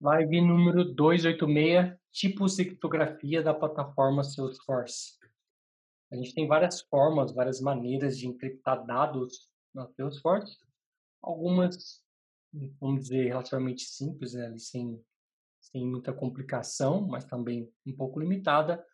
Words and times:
Live 0.00 0.40
número 0.40 0.84
286, 0.94 1.98
tipos 2.12 2.54
de 2.54 2.66
criptografia 2.66 3.42
da 3.42 3.52
plataforma 3.52 4.22
Salesforce. 4.22 5.18
A 6.12 6.14
gente 6.14 6.32
tem 6.32 6.46
várias 6.46 6.82
formas, 6.82 7.34
várias 7.34 7.60
maneiras 7.60 8.16
de 8.16 8.28
encriptar 8.28 8.86
dados 8.86 9.50
na 9.74 9.88
Salesforce. 9.88 10.56
Algumas, 11.20 12.00
vamos 12.80 13.02
dizer, 13.02 13.26
relativamente 13.26 13.82
simples, 13.82 14.34
né, 14.34 14.56
sem, 14.56 15.04
sem 15.60 15.84
muita 15.84 16.12
complicação, 16.12 17.04
mas 17.04 17.24
também 17.24 17.68
um 17.84 17.96
pouco 17.96 18.20
limitada. 18.20 18.86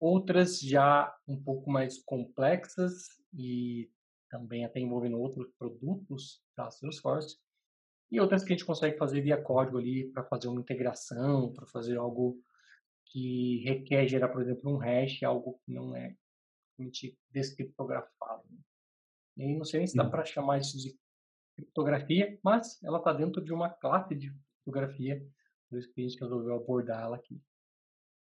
Outras 0.00 0.58
já 0.58 1.16
um 1.28 1.40
pouco 1.40 1.70
mais 1.70 2.02
complexas 2.02 3.06
e 3.32 3.88
também 4.28 4.64
até 4.64 4.80
envolvendo 4.80 5.20
outros 5.20 5.48
produtos 5.56 6.42
da 6.56 6.68
Salesforce 6.68 7.38
e 8.10 8.20
outras 8.20 8.42
que 8.42 8.52
a 8.52 8.56
gente 8.56 8.64
consegue 8.64 8.96
fazer 8.96 9.20
via 9.20 9.40
código 9.40 9.78
ali 9.78 10.10
para 10.10 10.24
fazer 10.24 10.48
uma 10.48 10.60
integração, 10.60 11.52
para 11.52 11.66
fazer 11.66 11.96
algo 11.96 12.40
que 13.06 13.62
requer 13.64 14.06
gerar, 14.06 14.28
por 14.28 14.42
exemplo, 14.42 14.70
um 14.70 14.78
hash, 14.78 15.22
algo 15.22 15.58
que 15.64 15.72
não 15.72 15.94
é 15.94 16.16
descriptografado. 17.30 18.44
Né? 19.36 19.50
E 19.50 19.56
não 19.56 19.64
sei 19.64 19.80
nem 19.80 19.86
se 19.86 19.96
dá 19.96 20.08
para 20.08 20.24
chamar 20.24 20.58
isso 20.58 20.78
de 20.78 20.96
criptografia, 21.56 22.38
mas 22.42 22.82
ela 22.82 22.98
está 22.98 23.12
dentro 23.12 23.42
de 23.42 23.52
uma 23.52 23.68
classe 23.68 24.14
de 24.14 24.32
criptografia, 24.64 25.26
por 25.68 25.78
isso 25.78 25.92
que 25.92 26.00
a 26.00 26.08
gente 26.08 26.20
resolveu 26.20 26.54
abordar 26.54 27.02
ela 27.02 27.16
aqui. 27.16 27.40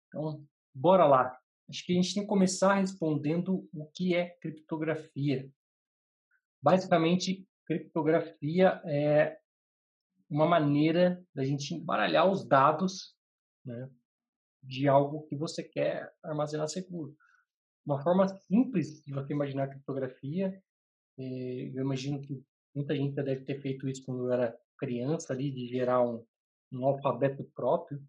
Então, 0.09 0.45
bora 0.75 1.07
lá. 1.07 1.39
Acho 1.69 1.85
que 1.85 1.93
a 1.93 1.97
gente 1.97 2.15
tem 2.15 2.23
que 2.23 2.29
começar 2.29 2.75
respondendo 2.75 3.69
o 3.73 3.87
que 3.87 4.15
é 4.15 4.31
criptografia. 4.41 5.51
Basicamente, 6.63 7.47
criptografia 7.67 8.81
é 8.85 9.39
uma 10.29 10.47
maneira 10.47 11.23
da 11.35 11.45
gente 11.45 11.75
embaralhar 11.75 12.31
os 12.31 12.47
dados 12.47 13.15
né, 13.65 13.89
de 14.63 14.89
algo 14.89 15.27
que 15.27 15.37
você 15.37 15.63
quer 15.63 16.13
armazenar 16.23 16.69
seguro. 16.69 17.17
Uma 17.85 18.03
forma 18.03 18.27
simples 18.29 19.03
de 19.05 19.13
você 19.13 19.33
imaginar 19.33 19.69
criptografia, 19.69 20.61
eh, 21.19 21.71
eu 21.73 21.83
imagino 21.83 22.21
que 22.21 22.43
muita 22.75 22.95
gente 22.95 23.15
já 23.15 23.23
deve 23.23 23.45
ter 23.45 23.61
feito 23.61 23.89
isso 23.89 24.05
quando 24.05 24.31
era 24.33 24.57
criança 24.77 25.33
ali, 25.33 25.51
de 25.51 25.67
gerar 25.67 26.03
um, 26.03 26.25
um 26.73 26.85
alfabeto 26.85 27.45
próprio. 27.55 28.03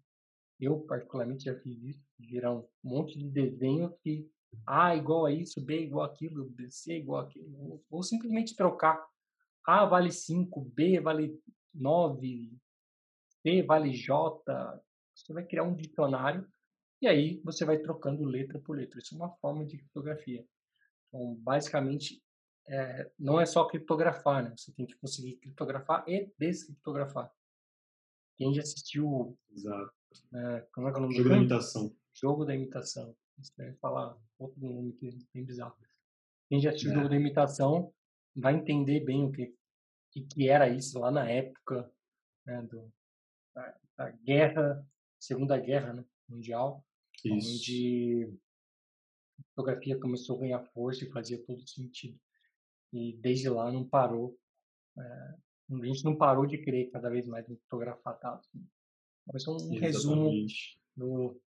Eu, 0.60 0.80
particularmente, 0.80 1.44
já 1.44 1.54
fiz 1.60 1.80
isso, 1.82 2.04
de 2.18 2.28
gerar 2.28 2.54
um 2.54 2.66
monte 2.82 3.16
de 3.16 3.30
desenhos 3.30 3.94
que 4.02 4.28
A 4.66 4.96
igual 4.96 5.26
a 5.26 5.32
isso, 5.32 5.64
B 5.64 5.82
igual 5.82 6.04
aquilo, 6.04 6.52
C 6.68 6.96
igual 6.96 7.22
aquilo, 7.22 7.82
ou, 7.90 8.02
simplesmente 8.02 8.56
trocar. 8.56 9.00
A 9.64 9.84
vale 9.84 10.10
5, 10.10 10.60
B 10.60 11.00
vale 11.00 11.38
9, 11.74 12.52
P 13.42 13.62
vale 13.62 13.92
J, 13.92 14.42
você 15.14 15.32
vai 15.32 15.44
criar 15.44 15.62
um 15.64 15.74
dicionário 15.74 16.46
e 17.00 17.06
aí 17.06 17.40
você 17.44 17.64
vai 17.64 17.78
trocando 17.78 18.24
letra 18.24 18.58
por 18.60 18.76
letra. 18.76 18.98
Isso 18.98 19.14
é 19.14 19.18
uma 19.18 19.30
forma 19.36 19.64
de 19.64 19.76
criptografia. 19.78 20.44
Então, 21.08 21.34
basicamente, 21.36 22.22
é, 22.66 23.10
não 23.18 23.40
é 23.40 23.46
só 23.46 23.64
criptografar, 23.66 24.44
né? 24.44 24.54
Você 24.56 24.72
tem 24.72 24.86
que 24.86 24.96
conseguir 24.96 25.36
criptografar 25.36 26.04
e 26.08 26.30
descriptografar. 26.38 27.32
Quem 28.36 28.52
já 28.52 28.62
assistiu... 28.62 29.36
Exato. 29.50 29.92
É, 30.34 30.66
como 30.72 30.88
é 30.88 30.92
que 30.92 30.96
é 30.96 31.00
o 31.00 31.02
nome 31.02 31.14
Jogo 31.14 31.28
da 31.28 31.36
imitação. 31.36 31.96
Jogo 32.14 32.44
da 32.44 32.54
imitação. 32.54 33.16
Você 33.38 33.52
vai 33.56 33.72
falar 33.74 34.16
outro 34.38 34.60
nome 34.60 34.92
que 34.94 35.08
é 35.08 35.12
bem 35.32 35.44
bizarro. 35.44 35.76
Quem 36.48 36.60
já 36.60 36.70
assistiu 36.70 36.90
o 36.90 36.92
É. 36.92 36.96
jogo 36.96 37.08
da 37.08 37.16
imitação 37.16 37.92
vai 38.36 38.54
entender 38.54 39.00
bem 39.00 39.24
o 39.24 39.32
que, 39.32 39.54
que, 40.22 40.34
que 40.34 40.48
era 40.48 40.68
isso 40.68 40.98
lá 40.98 41.10
na 41.10 41.28
época 41.28 41.90
né, 42.46 42.62
do, 42.62 42.92
da, 43.54 43.76
da 43.96 44.10
guerra, 44.10 44.86
Segunda 45.18 45.58
Guerra 45.58 45.92
né, 45.92 46.04
Mundial, 46.28 46.84
Isso. 47.24 47.34
onde 47.34 48.38
a 49.38 49.42
fotografia 49.50 49.98
começou 49.98 50.36
a 50.36 50.40
ganhar 50.40 50.64
força 50.72 51.04
e 51.04 51.10
fazia 51.10 51.42
todo 51.44 51.68
sentido. 51.68 52.18
E 52.92 53.16
desde 53.18 53.48
lá 53.48 53.70
não 53.70 53.86
parou. 53.86 54.38
é, 54.98 55.34
a 55.70 55.86
gente 55.86 56.04
não 56.04 56.16
parou 56.16 56.46
de 56.46 56.58
querer 56.58 56.90
cada 56.90 57.10
vez 57.10 57.26
mais 57.26 57.48
em 57.48 57.56
fotografar 57.56 58.18
dados. 58.18 58.48
Né? 58.54 58.62
Mas 59.32 59.46
um 59.46 59.78
resumo 59.78 60.28
Exatamente. 60.28 60.80
do 60.96 61.40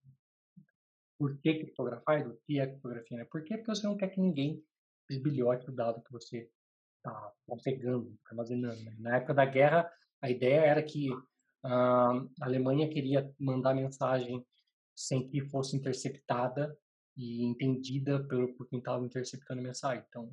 por 1.19 1.39
que 1.39 1.55
criptografar 1.55 2.21
e 2.21 2.25
do 2.25 2.37
que 2.47 2.59
é 2.59 2.67
criptografia. 2.67 3.19
Né? 3.19 3.25
Por 3.25 3.43
quê? 3.43 3.57
Porque 3.57 3.75
você 3.75 3.87
não 3.87 3.97
quer 3.97 4.09
que 4.09 4.21
ninguém 4.21 4.63
bisbilhote 5.09 5.69
o 5.69 5.73
dado 5.73 6.03
que 6.03 6.13
você 6.13 6.51
está 7.01 7.33
pegando, 7.65 8.15
armazenando. 8.27 8.81
Né? 8.83 8.95
Na 8.99 9.17
época 9.17 9.35
da 9.35 9.45
guerra, 9.45 9.91
a 10.23 10.31
ideia 10.31 10.61
era 10.61 10.83
que 10.83 11.09
ah, 11.65 12.23
a 12.41 12.45
Alemanha 12.45 12.89
queria 12.89 13.33
mandar 13.39 13.75
mensagem 13.75 14.45
sem 14.95 15.29
que 15.29 15.41
fosse 15.41 15.77
interceptada 15.77 16.77
e 17.17 17.43
entendida 17.45 18.23
pelo, 18.25 18.55
por 18.55 18.69
quem 18.69 18.79
estava 18.79 19.05
interceptando 19.05 19.61
a 19.61 19.65
mensagem. 19.65 20.05
Então, 20.09 20.31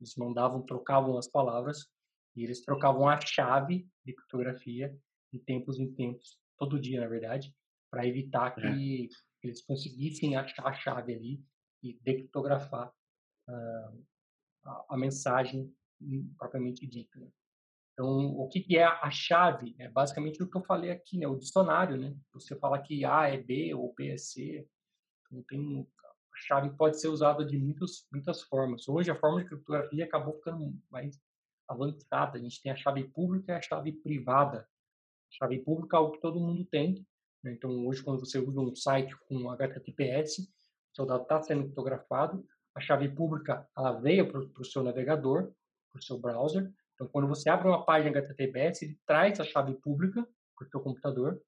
eles 0.00 0.14
mandavam, 0.16 0.62
trocavam 0.62 1.16
as 1.16 1.28
palavras 1.28 1.88
e 2.36 2.44
eles 2.44 2.62
trocavam 2.62 3.08
a 3.08 3.20
chave 3.20 3.88
de 4.04 4.14
criptografia 4.14 4.96
de 5.32 5.38
tempos 5.38 5.78
em 5.78 5.90
tempos, 5.94 6.38
todo 6.58 6.78
dia, 6.78 7.00
na 7.00 7.06
verdade, 7.06 7.54
para 7.90 8.06
evitar 8.06 8.54
que 8.54 9.08
eles 9.42 9.62
conseguissem 9.62 10.36
achar 10.36 10.66
a 10.66 10.74
chave 10.74 11.14
ali 11.14 11.44
e 11.82 11.98
decriptografar 12.02 12.92
ah, 13.48 13.92
a, 14.64 14.86
a 14.90 14.96
mensagem 14.96 15.72
propriamente 16.38 16.86
dita. 16.86 17.18
né? 17.18 17.28
Então, 17.92 18.08
o 18.38 18.48
que, 18.48 18.60
que 18.60 18.76
é 18.78 18.84
a 18.84 19.10
chave? 19.10 19.74
É 19.78 19.88
basicamente 19.88 20.42
o 20.42 20.48
que 20.48 20.56
eu 20.56 20.64
falei 20.64 20.90
aqui, 20.90 21.18
né? 21.18 21.26
O 21.26 21.36
dicionário, 21.36 21.96
né? 21.96 22.16
Você 22.32 22.56
fala 22.56 22.80
que 22.80 23.04
A 23.04 23.28
é 23.28 23.36
B 23.36 23.74
ou 23.74 23.94
B 23.94 24.08
é 24.08 24.16
C. 24.16 24.66
Então, 25.26 25.42
tem, 25.44 25.86
a 26.34 26.36
chave 26.36 26.70
pode 26.76 26.98
ser 27.00 27.08
usada 27.08 27.44
de 27.44 27.58
muitas, 27.58 28.06
muitas 28.10 28.42
formas. 28.42 28.88
Hoje, 28.88 29.10
a 29.10 29.18
forma 29.18 29.42
de 29.42 29.48
criptografia 29.48 30.04
acabou 30.04 30.34
ficando 30.34 30.74
mais 30.90 31.20
avançada. 31.68 32.38
A 32.38 32.40
gente 32.40 32.62
tem 32.62 32.72
a 32.72 32.76
chave 32.76 33.04
pública 33.04 33.52
e 33.52 33.56
a 33.56 33.62
chave 33.62 33.92
privada. 33.92 34.60
A 34.60 35.34
chave 35.44 35.58
pública 35.58 35.96
é 35.96 35.98
algo 35.98 36.12
que 36.12 36.20
todo 36.20 36.40
mundo 36.40 36.64
tem. 36.64 37.06
né? 37.44 37.52
Então, 37.52 37.86
hoje, 37.86 38.02
quando 38.02 38.20
você 38.20 38.38
usa 38.38 38.60
um 38.60 38.74
site 38.74 39.14
com 39.28 39.50
HTTPS, 39.50 40.50
seu 40.94 41.04
dado 41.04 41.22
está 41.22 41.42
sendo 41.42 41.64
criptografado. 41.64 42.46
A 42.74 42.80
chave 42.80 43.08
pública, 43.10 43.68
ela 43.76 43.92
veio 44.00 44.30
para 44.30 44.40
o 44.40 44.64
seu 44.64 44.82
navegador, 44.82 45.52
o 45.98 46.02
seu 46.02 46.18
browser. 46.18 46.70
Então, 46.94 47.08
quando 47.08 47.28
você 47.28 47.48
abre 47.48 47.68
uma 47.68 47.84
página 47.84 48.10
HTTPS, 48.10 48.84
ele 48.84 48.98
traz 49.06 49.40
a 49.40 49.44
chave 49.44 49.74
pública 49.74 50.26
para 50.56 50.66
o 50.66 50.70
seu 50.70 50.80
computador. 50.80 51.40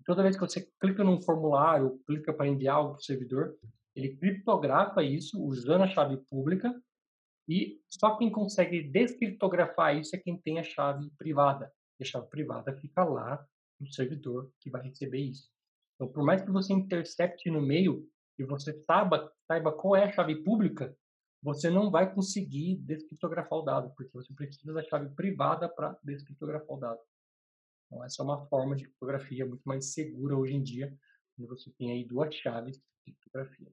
E 0.00 0.04
toda 0.04 0.22
vez 0.22 0.36
que 0.36 0.40
você 0.40 0.66
clica 0.80 1.04
num 1.04 1.20
formulário, 1.20 2.00
clica 2.06 2.32
para 2.32 2.48
enviar 2.48 2.76
algo 2.76 2.92
para 2.92 3.00
o 3.00 3.04
servidor, 3.04 3.56
ele 3.94 4.16
criptografa 4.16 5.02
isso 5.02 5.42
usando 5.42 5.82
a 5.82 5.88
chave 5.88 6.16
pública 6.28 6.74
e 7.48 7.80
só 7.88 8.16
quem 8.16 8.30
consegue 8.30 8.82
descriptografar 8.82 9.96
isso 9.96 10.14
é 10.14 10.18
quem 10.18 10.38
tem 10.38 10.58
a 10.58 10.64
chave 10.64 11.10
privada. 11.18 11.72
E 11.98 12.04
a 12.04 12.06
chave 12.06 12.28
privada 12.28 12.74
fica 12.76 13.04
lá 13.04 13.44
no 13.80 13.92
servidor 13.92 14.50
que 14.60 14.70
vai 14.70 14.82
receber 14.82 15.18
isso. 15.18 15.50
Então, 15.94 16.10
por 16.10 16.24
mais 16.24 16.42
que 16.42 16.50
você 16.50 16.72
intercepte 16.72 17.50
no 17.50 17.60
meio 17.60 18.08
e 18.38 18.44
você 18.44 18.72
saiba, 18.84 19.30
saiba 19.46 19.72
qual 19.72 19.96
é 19.96 20.04
a 20.04 20.12
chave 20.12 20.42
pública, 20.42 20.96
você 21.42 21.68
não 21.68 21.90
vai 21.90 22.14
conseguir 22.14 22.76
descriptografar 22.76 23.58
o 23.58 23.62
dado, 23.62 23.92
porque 23.96 24.12
você 24.12 24.32
precisa 24.32 24.72
da 24.72 24.82
chave 24.84 25.12
privada 25.14 25.68
para 25.68 25.98
descriptografar 26.04 26.76
o 26.76 26.80
dado. 26.80 27.00
Então, 27.86 28.04
essa 28.04 28.22
é 28.22 28.24
uma 28.24 28.46
forma 28.46 28.76
de 28.76 28.84
criptografia 28.84 29.44
muito 29.44 29.62
mais 29.64 29.92
segura 29.92 30.36
hoje 30.36 30.54
em 30.54 30.62
dia, 30.62 30.96
quando 31.36 31.48
você 31.48 31.70
tem 31.72 31.90
aí 31.90 32.04
duas 32.04 32.32
chaves 32.34 32.76
de 32.76 33.12
criptografia. 33.12 33.72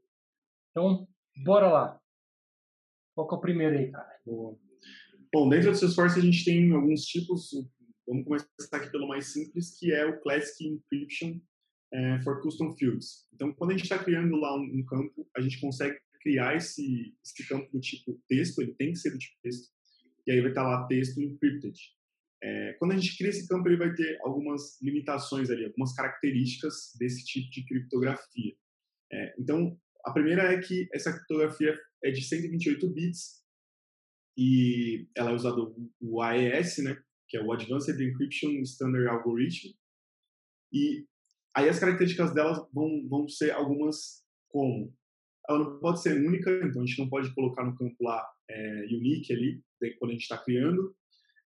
Então, 0.71 1.07
bora 1.43 1.69
lá. 1.69 2.01
Qual 3.15 3.27
que 3.27 3.35
é 3.35 3.37
o 3.37 3.41
primeiro 3.41 3.77
aí, 3.77 3.91
cara? 3.91 4.19
Bom, 5.31 5.47
dentro 5.47 5.71
do 5.71 5.77
Salesforce 5.77 6.19
a 6.19 6.23
gente 6.23 6.43
tem 6.43 6.73
alguns 6.73 7.05
tipos. 7.05 7.51
Vamos 8.07 8.25
começar 8.25 8.77
aqui 8.77 8.91
pelo 8.91 9.07
mais 9.07 9.31
simples, 9.31 9.77
que 9.77 9.93
é 9.93 10.05
o 10.05 10.19
Classic 10.21 10.67
Encryption 10.67 11.39
eh, 11.93 12.19
for 12.23 12.41
Custom 12.41 12.75
Fields. 12.75 13.27
Então, 13.33 13.53
quando 13.53 13.71
a 13.71 13.73
gente 13.73 13.83
está 13.83 14.03
criando 14.03 14.35
lá 14.37 14.55
um 14.55 14.83
campo, 14.85 15.29
a 15.37 15.41
gente 15.41 15.61
consegue 15.61 15.99
criar 16.21 16.55
esse, 16.55 17.15
esse 17.23 17.47
campo 17.47 17.71
do 17.71 17.79
tipo 17.79 18.21
texto, 18.27 18.61
ele 18.61 18.73
tem 18.73 18.91
que 18.91 18.99
ser 18.99 19.11
do 19.11 19.17
tipo 19.17 19.35
texto, 19.41 19.69
e 20.27 20.31
aí 20.31 20.41
vai 20.41 20.51
estar 20.51 20.63
lá 20.63 20.85
texto 20.87 21.21
encrypted. 21.21 21.77
Eh, 22.41 22.73
quando 22.79 22.91
a 22.93 22.97
gente 22.97 23.17
cria 23.17 23.29
esse 23.29 23.47
campo, 23.47 23.67
ele 23.67 23.77
vai 23.77 23.93
ter 23.93 24.17
algumas 24.21 24.81
limitações 24.81 25.49
ali, 25.49 25.65
algumas 25.65 25.93
características 25.93 26.93
desse 26.97 27.25
tipo 27.25 27.49
de 27.51 27.65
criptografia. 27.65 28.53
Eh, 29.11 29.35
então, 29.39 29.79
a 30.05 30.11
primeira 30.11 30.43
é 30.53 30.59
que 30.59 30.87
essa 30.93 31.11
criptografia 31.11 31.77
é 32.03 32.11
de 32.11 32.21
128 32.23 32.89
bits 32.89 33.43
e 34.37 35.09
ela 35.15 35.31
é 35.31 35.33
usada 35.33 35.57
o 35.99 36.21
AES, 36.21 36.77
né, 36.77 37.01
que 37.27 37.35
é 37.37 37.43
o 37.43 37.51
Advanced 37.51 37.99
Encryption 37.99 38.61
Standard 38.61 39.07
Algorithm. 39.07 39.73
E 40.71 41.05
aí 41.55 41.67
as 41.67 41.79
características 41.79 42.33
delas 42.33 42.57
vão, 42.73 43.07
vão 43.09 43.27
ser 43.27 43.51
algumas 43.51 44.23
como 44.47 44.95
ela 45.49 45.59
não 45.59 45.79
pode 45.79 46.01
ser 46.01 46.15
única, 46.15 46.51
então 46.63 46.83
a 46.83 46.85
gente 46.85 46.99
não 46.99 47.09
pode 47.09 47.33
colocar 47.33 47.65
no 47.65 47.75
campo 47.75 47.95
lá 48.01 48.23
é, 48.47 48.85
unique 48.91 49.33
ali, 49.33 49.63
quando 49.97 50.11
a 50.11 50.13
gente 50.13 50.21
está 50.21 50.37
criando. 50.37 50.95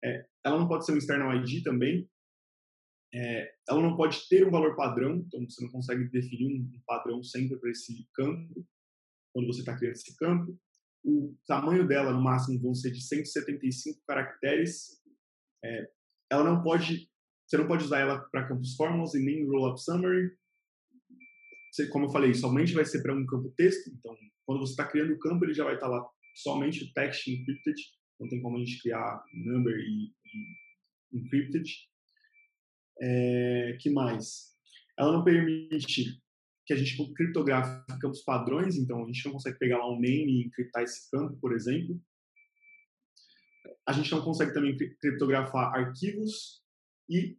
É, 0.04 0.26
ela 0.44 0.58
não 0.58 0.68
pode 0.68 0.86
ser 0.86 0.94
um 0.94 0.98
external 0.98 1.36
ID 1.36 1.64
também. 1.64 2.10
é, 3.14 3.54
ela 3.70 3.82
não 3.82 3.96
pode 3.96 4.28
ter 4.28 4.48
um 4.48 4.52
valor 4.52 4.76
padrão, 4.76 5.18
então 5.18 5.48
você 5.48 5.64
não 5.64 5.72
consegue 5.72 6.10
definir 6.10 6.48
um 6.48 6.82
padrão 6.88 7.24
sempre 7.24 7.58
para 7.58 7.70
esse 7.70 8.08
campo, 8.14 8.66
quando 9.34 9.48
você 9.48 9.60
está 9.60 9.78
criando 9.78 9.94
esse 9.94 10.18
campo. 10.18 10.58
O 11.04 11.36
tamanho 11.46 11.88
dela, 11.88 12.12
no 12.12 12.22
máximo, 12.22 12.60
vão 12.60 12.74
ser 12.74 12.92
de 12.92 13.02
175 13.02 14.02
caracteres. 14.08 15.02
É, 15.64 15.90
ela 16.32 16.44
não 16.44 16.64
pode, 16.64 17.10
você 17.46 17.58
não 17.58 17.68
pode 17.68 17.84
usar 17.84 18.00
ela 18.00 18.20
para 18.32 18.48
campos 18.48 18.76
formals 18.76 19.14
e 19.14 19.20
nem 19.20 19.46
roll-up 19.46 19.80
summary. 19.82 20.32
Como 21.92 22.06
eu 22.06 22.10
falei, 22.10 22.34
somente 22.34 22.74
vai 22.74 22.86
ser 22.86 23.02
para 23.02 23.16
um 23.16 23.26
campo 23.26 23.54
texto. 23.56 23.90
Então, 23.90 24.16
quando 24.46 24.60
você 24.60 24.72
está 24.72 24.88
criando 24.88 25.14
o 25.14 25.20
campo, 25.20 25.46
ele 25.46 25.54
já 25.54 25.64
vai 25.64 25.76
estar 25.76 25.88
tá 25.88 25.92
lá 25.92 26.10
somente 26.36 26.92
text 26.94 27.28
encrypted. 27.28 27.76
Não 28.20 28.28
tem 28.28 28.42
como 28.42 28.58
a 28.58 28.60
gente 28.60 28.82
criar 28.82 29.24
number 29.34 29.76
e, 29.76 30.12
e 30.26 31.20
encrypted. 31.20 31.70
É, 33.02 33.78
que 33.80 33.90
mais? 33.90 34.52
Ela 34.98 35.14
não 35.14 35.24
permite 35.24 36.22
que 36.66 36.74
a 36.74 36.78
gente 36.78 36.96
criptografe 37.14 37.86
campos 38.00 38.22
padrões, 38.22 38.78
então 38.78 39.04
a 39.04 39.08
gente 39.08 39.26
não 39.26 39.34
consegue 39.34 39.58
pegar 39.58 39.80
lá 39.80 39.92
um 39.92 40.00
name 40.00 40.32
e 40.32 40.46
encriptar 40.46 40.84
esse 40.84 41.10
campo, 41.10 41.36
por 41.40 41.54
exemplo. 41.54 42.00
A 43.88 43.94
gente 43.94 44.12
não 44.12 44.22
consegue 44.22 44.54
também 44.54 44.78
criptografar 44.78 45.74
arquivos 45.74 46.62
e 47.10 47.38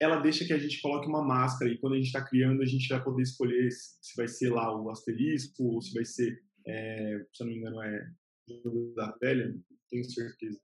ela 0.00 0.20
deixa 0.20 0.44
que 0.44 0.52
a 0.52 0.58
gente 0.58 0.80
coloque 0.80 1.08
uma 1.08 1.24
máscara 1.24 1.70
e 1.70 1.78
quando 1.78 1.94
a 1.94 1.96
gente 1.96 2.06
está 2.06 2.24
criando 2.24 2.62
a 2.62 2.66
gente 2.66 2.88
vai 2.88 3.02
poder 3.02 3.22
escolher 3.22 3.70
se 3.70 4.16
vai 4.16 4.28
ser 4.28 4.50
lá 4.50 4.74
o 4.76 4.90
asterisco 4.90 5.62
ou 5.64 5.80
se 5.80 5.92
vai 5.94 6.04
ser, 6.04 6.38
é, 6.66 7.24
se 7.32 7.42
eu 7.42 7.46
não 7.46 7.52
me 7.52 7.58
engano, 7.58 7.82
é 7.82 8.06
jogo 8.48 8.92
da 8.94 9.16
velha, 9.20 9.54
tenho 9.90 10.04
certeza. 10.04 10.60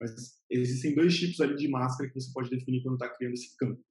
Mas 0.00 0.40
existem 0.48 0.94
dois 0.94 1.14
tipos 1.18 1.40
ali 1.40 1.54
de 1.56 1.68
máscara 1.68 2.08
que 2.08 2.14
você 2.14 2.32
pode 2.32 2.48
definir 2.48 2.82
quando 2.82 2.94
está 2.94 3.08
criando 3.14 3.34
esse 3.34 3.54
campo. 3.56 3.82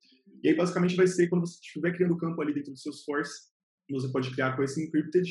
E 0.43 0.49
aí, 0.49 0.55
basicamente, 0.55 0.95
vai 0.95 1.05
ser 1.05 1.27
quando 1.27 1.45
você 1.45 1.59
estiver 1.61 1.95
criando 1.95 2.13
o 2.13 2.17
campo 2.17 2.41
ali 2.41 2.53
dentro 2.53 2.71
do 2.71 2.79
seu 2.79 2.93
source, 2.93 3.49
você 3.89 4.11
pode 4.11 4.31
criar 4.31 4.55
com 4.55 4.63
esse 4.63 4.83
encrypted. 4.83 5.27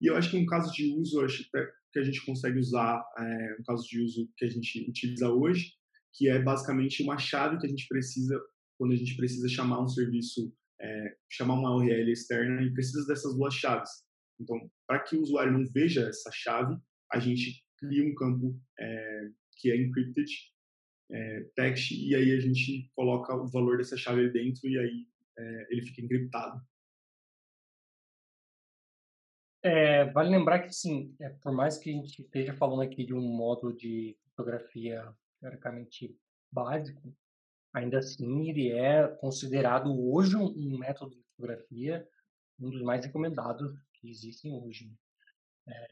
E 0.00 0.06
eu 0.06 0.16
acho 0.16 0.30
que 0.30 0.36
um 0.36 0.46
caso 0.46 0.72
de 0.72 0.92
uso, 0.94 1.20
acho 1.20 1.48
que 1.92 1.98
a 1.98 2.02
gente 2.02 2.24
consegue 2.24 2.58
usar, 2.58 3.04
é, 3.18 3.56
um 3.60 3.64
caso 3.64 3.86
de 3.88 4.02
uso 4.02 4.28
que 4.36 4.44
a 4.44 4.48
gente 4.48 4.88
utiliza 4.88 5.30
hoje, 5.30 5.72
que 6.12 6.28
é 6.28 6.42
basicamente 6.42 7.02
uma 7.02 7.18
chave 7.18 7.58
que 7.58 7.66
a 7.66 7.68
gente 7.68 7.86
precisa 7.88 8.40
quando 8.78 8.92
a 8.92 8.96
gente 8.96 9.16
precisa 9.16 9.48
chamar 9.48 9.82
um 9.82 9.88
serviço, 9.88 10.52
é, 10.80 11.16
chamar 11.30 11.54
uma 11.54 11.74
URL 11.74 12.10
externa 12.10 12.62
e 12.62 12.72
precisa 12.72 13.06
dessas 13.06 13.36
duas 13.36 13.54
chaves. 13.54 13.90
Então, 14.40 14.70
para 14.86 15.00
que 15.00 15.16
o 15.16 15.22
usuário 15.22 15.52
não 15.52 15.64
veja 15.72 16.08
essa 16.08 16.30
chave, 16.32 16.76
a 17.12 17.18
gente 17.18 17.64
cria 17.78 18.04
um 18.04 18.14
campo 18.14 18.58
é, 18.78 19.30
que 19.58 19.70
é 19.70 19.76
encrypted 19.76 20.30
é, 21.10 21.40
text 21.54 21.92
e 21.92 22.14
aí 22.14 22.32
a 22.32 22.40
gente 22.40 22.90
coloca 22.94 23.34
o 23.34 23.48
valor 23.48 23.78
dessa 23.78 23.96
chave 23.96 24.28
dentro 24.30 24.68
e 24.68 24.78
aí 24.78 25.06
é, 25.38 25.66
ele 25.70 25.82
fica 25.82 26.02
encriptado. 26.02 26.60
É, 29.62 30.04
vale 30.12 30.30
lembrar 30.30 30.60
que, 30.60 30.72
sim, 30.72 31.14
é, 31.20 31.28
por 31.28 31.52
mais 31.52 31.76
que 31.76 31.90
a 31.90 31.92
gente 31.92 32.22
esteja 32.22 32.54
falando 32.54 32.82
aqui 32.82 33.04
de 33.04 33.12
um 33.12 33.20
módulo 33.20 33.76
de 33.76 34.16
fotografia 34.28 35.12
teoricamente 35.40 36.16
básico, 36.52 37.14
ainda 37.76 37.98
assim 37.98 38.48
ele 38.48 38.72
é 38.72 39.06
considerado 39.06 39.92
hoje 40.10 40.34
um, 40.34 40.78
método 40.78 41.14
de 41.14 41.22
fotografia 41.36 42.08
um 42.58 42.70
dos 42.70 42.80
mais 42.80 43.04
recomendados 43.04 43.78
que 43.92 44.08
existem 44.08 44.54
hoje. 44.54 44.90
É, 45.68 45.86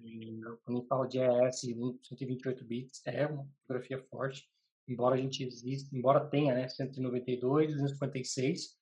quando 0.63 0.87
a 0.91 1.07
de 1.07 1.19
ES 1.19 1.61
128 1.61 2.65
bits, 2.65 3.03
é 3.07 3.27
uma 3.27 3.47
fotografia 3.61 4.03
forte, 4.05 4.49
embora 4.89 5.15
a 5.15 5.19
gente 5.19 5.45
exista, 5.45 5.95
embora 5.95 6.27
tenha 6.27 6.55
né, 6.55 6.69
192, 6.69 7.73
256. 7.73 8.79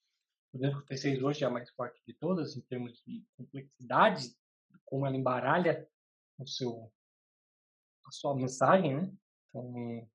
O 0.52 0.58
256 0.58 1.22
hoje 1.25 1.43
é 1.43 1.46
a 1.48 1.50
mais 1.50 1.70
forte 1.70 2.00
de 2.06 2.14
todas, 2.14 2.56
em 2.56 2.60
termos 2.60 3.02
de 3.05 3.25
complexidade, 3.37 4.32
como 4.84 5.06
ela 5.06 5.16
embaralha 5.16 5.88
o 6.38 6.46
seu, 6.46 6.93
a 8.06 8.12
sua 8.12 8.37
mensagem, 8.37 8.94
né? 8.94 9.12
Então, 9.48 10.08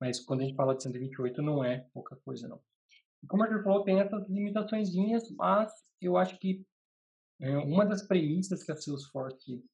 mas 0.00 0.20
quando 0.20 0.40
a 0.40 0.44
gente 0.44 0.56
fala 0.56 0.74
de 0.74 0.82
128, 0.82 1.42
não 1.42 1.64
é 1.64 1.86
pouca 1.92 2.16
coisa, 2.16 2.48
não. 2.48 2.60
E 3.22 3.26
como 3.26 3.42
o 3.42 3.46
Arthur 3.46 3.64
falou, 3.64 3.84
tem 3.84 4.00
essas 4.00 4.28
limitações, 4.28 4.90
mas 5.36 5.72
eu 6.00 6.16
acho 6.16 6.38
que 6.38 6.64
é, 7.40 7.56
uma 7.58 7.84
das 7.84 8.06
premissas 8.06 8.62
que 8.62 8.72
a 8.72 8.76
Salesforce 8.76 9.64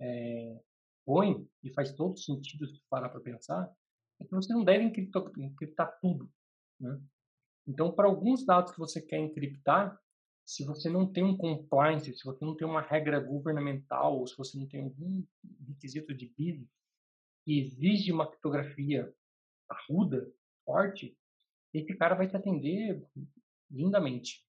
é, 0.00 0.60
põe, 1.04 1.48
e 1.62 1.72
faz 1.72 1.92
todo 1.92 2.18
sentido 2.18 2.66
se 2.66 2.80
parar 2.90 3.08
para 3.08 3.20
pensar, 3.20 3.72
é 4.20 4.24
que 4.24 4.30
você 4.30 4.52
não 4.52 4.64
deve 4.64 4.84
encriptar, 4.84 5.22
encriptar 5.38 5.98
tudo. 6.00 6.30
Né? 6.80 7.00
Então, 7.66 7.92
para 7.92 8.08
alguns 8.08 8.44
dados 8.44 8.72
que 8.72 8.78
você 8.78 9.00
quer 9.00 9.18
encriptar, 9.18 9.98
se 10.44 10.64
você 10.64 10.88
não 10.88 11.10
tem 11.10 11.24
um 11.24 11.36
compliance, 11.36 12.12
se 12.12 12.24
você 12.24 12.44
não 12.44 12.56
tem 12.56 12.66
uma 12.66 12.80
regra 12.80 13.18
governamental, 13.18 14.18
ou 14.18 14.26
se 14.26 14.36
você 14.36 14.56
não 14.58 14.66
tem 14.66 14.84
algum 14.84 15.24
requisito 15.66 16.14
de 16.14 16.28
business 16.38 16.68
que 17.44 17.58
exige 17.58 18.12
uma 18.12 18.28
criptografia 18.28 19.12
arruda, 19.68 20.30
forte, 20.64 21.16
esse 21.72 21.94
cara 21.96 22.14
vai 22.14 22.28
te 22.28 22.36
atender 22.36 23.02
lindamente. 23.70 24.44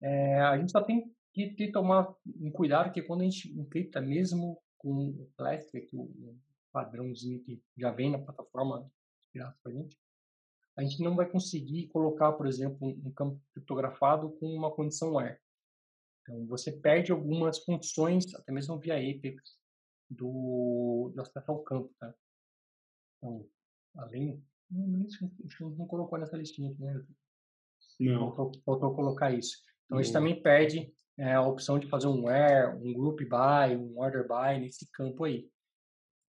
É, 0.00 0.40
a 0.40 0.58
gente 0.58 0.72
só 0.72 0.82
tem 0.82 1.14
que 1.32 1.70
tomar 1.70 2.14
um 2.26 2.50
cuidado 2.50 2.92
que 2.92 3.02
quando 3.02 3.22
a 3.22 3.24
gente 3.24 3.52
encripta, 3.52 4.00
mesmo 4.00 4.60
com 4.76 5.10
o 5.10 5.30
Classic, 5.36 5.88
o 5.94 6.36
padrãozinho 6.72 7.42
que 7.44 7.62
já 7.76 7.90
vem 7.90 8.10
na 8.10 8.18
plataforma 8.18 8.90
para 9.32 9.54
a 9.66 9.70
gente, 9.70 9.98
a 10.76 10.82
gente 10.82 11.02
não 11.02 11.14
vai 11.14 11.30
conseguir 11.30 11.88
colocar, 11.88 12.32
por 12.32 12.46
exemplo, 12.46 12.88
um 12.88 13.12
campo 13.12 13.40
criptografado 13.52 14.30
com 14.32 14.46
uma 14.46 14.70
condição 14.70 15.14
where. 15.14 15.38
Então, 16.22 16.46
você 16.46 16.72
perde 16.72 17.12
algumas 17.12 17.58
funções, 17.58 18.34
até 18.34 18.52
mesmo 18.52 18.78
via 18.78 18.94
Apex, 18.94 19.58
do, 20.08 21.12
do 21.14 21.20
acesso 21.20 21.50
ao 21.50 21.62
campo. 21.62 21.92
Tá? 21.98 22.14
Então, 23.18 23.46
além. 23.96 24.42
Não, 24.70 25.06
não 25.76 25.86
colocou 25.86 26.18
nessa 26.18 26.36
listinha 26.36 26.70
aqui, 26.70 26.82
né? 26.82 27.04
Não. 28.00 28.34
Faltou, 28.34 28.62
faltou 28.64 28.94
colocar 28.94 29.30
isso. 29.32 29.58
Então, 29.84 29.98
a 29.98 30.02
gente 30.02 30.12
também 30.12 30.42
perde 30.42 30.92
é, 31.18 31.34
a 31.34 31.42
opção 31.42 31.78
de 31.78 31.86
fazer 31.88 32.06
um 32.06 32.24
where, 32.24 32.76
um 32.76 32.92
group 32.92 33.20
by, 33.20 33.76
um 33.76 33.98
order 33.98 34.26
by 34.26 34.58
nesse 34.58 34.88
campo 34.90 35.24
aí 35.24 35.50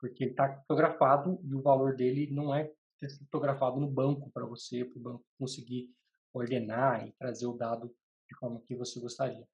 porque 0.04 0.24
ele 0.24 0.32
está 0.32 0.50
criptografado 0.50 1.40
e 1.42 1.54
o 1.54 1.62
valor 1.62 1.96
dele 1.96 2.30
não 2.30 2.54
é 2.54 2.70
criptografado 3.00 3.80
no 3.80 3.90
banco 3.90 4.30
para 4.32 4.44
você, 4.44 4.84
para 4.84 4.98
o 4.98 5.02
banco 5.02 5.24
conseguir 5.38 5.88
ordenar 6.30 7.08
e 7.08 7.12
trazer 7.12 7.46
o 7.46 7.56
dado 7.56 7.86
de 8.28 8.36
forma 8.38 8.60
que 8.66 8.76
você 8.76 9.00
gostaria. 9.00 9.48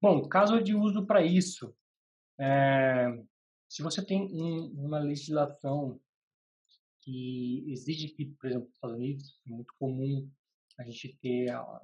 Bom, 0.00 0.26
caso 0.28 0.62
de 0.62 0.74
uso 0.74 1.04
para 1.04 1.22
isso, 1.22 1.76
é, 2.40 3.06
se 3.68 3.82
você 3.82 4.02
tem 4.02 4.22
um, 4.22 4.86
uma 4.86 4.98
legislação 4.98 6.00
que 7.06 7.64
exige 7.68 8.08
que, 8.08 8.26
por 8.26 8.48
exemplo, 8.48 8.66
nos 8.66 8.74
Estados 8.74 8.96
Unidos, 8.96 9.40
é 9.46 9.50
muito 9.50 9.72
comum 9.78 10.28
a 10.76 10.82
gente 10.82 11.16
ter 11.22 11.50
a, 11.50 11.82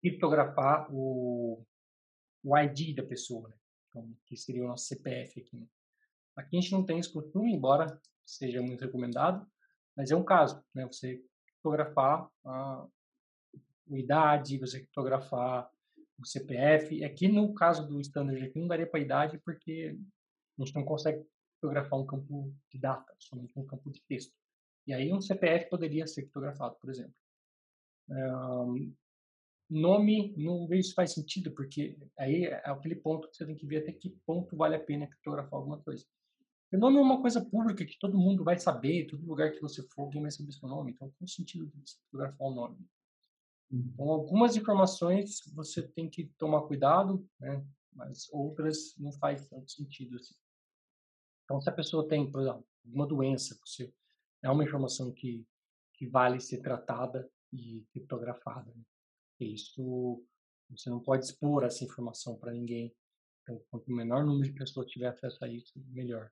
criptografar 0.00 0.88
o, 0.90 1.62
o 2.42 2.58
ID 2.58 2.96
da 2.96 3.02
pessoa, 3.02 3.50
né? 3.50 3.56
então, 3.88 4.16
que 4.24 4.34
seria 4.34 4.64
o 4.64 4.68
nosso 4.68 4.86
CPF 4.86 5.38
aqui. 5.38 5.56
Né? 5.58 5.66
Aqui 6.34 6.56
a 6.56 6.60
gente 6.60 6.72
não 6.72 6.84
tem 6.84 6.98
esse 6.98 7.12
costume, 7.12 7.52
embora 7.52 8.00
seja 8.24 8.62
muito 8.62 8.82
recomendado, 8.82 9.46
mas 9.94 10.10
é 10.10 10.16
um 10.16 10.24
caso, 10.24 10.64
né? 10.74 10.84
Você 10.86 11.22
fotografar 11.62 12.28
a 12.44 12.86
idade, 13.90 14.58
você 14.58 14.84
fotografar 14.86 15.70
o 16.18 16.26
CPF. 16.26 17.04
Aqui 17.04 17.28
no 17.28 17.54
caso 17.54 17.86
do 17.86 18.00
standard 18.00 18.42
aqui 18.42 18.58
não 18.58 18.66
daria 18.66 18.86
para 18.86 19.00
idade 19.00 19.38
porque 19.38 19.96
a 20.58 20.64
gente 20.64 20.74
não 20.74 20.84
consegue 20.84 21.24
fotografar 21.66 21.98
um 21.98 22.06
campo 22.06 22.54
de 22.70 22.78
data, 22.78 23.12
somente 23.18 23.58
um 23.58 23.66
campo 23.66 23.90
de 23.90 24.00
texto. 24.02 24.32
E 24.86 24.94
aí 24.94 25.12
um 25.12 25.20
CPF 25.20 25.68
poderia 25.68 26.06
ser 26.06 26.26
fotografado, 26.26 26.76
por 26.80 26.90
exemplo. 26.90 27.14
Um, 28.08 28.94
nome, 29.68 30.32
não 30.36 30.66
vejo 30.68 30.88
se 30.88 30.94
faz 30.94 31.12
sentido, 31.12 31.50
porque 31.50 31.98
aí 32.16 32.44
é 32.44 32.62
aquele 32.70 32.94
ponto 32.94 33.28
que 33.28 33.36
você 33.36 33.44
tem 33.44 33.56
que 33.56 33.66
ver 33.66 33.78
até 33.78 33.92
que 33.92 34.10
ponto 34.24 34.56
vale 34.56 34.76
a 34.76 34.84
pena 34.84 35.08
fotografar 35.16 35.54
alguma 35.54 35.80
coisa. 35.80 36.04
O 36.72 36.78
nome 36.78 36.98
é 36.98 37.00
uma 37.00 37.20
coisa 37.20 37.44
pública 37.44 37.84
que 37.84 37.98
todo 37.98 38.18
mundo 38.18 38.44
vai 38.44 38.58
saber, 38.58 39.06
todo 39.06 39.26
lugar 39.26 39.50
que 39.52 39.60
você 39.60 39.82
for, 39.88 40.02
alguém 40.02 40.22
vai 40.22 40.30
saber 40.30 40.52
seu 40.52 40.68
nome. 40.68 40.92
Então, 40.92 41.08
qual 41.08 41.24
o 41.24 41.28
sentido 41.28 41.66
de 41.66 41.80
você 41.80 41.96
fotografar 42.04 42.46
o 42.46 42.54
nome? 42.54 42.78
Então, 43.72 44.08
algumas 44.08 44.56
informações 44.56 45.40
você 45.54 45.82
tem 45.82 46.08
que 46.08 46.26
tomar 46.38 46.62
cuidado, 46.62 47.26
né? 47.40 47.64
mas 47.92 48.28
outras 48.30 48.94
não 48.98 49.10
faz 49.12 49.48
tanto 49.48 49.70
sentido 49.70 50.16
assim. 50.16 50.34
Então, 51.46 51.60
se 51.60 51.70
a 51.70 51.72
pessoa 51.72 52.06
tem, 52.08 52.30
por 52.30 52.42
exemplo, 52.42 52.66
alguma 52.84 53.06
doença, 53.06 53.56
você 53.64 53.92
é 54.42 54.50
uma 54.50 54.64
informação 54.64 55.12
que, 55.12 55.46
que 55.94 56.06
vale 56.06 56.40
ser 56.40 56.60
tratada 56.60 57.30
e 57.52 57.86
criptografada. 57.92 58.70
Né? 58.74 58.82
Isso, 59.40 60.22
você 60.68 60.90
não 60.90 61.00
pode 61.00 61.24
expor 61.24 61.62
essa 61.62 61.84
informação 61.84 62.36
para 62.36 62.52
ninguém. 62.52 62.92
Então, 63.42 63.62
quanto 63.70 63.92
menor 63.92 64.26
número 64.26 64.52
de 64.52 64.58
pessoas 64.58 64.90
tiver 64.90 65.06
acesso 65.06 65.44
a 65.44 65.48
isso, 65.48 65.72
melhor. 65.76 66.30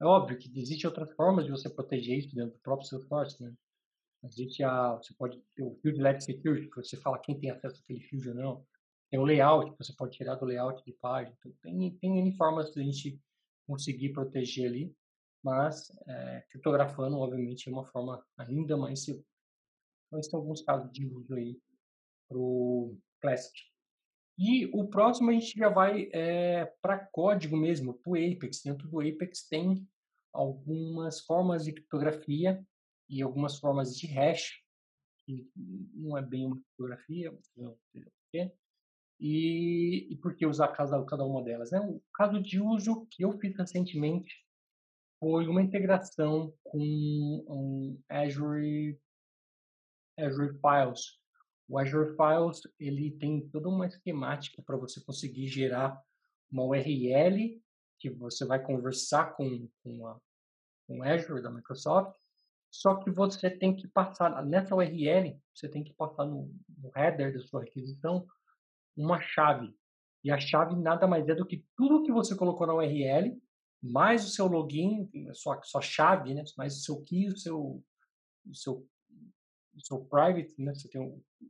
É 0.00 0.04
óbvio 0.04 0.38
que 0.38 0.48
existem 0.56 0.86
outras 0.86 1.10
formas 1.12 1.44
de 1.44 1.50
você 1.50 1.68
proteger 1.68 2.18
isso 2.18 2.34
dentro 2.34 2.52
do 2.52 2.60
próprio 2.60 2.88
Salesforce, 2.88 3.42
né? 3.42 3.52
Existe 4.22 4.62
a, 4.62 4.94
você 4.94 5.12
pode 5.14 5.40
ter 5.54 5.62
o 5.62 5.74
Field 5.76 6.00
Left 6.00 6.24
Security, 6.24 6.68
que 6.68 6.76
você 6.76 6.96
fala 6.96 7.18
quem 7.18 7.38
tem 7.38 7.50
acesso 7.50 7.80
àquele 7.82 8.00
field 8.00 8.28
ou 8.28 8.34
não. 8.34 8.66
Tem 9.10 9.20
o 9.20 9.24
layout, 9.24 9.72
que 9.72 9.78
você 9.78 9.92
pode 9.92 10.16
tirar 10.16 10.36
do 10.36 10.44
layout 10.44 10.84
de 10.84 10.92
página. 10.92 11.36
Então, 11.38 11.52
tem, 11.62 11.96
tem 11.98 12.18
N 12.18 12.36
formas 12.36 12.72
de 12.72 12.80
a 12.80 12.84
gente 12.84 13.20
conseguir 13.66 14.10
proteger 14.10 14.68
ali, 14.68 14.94
mas 15.42 15.90
é, 16.06 16.44
criptografando, 16.50 17.18
obviamente, 17.18 17.68
é 17.68 17.72
uma 17.72 17.84
forma 17.84 18.24
ainda 18.36 18.76
mais 18.76 19.04
segura. 19.04 19.24
Então, 20.06 20.20
tem 20.20 20.38
alguns 20.38 20.62
casos 20.62 20.90
de 20.92 21.06
uso 21.06 21.34
aí 21.34 21.58
para 22.28 22.38
o 22.38 22.96
Classic. 23.20 23.58
E 24.38 24.66
o 24.66 24.86
próximo 24.86 25.30
a 25.30 25.32
gente 25.32 25.58
já 25.58 25.68
vai 25.68 26.10
é, 26.12 26.66
para 26.82 26.98
código 26.98 27.56
mesmo, 27.56 27.94
para 27.94 28.10
o 28.10 28.14
Apex. 28.14 28.62
Dentro 28.62 28.88
do 28.88 29.00
Apex 29.00 29.48
tem 29.48 29.88
algumas 30.32 31.20
formas 31.20 31.64
de 31.64 31.72
criptografia 31.72 32.64
e 33.08 33.22
algumas 33.22 33.58
formas 33.58 33.96
de 33.96 34.06
hash, 34.08 34.62
que 35.24 35.48
não 35.94 36.18
é 36.18 36.22
bem 36.22 36.46
uma 36.46 36.56
criptografia, 36.56 37.32
não 37.56 37.76
sei 37.92 38.04
porquê. 38.04 38.52
E, 39.18 40.08
e 40.10 40.16
por 40.16 40.34
que 40.34 40.46
usar 40.46 40.68
cada, 40.68 41.02
cada 41.04 41.24
uma 41.24 41.42
delas? 41.42 41.70
Né? 41.70 41.80
O 41.80 42.02
caso 42.14 42.40
de 42.40 42.60
uso 42.60 43.06
que 43.10 43.24
eu 43.24 43.32
fiz 43.38 43.56
recentemente 43.56 44.44
foi 45.18 45.46
uma 45.48 45.62
integração 45.62 46.52
com 46.62 46.78
um 46.78 48.00
Azure, 48.08 49.00
Azure 50.18 50.52
Files. 50.60 51.18
O 51.68 51.78
Azure 51.78 52.14
Files 52.14 52.60
ele 52.78 53.10
tem 53.12 53.48
toda 53.48 53.68
uma 53.68 53.86
esquemática 53.86 54.62
para 54.62 54.76
você 54.76 55.00
conseguir 55.00 55.48
gerar 55.48 56.00
uma 56.50 56.64
URL 56.64 57.60
que 57.98 58.10
você 58.10 58.44
vai 58.44 58.62
conversar 58.62 59.34
com, 59.34 59.68
com, 59.82 60.06
a, 60.06 60.20
com 60.86 60.98
o 60.98 61.02
Azure 61.02 61.42
da 61.42 61.50
Microsoft, 61.50 62.14
só 62.70 62.96
que 62.96 63.10
você 63.10 63.50
tem 63.50 63.74
que 63.74 63.88
passar, 63.88 64.44
nessa 64.44 64.74
URL, 64.74 65.40
você 65.54 65.68
tem 65.68 65.82
que 65.82 65.94
passar 65.94 66.26
no, 66.26 66.54
no 66.76 66.92
header 66.94 67.32
da 67.32 67.40
sua 67.40 67.62
requisição 67.62 68.26
uma 68.96 69.20
chave. 69.20 69.74
E 70.24 70.30
a 70.30 70.38
chave 70.38 70.74
nada 70.74 71.06
mais 71.06 71.28
é 71.28 71.34
do 71.34 71.46
que 71.46 71.64
tudo 71.76 72.02
que 72.02 72.10
você 72.10 72.34
colocou 72.34 72.66
na 72.66 72.74
URL, 72.74 73.40
mais 73.82 74.24
o 74.24 74.28
seu 74.28 74.46
login, 74.46 75.08
a 75.28 75.34
sua, 75.34 75.62
sua 75.62 75.80
chave, 75.80 76.34
né? 76.34 76.42
mais 76.56 76.76
o 76.76 76.80
seu 76.80 77.02
key, 77.02 77.28
o 77.28 77.36
seu, 77.36 77.82
o 78.46 78.54
seu, 78.54 78.88
o 79.74 79.80
seu 79.80 80.04
private, 80.06 80.54
né? 80.58 80.74
você 80.74 80.88
tem 80.88 81.02
a 81.02 81.48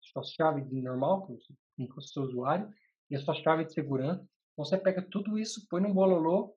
sua 0.00 0.22
chave 0.22 0.62
normal, 0.80 1.26
com 1.26 1.34
o 1.34 2.02
seu 2.02 2.24
usuário, 2.24 2.70
e 3.08 3.16
a 3.16 3.20
sua 3.20 3.34
chave 3.34 3.64
de 3.64 3.72
segurança. 3.72 4.22
Então, 4.52 4.64
você 4.64 4.76
pega 4.76 5.00
tudo 5.00 5.38
isso, 5.38 5.66
põe 5.68 5.80
no 5.80 5.94
bololô 5.94 6.54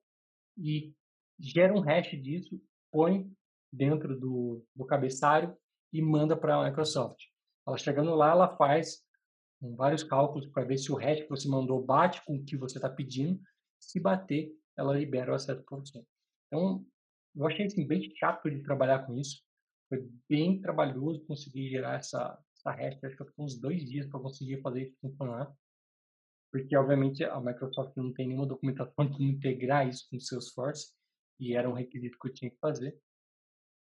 e 0.58 0.94
gera 1.38 1.72
um 1.72 1.80
hash 1.80 2.10
disso, 2.22 2.60
põe 2.92 3.30
dentro 3.72 4.18
do, 4.18 4.64
do 4.74 4.84
cabeçalho 4.84 5.56
e 5.92 6.02
manda 6.02 6.36
para 6.36 6.56
a 6.56 6.64
Microsoft. 6.64 7.20
Ela 7.66 7.78
chegando 7.78 8.14
lá, 8.14 8.30
ela 8.30 8.56
faz 8.56 9.02
vários 9.74 10.02
cálculos 10.02 10.46
para 10.48 10.64
ver 10.64 10.78
se 10.78 10.90
o 10.90 10.96
hash 10.96 11.22
que 11.22 11.28
você 11.28 11.48
mandou 11.48 11.82
bate 11.82 12.24
com 12.24 12.36
o 12.36 12.44
que 12.44 12.56
você 12.56 12.78
está 12.78 12.88
pedindo. 12.90 13.40
Se 13.80 14.00
bater, 14.00 14.52
ela 14.76 14.96
libera 14.96 15.32
o 15.32 15.34
acesso 15.34 15.62
para 15.62 15.78
você. 15.78 16.04
Então, 16.46 16.84
eu 17.34 17.46
achei 17.46 17.66
assim, 17.66 17.86
bem 17.86 18.14
chato 18.16 18.50
de 18.50 18.62
trabalhar 18.62 19.06
com 19.06 19.14
isso. 19.14 19.42
Foi 19.88 20.08
bem 20.28 20.60
trabalhoso 20.60 21.24
conseguir 21.26 21.68
gerar 21.68 21.96
essa, 21.96 22.38
essa 22.56 22.70
hash. 22.72 23.02
Acho 23.04 23.16
que 23.16 23.24
foi 23.24 23.44
uns 23.44 23.58
dois 23.58 23.84
dias 23.84 24.06
para 24.06 24.20
conseguir 24.20 24.60
fazer 24.60 24.82
isso 24.82 24.96
funcionar. 25.00 25.54
Porque, 26.52 26.76
obviamente, 26.76 27.24
a 27.24 27.40
Microsoft 27.40 27.96
não 27.96 28.12
tem 28.12 28.28
nenhuma 28.28 28.46
documentação 28.46 28.92
para 28.94 29.22
integrar 29.22 29.88
isso 29.88 30.06
com 30.10 30.16
o 30.16 30.20
Salesforce. 30.20 30.92
E 31.40 31.54
era 31.54 31.68
um 31.68 31.74
requisito 31.74 32.18
que 32.18 32.28
eu 32.28 32.34
tinha 32.34 32.50
que 32.50 32.58
fazer. 32.58 32.96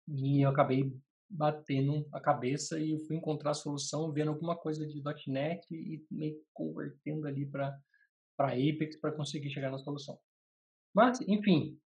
E 0.07 0.41
eu 0.45 0.49
acabei 0.49 0.93
batendo 1.29 2.07
a 2.13 2.19
cabeça 2.19 2.79
e 2.79 2.91
eu 2.91 2.99
fui 2.99 3.15
encontrar 3.15 3.51
a 3.51 3.55
solução 3.55 4.11
vendo 4.11 4.29
alguma 4.29 4.55
coisa 4.55 4.85
de 4.85 5.01
.NET 5.27 5.65
e 5.71 6.05
meio 6.09 6.41
convertendo 6.53 7.27
ali 7.27 7.45
para 7.45 7.77
para 8.37 8.53
Apex 8.53 8.95
para 8.97 9.11
conseguir 9.11 9.49
chegar 9.49 9.71
na 9.71 9.79
solução. 9.79 10.19
Mas, 10.93 11.19
enfim, 11.21 11.79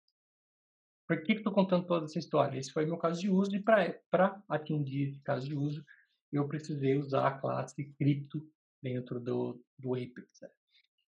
por 1.07 1.23
que 1.23 1.33
estou 1.33 1.53
contando 1.53 1.87
toda 1.87 2.07
essa 2.07 2.19
história? 2.19 2.59
Esse 2.59 2.73
foi 2.73 2.87
meu 2.87 2.97
caso 2.97 3.21
de 3.21 3.31
uso 3.31 3.55
e 3.55 3.63
para 3.63 4.43
atingir 4.49 5.11
esse 5.11 5.21
caso 5.23 5.47
de 5.47 5.55
uso, 5.55 5.85
eu 6.33 6.49
precisei 6.49 6.97
usar 6.97 7.27
a 7.27 7.39
classe 7.39 7.85
Crypto 7.99 8.47
dentro 8.83 9.21
do, 9.21 9.63
do 9.79 9.95
Apex. 9.95 10.41
Né? 10.41 10.49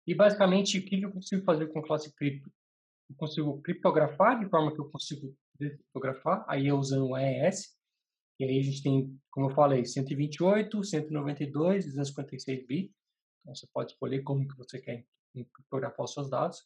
E 0.07 0.13
basicamente, 0.13 0.77
o 0.77 0.85
que 0.85 1.01
eu 1.01 1.11
consigo 1.11 1.43
fazer 1.43 1.67
com 1.67 1.79
a 1.79 1.87
classe 1.87 2.13
Crypto? 2.15 2.51
Eu 3.09 3.15
consigo 3.15 3.61
criptografar 3.61 4.39
de 4.39 4.49
forma 4.49 4.73
que 4.73 4.79
eu 4.79 4.89
consigo 4.89 5.35
criptografar, 5.57 6.45
aí 6.47 6.67
eu 6.67 6.77
usando 6.77 7.07
o 7.07 7.15
AES, 7.15 7.77
e 8.39 8.45
aí 8.45 8.59
a 8.59 8.63
gente 8.63 8.81
tem, 8.81 9.19
como 9.31 9.49
eu 9.49 9.53
falei, 9.53 9.85
128, 9.85 10.83
192, 10.83 11.85
256 11.85 12.65
bits. 12.65 12.95
Então 13.41 13.53
você 13.53 13.67
pode 13.73 13.91
escolher 13.91 14.21
como 14.23 14.47
que 14.47 14.57
você 14.57 14.79
quer 14.79 15.05
criptografar 15.33 16.05
os 16.05 16.13
seus 16.13 16.29
dados. 16.29 16.65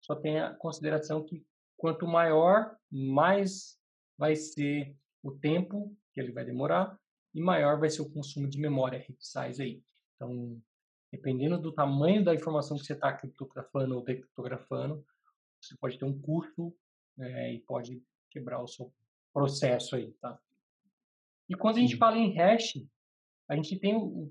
Só 0.00 0.14
tenha 0.14 0.54
consideração 0.54 1.24
que 1.24 1.44
quanto 1.76 2.06
maior, 2.06 2.76
mais 2.90 3.78
vai 4.16 4.36
ser 4.36 4.96
o 5.22 5.32
tempo 5.32 5.96
que 6.12 6.20
ele 6.20 6.32
vai 6.32 6.44
demorar 6.44 6.98
e 7.34 7.40
maior 7.40 7.78
vai 7.78 7.90
ser 7.90 8.02
o 8.02 8.10
consumo 8.10 8.48
de 8.48 8.60
memória, 8.60 8.98
heap 8.98 9.16
size 9.18 9.62
aí. 9.62 9.82
Então, 10.14 10.60
dependendo 11.10 11.58
do 11.58 11.72
tamanho 11.72 12.24
da 12.24 12.34
informação 12.34 12.76
que 12.76 12.84
você 12.84 12.92
está 12.92 13.12
criptografando 13.12 13.96
ou 13.96 14.04
decriptografando, 14.04 15.04
você 15.60 15.76
pode 15.76 15.98
ter 15.98 16.04
um 16.04 16.20
custo 16.20 16.74
é, 17.18 17.54
e 17.54 17.60
pode 17.60 18.02
quebrar 18.30 18.62
o 18.62 18.68
seu 18.68 18.92
processo 19.32 19.96
aí, 19.96 20.12
tá? 20.20 20.38
E 21.50 21.56
quando 21.56 21.78
a 21.78 21.80
gente 21.80 21.96
fala 21.96 22.16
em 22.16 22.32
hash, 22.32 22.74
a 23.48 23.56
gente 23.56 23.76
tem 23.80 23.96
o 23.96 24.30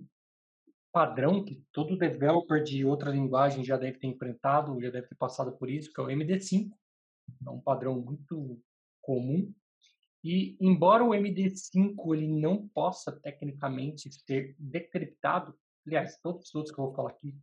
padrão 0.90 1.44
que 1.44 1.62
todo 1.74 1.98
developer 1.98 2.64
de 2.64 2.86
outra 2.86 3.12
linguagem 3.12 3.62
já 3.62 3.76
deve 3.76 4.00
ter 4.00 4.08
enfrentado, 4.08 4.80
já 4.82 4.90
deve 4.90 5.08
ter 5.08 5.16
passado 5.16 5.52
por 5.58 5.70
isso, 5.70 5.92
que 5.92 6.00
é 6.00 6.04
o 6.04 6.08
MD5. 6.08 6.72
É 7.46 7.50
um 7.50 7.60
padrão 7.60 8.00
muito 8.00 8.58
comum. 9.02 9.54
E 10.24 10.58
embora 10.62 11.04
o 11.04 11.10
MD5 11.10 12.16
ele 12.16 12.28
não 12.28 12.70
possa 12.70 13.12
tecnicamente 13.20 14.10
ser 14.12 14.56
decriptado, 14.58 15.54
aliás, 15.86 16.18
todos 16.22 16.48
os 16.48 16.56
outros 16.56 16.74
que 16.74 16.80
eu 16.80 16.86
vou 16.86 16.96
falar 16.96 17.10
aqui, 17.10 17.36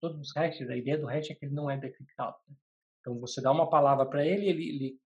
todos 0.00 0.20
os 0.20 0.36
hashes, 0.36 0.70
a 0.70 0.76
ideia 0.76 0.98
do 0.98 1.06
hash 1.06 1.30
é 1.30 1.34
que 1.34 1.46
ele 1.46 1.54
não 1.54 1.68
é 1.68 1.76
decriptado. 1.76 2.36
Né? 2.48 2.54
Então 3.00 3.18
você 3.18 3.42
dá 3.42 3.50
uma 3.50 3.68
palavra 3.68 4.06
para 4.06 4.24
ele, 4.24 4.46
ele, 4.46 4.68
ele 4.68 5.00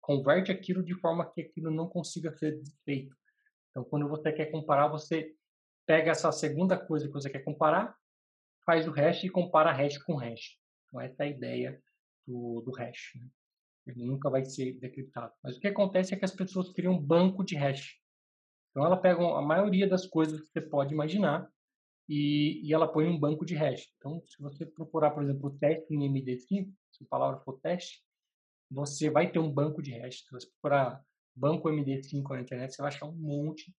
converte 0.00 0.50
aquilo 0.50 0.82
de 0.82 0.94
forma 0.94 1.30
que 1.30 1.42
aquilo 1.42 1.70
não 1.70 1.86
consiga 1.86 2.32
ser 2.32 2.58
desfeito. 2.58 3.14
Então, 3.72 3.84
quando 3.84 4.08
você 4.08 4.30
quer 4.30 4.46
comparar, 4.50 4.88
você 4.88 5.34
pega 5.86 6.10
essa 6.10 6.30
segunda 6.30 6.78
coisa 6.78 7.06
que 7.06 7.12
você 7.12 7.28
quer 7.28 7.40
comparar, 7.40 7.96
faz 8.64 8.86
o 8.86 8.92
hash 8.92 9.24
e 9.24 9.30
compara 9.30 9.72
hash 9.72 9.98
com 9.98 10.14
hash. 10.14 10.58
Então, 10.86 11.00
essa 11.00 11.24
é 11.24 11.26
a 11.26 11.30
ideia 11.30 11.82
do, 12.26 12.60
do 12.60 12.70
hash. 12.72 13.12
Né? 13.16 13.26
Ele 13.86 14.04
nunca 14.04 14.30
vai 14.30 14.44
ser 14.44 14.74
decriptado. 14.78 15.32
Mas 15.42 15.56
o 15.56 15.60
que 15.60 15.68
acontece 15.68 16.14
é 16.14 16.18
que 16.18 16.24
as 16.24 16.34
pessoas 16.34 16.70
criam 16.70 16.94
um 16.94 17.02
banco 17.02 17.42
de 17.42 17.56
hash. 17.56 17.98
Então, 18.70 18.84
ela 18.84 18.96
pega 18.96 19.20
a 19.22 19.42
maioria 19.42 19.88
das 19.88 20.06
coisas 20.06 20.40
que 20.40 20.48
você 20.52 20.60
pode 20.60 20.92
imaginar 20.92 21.48
e, 22.08 22.60
e 22.66 22.72
ela 22.72 22.86
põe 22.86 23.06
um 23.06 23.18
banco 23.18 23.44
de 23.44 23.54
hash. 23.54 23.90
Então, 23.96 24.22
se 24.26 24.40
você 24.40 24.66
procurar, 24.66 25.10
por 25.12 25.22
exemplo, 25.22 25.48
o 25.48 25.58
teste 25.58 25.94
em 25.94 26.12
MD5, 26.12 26.72
se 26.90 27.04
a 27.04 27.06
palavra 27.08 27.40
for 27.40 27.58
teste, 27.60 28.02
você 28.70 29.10
vai 29.10 29.30
ter 29.30 29.38
um 29.38 29.52
banco 29.52 29.82
de 29.82 29.92
hash. 29.92 30.20
Se 30.20 30.30
você 30.30 30.46
procurar 30.60 31.02
banco 31.34 31.68
MD5 31.68 32.28
na 32.30 32.40
internet, 32.40 32.74
você 32.74 32.82
vai 32.82 32.88
achar 32.88 33.06
um 33.06 33.16
monte. 33.16 33.74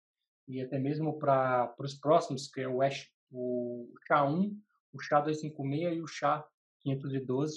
E 0.48 0.60
até 0.60 0.78
mesmo 0.78 1.18
para 1.18 1.74
os 1.78 1.94
próximos, 1.94 2.48
que 2.48 2.60
é 2.60 2.68
o, 2.68 2.82
Ash, 2.82 3.08
o 3.30 3.92
SHA-1, 4.08 4.56
o 4.92 4.98
SHA-256 4.98 5.96
e 5.96 6.00
o 6.00 6.06
SHA-512, 6.06 7.50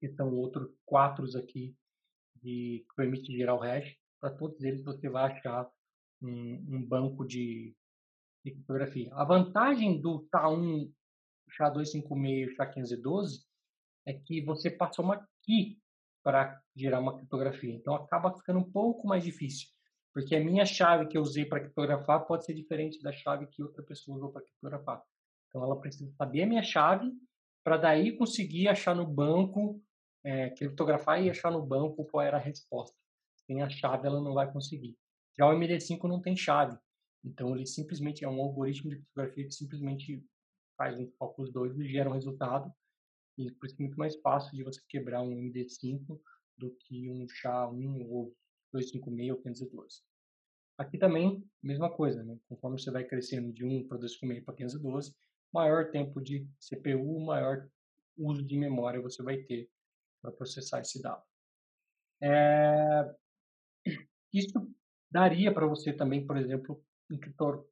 que 0.00 0.08
são 0.10 0.32
outros 0.34 0.68
quatro 0.84 1.26
aqui 1.36 1.76
de, 2.36 2.84
que 2.88 2.94
permite 2.96 3.36
gerar 3.36 3.54
o 3.54 3.60
hash. 3.60 3.96
Para 4.20 4.30
todos 4.30 4.62
eles 4.62 4.84
você 4.84 5.08
vai 5.08 5.32
achar 5.32 5.70
um, 6.20 6.76
um 6.76 6.84
banco 6.84 7.26
de, 7.26 7.74
de 8.44 8.52
criptografia. 8.52 9.12
A 9.14 9.24
vantagem 9.24 10.00
do 10.00 10.26
SHA-1, 10.32 10.92
SHA-256 11.58 12.26
e 12.26 12.56
SHA-512 12.56 13.44
é 14.06 14.14
que 14.14 14.40
você 14.44 14.70
passou 14.70 15.04
uma 15.04 15.28
key 15.42 15.81
para 16.22 16.60
gerar 16.74 17.00
uma 17.00 17.16
criptografia. 17.16 17.74
Então 17.74 17.94
acaba 17.94 18.32
ficando 18.34 18.60
um 18.60 18.70
pouco 18.70 19.06
mais 19.06 19.24
difícil, 19.24 19.68
porque 20.12 20.36
a 20.36 20.40
minha 20.40 20.64
chave 20.64 21.06
que 21.06 21.18
eu 21.18 21.22
usei 21.22 21.44
para 21.44 21.60
criptografar 21.60 22.24
pode 22.26 22.44
ser 22.44 22.54
diferente 22.54 23.02
da 23.02 23.12
chave 23.12 23.46
que 23.46 23.62
outra 23.62 23.82
pessoa 23.82 24.16
usou 24.16 24.30
para 24.30 24.42
criptografar. 24.42 25.02
Então 25.48 25.62
ela 25.62 25.78
precisa 25.80 26.10
saber 26.16 26.42
a 26.42 26.46
minha 26.46 26.62
chave 26.62 27.12
para 27.64 27.76
daí 27.76 28.16
conseguir 28.16 28.68
achar 28.68 28.94
no 28.94 29.06
banco, 29.06 29.80
é, 30.24 30.50
criptografar 30.50 31.22
e 31.22 31.30
achar 31.30 31.50
no 31.50 31.64
banco 31.64 32.04
qual 32.06 32.24
era 32.24 32.36
a 32.36 32.40
resposta. 32.40 32.96
Sem 33.46 33.62
a 33.62 33.68
chave 33.68 34.06
ela 34.06 34.20
não 34.20 34.34
vai 34.34 34.50
conseguir. 34.50 34.96
Já 35.36 35.46
o 35.48 35.52
MD5 35.52 36.02
não 36.04 36.20
tem 36.20 36.36
chave, 36.36 36.76
então 37.24 37.54
ele 37.54 37.66
simplesmente 37.66 38.24
é 38.24 38.28
um 38.28 38.40
algoritmo 38.40 38.90
de 38.90 38.96
criptografia 38.96 39.44
que 39.46 39.54
simplesmente 39.54 40.24
faz 40.76 40.98
um 40.98 41.10
cálculos 41.18 41.52
dois 41.52 41.78
e 41.78 41.88
gera 41.88 42.10
um 42.10 42.14
resultado 42.14 42.72
e 43.38 43.50
por 43.52 43.66
isso 43.66 43.76
é 43.78 43.82
muito 43.82 43.98
mais 43.98 44.16
fácil 44.20 44.54
de 44.56 44.62
você 44.62 44.80
quebrar 44.88 45.22
um 45.22 45.30
MD5 45.30 46.20
do 46.58 46.70
que 46.70 47.10
um 47.10 47.26
SHA-1 47.26 48.06
ou 48.08 48.34
256 48.72 49.30
ou 49.30 49.42
512. 49.42 50.02
Aqui 50.78 50.98
também, 50.98 51.44
mesma 51.62 51.90
coisa, 51.90 52.22
né? 52.22 52.38
conforme 52.48 52.80
você 52.80 52.90
vai 52.90 53.04
crescendo 53.04 53.52
de 53.52 53.64
1 53.64 53.86
para 53.86 53.98
2,5 53.98 54.44
para 54.44 54.54
512, 54.54 55.14
maior 55.52 55.90
tempo 55.90 56.20
de 56.20 56.46
CPU, 56.60 57.20
maior 57.20 57.68
uso 58.16 58.42
de 58.42 58.56
memória 58.56 59.00
você 59.00 59.22
vai 59.22 59.38
ter 59.42 59.68
para 60.20 60.32
processar 60.32 60.80
esse 60.80 61.00
dado. 61.02 61.22
É... 62.22 63.14
Isso 64.32 64.52
daria 65.10 65.52
para 65.52 65.66
você 65.66 65.92
também, 65.92 66.26
por 66.26 66.36
exemplo, 66.36 66.82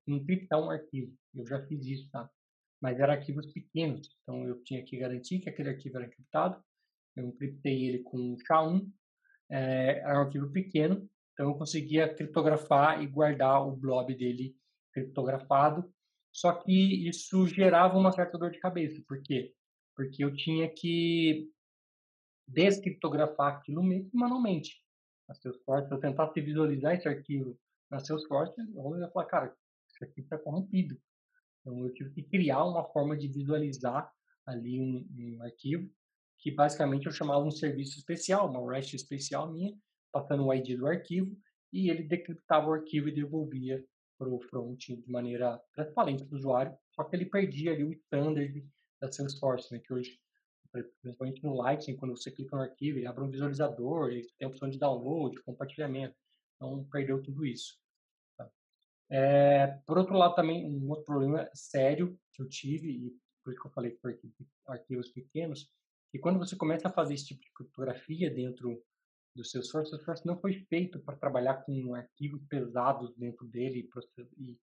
encriptar 0.07 0.61
um 0.61 0.71
arquivo. 0.71 1.17
Eu 1.35 1.47
já 1.47 1.64
fiz 1.67 1.87
isso, 1.87 2.11
tá? 2.11 2.31
Mas 2.81 2.99
eram 2.99 3.13
arquivos 3.13 3.53
pequenos, 3.53 4.17
então 4.23 4.47
eu 4.47 4.63
tinha 4.63 4.83
que 4.83 4.97
garantir 4.97 5.39
que 5.39 5.51
aquele 5.51 5.71
arquivo 5.71 5.99
era 5.99 6.07
encriptado. 6.07 6.63
Eu 7.15 7.27
encriptei 7.27 7.87
ele 7.87 7.99
com 8.01 8.37
SHA-1, 8.37 8.91
é, 9.51 9.99
era 9.99 10.19
um 10.19 10.23
arquivo 10.23 10.51
pequeno, 10.51 11.09
então 11.33 11.51
eu 11.51 11.55
conseguia 11.55 12.15
criptografar 12.15 13.03
e 13.03 13.07
guardar 13.07 13.67
o 13.67 13.77
blob 13.77 14.15
dele 14.15 14.57
criptografado. 14.93 15.93
Só 16.33 16.53
que 16.53 17.09
isso 17.09 17.47
gerava 17.49 17.99
uma 17.99 18.13
certa 18.13 18.39
dor 18.39 18.51
de 18.51 18.61
cabeça. 18.61 19.03
Por 19.07 19.21
quê? 19.23 19.53
Porque 19.97 20.25
eu 20.25 20.35
tinha 20.35 20.69
que 20.73 21.51
descriptografar 22.47 23.57
aquilo 23.57 23.83
mesmo 23.83 24.11
manualmente. 24.15 24.83
Na 25.29 25.35
Salesforce, 25.35 25.89
se 25.89 25.95
eu 25.95 26.01
tentasse 26.01 26.41
visualizar 26.41 26.95
esse 26.95 27.09
arquivo 27.09 27.59
na 27.91 27.99
Salesforce, 27.99 28.55
eu 28.59 28.99
ia 28.99 29.09
falar, 29.11 29.27
cara, 29.27 29.57
isso 29.89 30.05
aqui 30.05 30.21
está 30.21 30.39
corrompido. 30.39 30.97
Então 31.61 31.85
eu 31.85 31.93
tive 31.93 32.11
que 32.11 32.23
criar 32.23 32.64
uma 32.64 32.85
forma 32.85 33.17
de 33.17 33.29
visualizar 33.29 34.11
ali 34.47 34.81
um, 34.81 35.07
um 35.17 35.43
arquivo 35.43 35.90
que 36.38 36.50
basicamente 36.50 37.07
eu 37.07 37.12
chamava 37.12 37.45
um 37.45 37.50
serviço 37.50 37.99
especial, 37.99 38.49
uma 38.49 38.73
REST 38.73 38.95
especial 38.95 39.52
minha, 39.52 39.75
passando 40.11 40.47
o 40.47 40.55
ID 40.55 40.79
do 40.79 40.87
arquivo 40.87 41.37
e 41.73 41.90
ele 41.90 42.02
decriptava 42.02 42.69
o 42.69 42.73
arquivo 42.73 43.09
e 43.09 43.14
devolvia 43.14 43.85
para 44.19 44.29
o 44.29 44.40
front 44.40 44.79
de 44.79 45.11
maneira 45.11 45.61
transparente 45.75 46.25
para 46.25 46.35
o 46.35 46.38
usuário, 46.38 46.76
só 46.95 47.05
que 47.05 47.17
ele 47.17 47.25
perdia 47.25 47.73
ali 47.73 47.85
o 47.85 47.93
standard 47.93 48.67
da 49.00 49.11
Salesforce, 49.11 49.73
né, 49.73 49.81
que 49.83 49.93
hoje, 49.93 50.19
principalmente 51.02 51.43
no 51.43 51.55
Lightning, 51.55 51.97
quando 51.97 52.17
você 52.17 52.31
clica 52.31 52.55
no 52.55 52.62
arquivo, 52.62 52.99
ele 52.99 53.07
abre 53.07 53.25
um 53.25 53.31
visualizador, 53.31 54.11
ele 54.11 54.26
tem 54.38 54.47
a 54.47 54.50
opção 54.50 54.69
de 54.69 54.79
download, 54.79 55.40
compartilhamento, 55.43 56.14
então 56.57 56.87
perdeu 56.90 57.23
tudo 57.23 57.47
isso. 57.47 57.80
É, 59.11 59.67
por 59.87 59.99
outro 59.99 60.17
lado, 60.17 60.35
também, 60.35 60.64
um 60.64 60.88
outro 60.88 61.05
problema 61.05 61.50
sério 61.52 62.19
que 62.33 62.43
eu 62.43 62.49
tive, 62.49 62.90
e 62.90 63.11
por 63.43 63.52
isso 63.52 63.61
que 63.61 63.67
eu 63.67 63.73
falei 63.73 63.90
que 63.90 64.00
foi 64.00 64.19
arquivos 64.69 65.11
pequenos, 65.11 65.69
que 66.11 66.19
quando 66.19 66.38
você 66.38 66.57
começa 66.57 66.88
a 66.88 66.93
fazer 66.93 67.14
esse 67.14 67.26
tipo 67.26 67.40
de 67.40 67.52
criptografia 67.52 68.31
dentro 68.31 68.83
do 69.35 69.45
Salesforce, 69.45 69.88
o 69.88 69.90
Salesforce 69.90 70.26
não 70.26 70.38
foi 70.38 70.55
feito 70.69 71.00
para 71.00 71.17
trabalhar 71.17 71.64
com 71.64 71.95
arquivos 71.95 72.43
pesados 72.47 73.14
dentro 73.17 73.47
dele 73.47 73.88
e, 74.38 74.59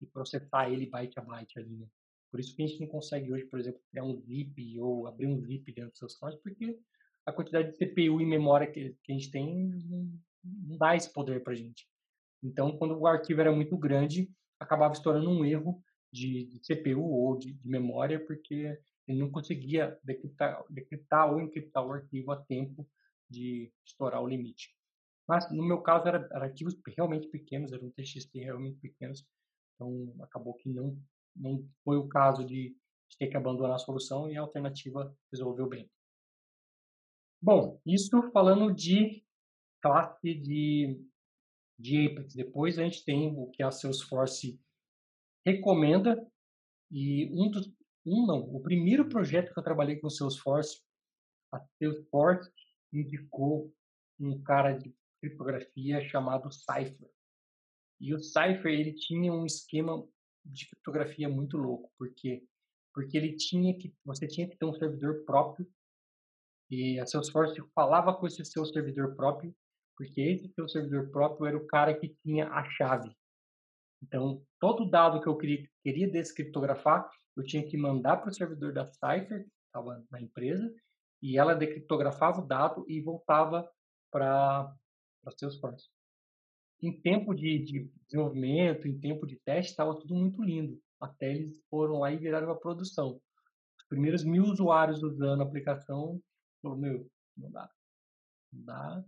e 0.00 0.06
processar 0.06 0.70
ele 0.70 0.86
byte 0.86 1.18
a 1.18 1.22
byte 1.22 1.58
ali, 1.58 1.76
né? 1.76 1.86
Por 2.30 2.38
isso 2.38 2.54
que 2.54 2.62
a 2.62 2.66
gente 2.66 2.80
não 2.80 2.86
consegue 2.86 3.32
hoje, 3.32 3.44
por 3.46 3.58
exemplo, 3.58 3.80
criar 3.90 4.04
um 4.04 4.16
zip 4.20 4.80
ou 4.80 5.06
abrir 5.08 5.26
um 5.26 5.40
zip 5.40 5.72
dentro 5.72 5.90
do 5.90 5.98
Salesforce, 5.98 6.38
porque 6.42 6.78
a 7.26 7.32
quantidade 7.32 7.72
de 7.72 7.78
CPU 7.78 8.20
e 8.20 8.26
memória 8.26 8.70
que, 8.70 8.94
que 9.02 9.12
a 9.12 9.14
gente 9.14 9.30
tem 9.30 9.68
não 10.44 10.76
dá 10.78 10.94
esse 10.94 11.12
poder 11.12 11.42
para 11.42 11.52
a 11.52 11.56
gente. 11.56 11.88
Então, 12.42 12.76
quando 12.76 12.98
o 12.98 13.06
arquivo 13.06 13.40
era 13.40 13.52
muito 13.52 13.76
grande, 13.76 14.30
acabava 14.58 14.92
estourando 14.92 15.30
um 15.30 15.44
erro 15.44 15.82
de, 16.12 16.46
de 16.46 16.60
CPU 16.60 17.02
ou 17.02 17.38
de, 17.38 17.52
de, 17.52 17.68
memória, 17.68 18.24
porque 18.24 18.78
ele 19.06 19.18
não 19.18 19.30
conseguia 19.30 19.98
decriptar, 20.02 20.64
decriptar 20.70 21.32
ou 21.32 21.40
encriptar 21.40 21.86
o 21.86 21.92
arquivo 21.92 22.32
a 22.32 22.36
tempo 22.36 22.88
de 23.28 23.72
estourar 23.84 24.22
o 24.22 24.28
limite. 24.28 24.74
Mas, 25.28 25.50
no 25.52 25.62
meu 25.62 25.80
caso, 25.80 26.08
eram 26.08 26.24
era 26.24 26.44
arquivos 26.44 26.76
realmente 26.96 27.28
pequenos, 27.28 27.72
eram 27.72 27.90
TXT 27.90 28.34
realmente 28.34 28.78
pequenos, 28.78 29.24
então 29.74 30.14
acabou 30.20 30.54
que 30.54 30.68
não, 30.68 30.98
não 31.36 31.64
foi 31.84 31.96
o 31.96 32.08
caso 32.08 32.44
de, 32.44 32.76
de 33.08 33.18
ter 33.18 33.28
que 33.28 33.36
abandonar 33.36 33.76
a 33.76 33.78
solução 33.78 34.28
e 34.28 34.36
a 34.36 34.40
alternativa 34.40 35.14
resolveu 35.30 35.68
bem. 35.68 35.88
Bom, 37.40 37.80
isso 37.86 38.30
falando 38.32 38.74
de 38.74 39.24
classe 39.80 40.34
de, 40.34 41.00
de 41.80 42.06
Apex. 42.06 42.34
Depois 42.34 42.78
a 42.78 42.84
gente 42.84 43.04
tem 43.04 43.34
o 43.36 43.50
que 43.50 43.62
a 43.62 43.70
Salesforce 43.70 44.60
recomenda 45.46 46.16
e 46.90 47.30
um 47.32 47.50
dos 47.50 47.72
um 48.06 48.26
não, 48.26 48.38
o 48.38 48.60
primeiro 48.62 49.08
projeto 49.08 49.52
que 49.52 49.58
eu 49.58 49.62
trabalhei 49.62 49.96
com 49.96 50.06
o 50.06 50.10
Salesforce, 50.10 50.80
a 51.52 51.60
Salesforce 51.78 52.50
indicou 52.90 53.70
um 54.18 54.42
cara 54.42 54.72
de 54.72 54.94
criptografia 55.20 56.00
chamado 56.08 56.50
Cypher. 56.50 57.10
E 58.00 58.14
o 58.14 58.18
Cypher 58.18 58.72
ele 58.72 58.94
tinha 58.94 59.30
um 59.30 59.44
esquema 59.44 60.02
de 60.44 60.66
criptografia 60.66 61.28
muito 61.28 61.56
louco, 61.56 61.92
porque 61.98 62.42
porque 62.92 63.16
ele 63.16 63.36
tinha 63.36 63.76
que 63.76 63.94
você 64.04 64.26
tinha 64.26 64.48
que 64.48 64.56
ter 64.56 64.64
um 64.64 64.74
servidor 64.74 65.24
próprio 65.24 65.70
e 66.70 66.98
a 66.98 67.06
Salesforce 67.06 67.60
falava 67.74 68.14
com 68.14 68.26
esse 68.26 68.44
seu 68.44 68.64
servidor 68.64 69.14
próprio, 69.14 69.54
porque 70.00 70.22
esse 70.22 70.48
seu 70.54 70.66
servidor 70.66 71.10
próprio 71.10 71.46
era 71.46 71.58
o 71.58 71.66
cara 71.66 71.92
que 71.92 72.08
tinha 72.22 72.48
a 72.48 72.64
chave. 72.70 73.14
Então, 74.02 74.42
todo 74.58 74.88
dado 74.88 75.20
que 75.20 75.28
eu 75.28 75.36
queria, 75.36 75.68
queria 75.82 76.10
descriptografar, 76.10 77.06
eu 77.36 77.44
tinha 77.44 77.68
que 77.68 77.76
mandar 77.76 78.16
para 78.16 78.30
o 78.30 78.32
servidor 78.32 78.72
da 78.72 78.86
Cypher, 78.86 79.44
que 79.44 79.50
estava 79.66 80.02
na 80.10 80.22
empresa, 80.22 80.74
e 81.20 81.36
ela 81.36 81.54
decriptografava 81.54 82.40
o 82.40 82.46
dado 82.46 82.82
e 82.88 83.02
voltava 83.02 83.70
para 84.10 84.74
Salesforce. 85.38 85.90
Em 86.82 86.98
tempo 86.98 87.34
de, 87.34 87.58
de, 87.58 87.92
desenvolvimento, 88.06 88.88
em 88.88 88.98
tempo 88.98 89.26
de 89.26 89.38
teste, 89.44 89.72
estava 89.72 90.00
tudo 90.00 90.14
muito 90.14 90.42
lindo. 90.42 90.80
Até 90.98 91.30
eles 91.30 91.62
foram 91.68 91.98
lá 91.98 92.10
e 92.10 92.16
viraram 92.16 92.46
uma 92.46 92.58
produção. 92.58 93.20
Os 93.78 93.86
primeiros 93.86 94.24
mil 94.24 94.44
usuários 94.44 95.02
usando 95.02 95.42
a 95.42 95.44
aplicação, 95.44 96.18
falaram, 96.62 96.80
meu, 96.80 97.10
não 97.36 97.50
dá. 97.50 97.70
Não 98.50 98.64
dá, 98.64 99.04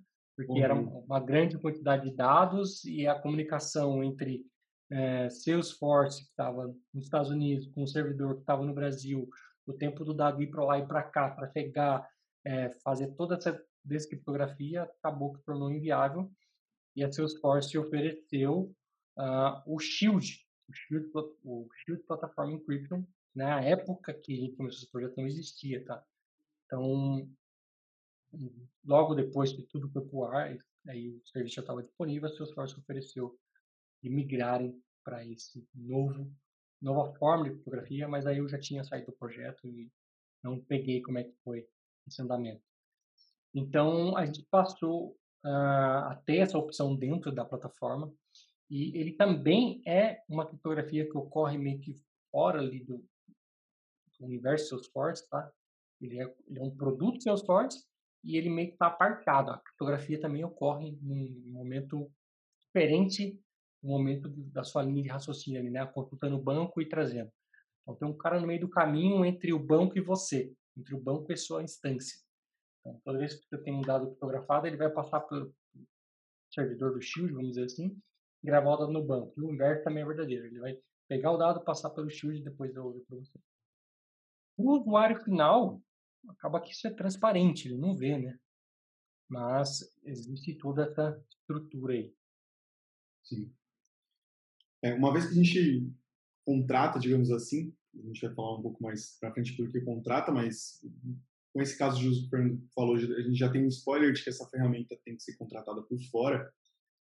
porque 0.46 0.60
uhum. 0.60 0.64
era 0.64 0.74
uma 0.74 1.20
grande 1.20 1.58
quantidade 1.58 2.08
de 2.08 2.16
dados 2.16 2.84
e 2.84 3.06
a 3.06 3.18
comunicação 3.18 4.02
entre 4.02 4.44
é, 4.90 5.30
Salesforce, 5.30 6.22
que 6.24 6.30
estava 6.30 6.74
nos 6.92 7.04
Estados 7.04 7.30
Unidos, 7.30 7.66
com 7.68 7.82
o 7.82 7.88
servidor 7.88 8.34
que 8.34 8.40
estava 8.40 8.64
no 8.64 8.74
Brasil, 8.74 9.28
o 9.66 9.72
tempo 9.72 10.04
do 10.04 10.12
dado 10.12 10.42
ir 10.42 10.50
para 10.50 10.64
lá 10.64 10.78
e 10.78 10.86
para 10.86 11.02
cá, 11.02 11.30
para 11.30 11.46
pegar, 11.48 12.08
é, 12.44 12.70
fazer 12.84 13.08
toda 13.14 13.36
essa 13.36 13.58
descriptografia, 13.84 14.82
acabou 14.82 15.32
que 15.32 15.42
tornou 15.44 15.70
inviável. 15.70 16.30
E 16.94 17.02
a 17.02 17.10
Salesforce 17.10 17.78
ofereceu 17.78 18.74
uh, 19.16 19.62
o 19.66 19.78
Shield, 19.78 20.46
o 20.68 20.72
Shield, 20.74 21.10
o 21.42 21.68
Shield 21.74 22.02
Platform 22.04 22.50
Encryption, 22.50 23.02
na 23.34 23.60
né? 23.60 23.70
época 23.70 24.12
que 24.12 24.34
a 24.34 24.36
gente 24.36 24.56
começou 24.56 24.78
esse 24.78 24.90
projeto 24.90 25.16
não 25.16 25.26
existia, 25.26 25.82
tá? 25.84 26.04
Então, 26.66 27.28
logo 28.84 29.14
depois 29.14 29.52
que 29.52 29.62
tudo 29.62 29.88
foi 29.90 30.04
para 30.04 30.16
o 30.16 30.24
ar, 30.24 30.58
aí 30.88 31.10
o 31.10 31.26
serviço 31.26 31.56
já 31.56 31.62
estava 31.62 31.82
disponível, 31.82 32.28
a 32.28 32.32
Salesforce 32.32 32.78
ofereceu 32.78 33.38
de 34.02 34.10
migrarem 34.10 34.80
para 35.04 35.24
esse 35.24 35.66
novo 35.74 36.30
nova 36.82 37.14
forma 37.14 37.48
de 37.48 37.56
fotografia, 37.58 38.08
mas 38.08 38.26
aí 38.26 38.38
eu 38.38 38.48
já 38.48 38.58
tinha 38.58 38.82
saído 38.82 39.06
do 39.06 39.16
projeto 39.16 39.68
e 39.68 39.90
não 40.42 40.60
peguei 40.60 41.00
como 41.00 41.18
é 41.18 41.24
que 41.24 41.34
foi 41.44 41.64
esse 42.06 42.20
andamento. 42.20 42.62
Então, 43.54 44.16
a 44.16 44.26
gente 44.26 44.44
passou 44.50 45.10
uh, 45.44 46.08
a 46.08 46.20
ter 46.26 46.38
essa 46.38 46.58
opção 46.58 46.96
dentro 46.96 47.30
da 47.30 47.44
plataforma 47.44 48.12
e 48.68 48.98
ele 48.98 49.12
também 49.12 49.82
é 49.86 50.22
uma 50.28 50.46
criptografia 50.46 51.08
que 51.08 51.16
ocorre 51.16 51.56
meio 51.56 51.80
que 51.80 51.94
fora 52.30 52.58
ali 52.58 52.82
do, 52.82 52.98
do 54.18 54.24
universo 54.24 54.70
Salesforce, 54.70 55.28
tá? 55.28 55.52
Ele 56.00 56.20
é, 56.20 56.34
ele 56.48 56.58
é, 56.58 56.62
um 56.62 56.74
produto 56.74 57.22
Salesforce 57.22 57.86
e 58.24 58.36
ele 58.36 58.50
meio 58.50 58.68
que 58.68 58.74
está 58.74 58.86
apartado. 58.86 59.50
A 59.50 59.58
criptografia 59.58 60.20
também 60.20 60.44
ocorre 60.44 60.96
num 61.00 61.42
momento 61.46 62.10
diferente 62.60 63.40
o 63.82 63.88
momento 63.88 64.28
da 64.52 64.62
sua 64.62 64.82
linha 64.82 65.02
de 65.02 65.08
raciocínio 65.08 65.62
né? 65.70 65.84
Consultando 65.86 66.36
o 66.36 66.42
banco 66.42 66.80
e 66.80 66.88
trazendo. 66.88 67.30
Então 67.82 67.96
tem 67.96 68.08
um 68.08 68.16
cara 68.16 68.40
no 68.40 68.46
meio 68.46 68.60
do 68.60 68.70
caminho 68.70 69.24
entre 69.24 69.52
o 69.52 69.58
banco 69.58 69.98
e 69.98 70.00
você, 70.00 70.52
entre 70.76 70.94
o 70.94 71.00
banco 71.00 71.30
e 71.30 71.34
a 71.34 71.36
sua 71.36 71.62
instância. 71.62 72.16
Então, 72.80 73.00
toda 73.04 73.18
vez 73.18 73.34
que 73.34 73.48
você 73.48 73.58
tem 73.62 73.74
um 73.74 73.80
dado 73.80 74.06
criptografado, 74.06 74.66
ele 74.66 74.76
vai 74.76 74.90
passar 74.90 75.20
pelo 75.20 75.52
servidor 76.52 76.92
do 76.92 77.00
Shield, 77.00 77.32
vamos 77.32 77.50
dizer 77.50 77.64
assim, 77.64 77.96
e 78.42 78.46
gravar 78.46 78.74
o 78.74 78.76
dado 78.76 78.92
no 78.92 79.04
banco. 79.04 79.32
E 79.36 79.44
o 79.44 79.52
inverso 79.52 79.84
também 79.84 80.02
é 80.02 80.06
verdadeiro. 80.06 80.46
Ele 80.46 80.60
vai 80.60 80.78
pegar 81.08 81.32
o 81.32 81.36
dado, 81.36 81.64
passar 81.64 81.90
pelo 81.90 82.10
Shield 82.10 82.40
e 82.40 82.44
depois 82.44 82.72
devolver 82.72 83.02
para 83.06 83.18
você. 83.18 83.38
O 84.56 84.78
usuário 84.78 85.20
final, 85.24 85.80
acaba 86.28 86.60
que 86.60 86.72
isso 86.72 86.86
é 86.86 86.90
transparente, 86.90 87.68
ele 87.68 87.78
não 87.78 87.96
vê, 87.96 88.18
né? 88.18 88.38
Mas 89.28 89.80
existe 90.04 90.54
toda 90.54 90.84
essa 90.84 91.22
estrutura 91.30 91.94
aí. 91.94 92.14
Sim. 93.24 93.52
É, 94.82 94.94
uma 94.94 95.12
vez 95.12 95.26
que 95.26 95.32
a 95.32 95.42
gente 95.42 95.92
contrata, 96.44 96.98
digamos 96.98 97.30
assim, 97.30 97.74
a 97.94 98.06
gente 98.06 98.26
vai 98.26 98.34
falar 98.34 98.58
um 98.58 98.62
pouco 98.62 98.82
mais 98.82 99.18
para 99.18 99.32
frente 99.32 99.56
do 99.56 99.70
que 99.70 99.80
contrata, 99.80 100.32
mas 100.32 100.84
com 101.52 101.60
esse 101.60 101.76
caso 101.76 102.00
de 102.00 102.08
uso 102.08 102.28
que 102.28 102.36
o 102.36 102.68
falou, 102.74 102.96
a 102.96 102.98
gente 102.98 103.36
já 103.36 103.50
tem 103.50 103.64
um 103.64 103.68
spoiler 103.68 104.12
de 104.12 104.22
que 104.22 104.30
essa 104.30 104.48
ferramenta 104.48 104.98
tem 105.04 105.16
que 105.16 105.22
ser 105.22 105.36
contratada 105.36 105.82
por 105.82 106.00
fora. 106.10 106.52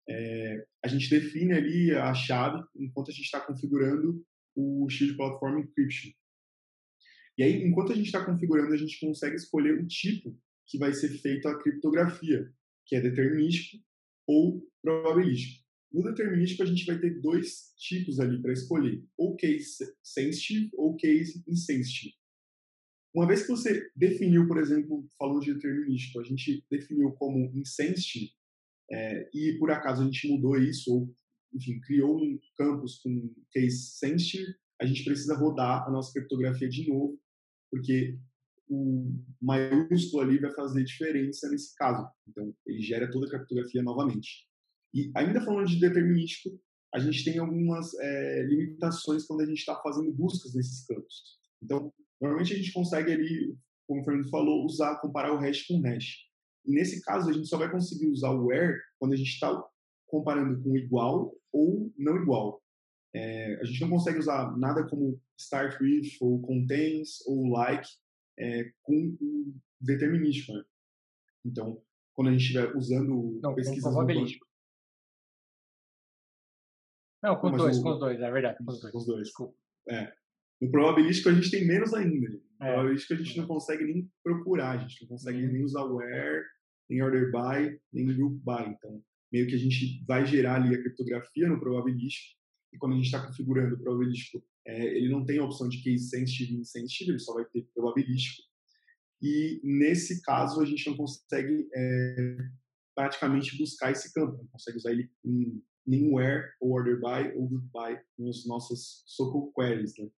é, 0.08 0.66
a 0.84 0.88
gente 0.88 1.10
define 1.10 1.54
ali 1.54 1.96
a 1.96 2.14
chave 2.14 2.64
enquanto 2.76 3.10
a 3.10 3.14
gente 3.14 3.26
está 3.26 3.42
configurando 3.42 4.24
o 4.56 4.88
Shield 4.90 5.18
Platform 5.18 5.60
Encryption. 5.60 6.12
E 7.38 7.44
aí, 7.44 7.64
enquanto 7.64 7.92
a 7.92 7.96
gente 7.96 8.06
está 8.06 8.24
configurando, 8.24 8.74
a 8.74 8.78
gente 8.78 9.00
consegue 9.00 9.36
escolher 9.36 9.80
o 9.80 9.88
tipo 9.88 10.38
que 10.68 10.78
vai 10.78 10.94
ser 10.94 11.10
feita 11.10 11.50
a 11.50 11.62
criptografia, 11.62 12.52
que 12.86 12.96
é 12.96 13.02
determinístico 13.02 13.84
ou 14.28 14.66
probabilístico. 14.82 15.64
No 15.92 16.04
determinístico, 16.04 16.64
a 16.64 16.66
gente 16.66 16.86
vai 16.86 17.00
ter 17.00 17.22
dois 17.22 17.74
tipos 17.78 18.20
ali 18.20 18.42
para 18.42 18.54
escolher, 18.54 19.04
ou 19.18 19.36
case 19.36 19.86
sensitive 20.04 20.70
ou 20.74 20.96
case 20.96 21.44
insensitive. 21.48 22.16
Uma 23.14 23.26
vez 23.26 23.44
que 23.44 23.50
você 23.50 23.90
definiu, 23.96 24.46
por 24.46 24.58
exemplo, 24.58 25.08
falou 25.18 25.40
de 25.40 25.54
determinístico, 25.54 26.20
a 26.20 26.24
gente 26.24 26.66
definiu 26.70 27.14
como 27.14 27.50
insensitive, 27.56 28.32
é, 28.92 29.30
e 29.34 29.58
por 29.58 29.72
acaso 29.72 30.02
a 30.02 30.06
gente 30.06 30.28
mudou 30.28 30.58
isso, 30.58 30.94
ou, 30.94 31.16
enfim, 31.54 31.80
criou 31.80 32.22
um 32.22 32.38
campus 32.58 32.98
com 32.98 33.34
case 33.52 33.92
sensitive, 33.98 34.54
a 34.82 34.86
gente 34.86 35.04
precisa 35.06 35.36
rodar 35.36 35.88
a 35.88 35.92
nossa 35.92 36.12
criptografia 36.12 36.68
de 36.68 36.90
novo, 36.90 37.18
porque 37.72 38.18
o 38.68 39.14
maiúsculo 39.42 40.24
ali 40.24 40.40
vai 40.40 40.52
fazer 40.54 40.84
diferença 40.84 41.50
nesse 41.50 41.76
caso. 41.76 42.08
Então, 42.28 42.54
ele 42.66 42.82
gera 42.82 43.10
toda 43.10 43.28
a 43.28 43.30
criptografia 43.30 43.84
novamente. 43.84 44.48
E 44.94 45.12
ainda 45.16 45.42
falando 45.42 45.68
de 45.68 45.80
determinístico, 45.80 46.58
a 46.94 47.00
gente 47.00 47.24
tem 47.24 47.38
algumas 47.38 47.94
é, 47.96 48.44
limitações 48.44 49.26
quando 49.26 49.42
a 49.42 49.46
gente 49.46 49.60
está 49.60 49.76
fazendo 49.82 50.12
buscas 50.14 50.54
nesses 50.56 50.86
campos. 50.86 51.38
Então, 51.62 51.94
normalmente 52.20 52.54
a 52.54 52.58
gente 52.58 52.72
consegue 52.72 53.12
ali, 53.12 53.56
como 53.88 54.02
o 54.02 54.06
Fernando 54.06 54.30
falou, 54.30 54.66
usar, 54.66 55.00
comparar 55.02 55.34
o 55.34 55.38
hash 55.38 55.64
com 55.68 55.80
o 55.80 55.82
hash. 55.82 56.26
E 56.66 56.72
nesse 56.72 57.02
caso, 57.02 57.30
a 57.30 57.34
gente 57.34 57.48
só 57.48 57.58
vai 57.58 57.70
conseguir 57.70 58.08
usar 58.08 58.32
o 58.32 58.46
where 58.46 58.80
quando 58.98 59.14
a 59.14 59.18
gente 59.18 59.30
está 59.30 59.64
comparando 60.08 60.64
com 60.64 60.76
igual 60.78 61.36
ou 61.52 61.92
não 61.98 62.16
igual. 62.16 62.62
É, 63.16 63.62
a 63.62 63.64
gente 63.64 63.80
não 63.80 63.90
consegue 63.92 64.20
usar 64.20 64.58
nada 64.58 64.86
como 64.90 65.18
start 65.40 65.80
with, 65.80 66.18
ou 66.20 66.42
contains, 66.42 67.26
ou 67.26 67.48
like, 67.48 67.88
é, 68.38 68.70
com 68.82 69.16
o 69.22 69.56
determinístico. 69.80 70.52
Né? 70.52 70.66
Então, 71.46 71.82
quando 72.14 72.28
a 72.28 72.32
gente 72.32 72.42
estiver 72.42 72.76
usando 72.76 73.40
não, 73.42 73.56
pesquisas 73.56 73.84
com 73.86 73.92
probabilístico. 73.92 74.46
Não, 77.24 77.40
com 77.40 77.52
os 77.52 77.58
dois, 77.58 77.78
o... 77.78 77.84
com 77.84 77.90
os 77.92 78.00
dois, 78.00 78.20
é 78.20 78.32
verdade. 78.32 78.58
Com 78.58 78.70
os 78.70 78.82
dois. 78.82 78.92
Com 78.92 78.98
os 78.98 79.06
dois. 79.06 79.28
Desculpa. 79.28 79.58
É. 79.90 80.14
No 80.62 80.70
probabilístico 80.70 81.30
a 81.30 81.34
gente 81.34 81.50
tem 81.50 81.66
menos 81.66 81.94
ainda. 81.94 82.30
No 82.30 82.66
é. 82.66 82.74
probabilístico 82.74 83.14
a 83.14 83.18
gente 83.18 83.38
não 83.38 83.48
consegue 83.48 83.86
nem 83.86 84.12
procurar, 84.22 84.72
a 84.72 84.78
gente 84.78 85.02
não 85.04 85.08
consegue 85.08 85.42
uhum. 85.42 85.54
nem 85.54 85.64
usar 85.64 85.86
where, 85.86 86.44
nem 86.90 87.02
order 87.02 87.32
by, 87.32 87.80
nem 87.94 88.08
group 88.08 88.44
by. 88.44 88.70
Então, 88.72 89.02
meio 89.32 89.48
que 89.48 89.56
a 89.56 89.60
gente 89.60 90.04
vai 90.06 90.26
gerar 90.26 90.56
ali 90.56 90.76
a 90.76 90.82
criptografia 90.82 91.48
no 91.48 91.62
probabilístico 91.62 92.44
e 92.76 92.78
quando 92.78 92.94
a 92.94 92.96
gente 92.96 93.06
está 93.06 93.26
configurando 93.26 93.76
o 93.76 93.80
probabilístico, 93.80 94.44
é, 94.66 94.98
ele 94.98 95.10
não 95.10 95.26
tem 95.26 95.40
a 95.40 95.44
opção 95.44 95.70
de 95.70 95.82
case 95.82 96.10
sensitive 96.10 96.54
e 96.54 96.58
insensitive, 96.58 97.12
ele 97.12 97.20
só 97.20 97.34
vai 97.34 97.46
ter 97.46 97.68
probabilístico. 97.74 98.44
E 99.22 99.62
nesse 99.64 100.22
caso 100.22 100.62
a 100.62 100.66
gente 100.66 100.88
não 100.90 100.98
consegue 100.98 101.68
é, 101.74 102.38
praticamente 102.94 103.58
buscar 103.58 103.92
esse 103.92 104.14
campo, 104.14 104.38
não 104.38 104.48
consegue 104.48 104.78
usar 104.78 104.92
ele 104.92 105.10
em 105.24 105.64
nenhum 105.86 106.16
where 106.16 106.52
ou 106.60 106.72
order 106.72 107.00
by 107.00 107.36
ou 107.38 107.48
group 107.48 107.66
by 107.66 108.00
nos 108.18 108.46
nossos 108.46 109.04
SQL 109.08 109.52
queries. 109.56 109.98
Né? 109.98 110.10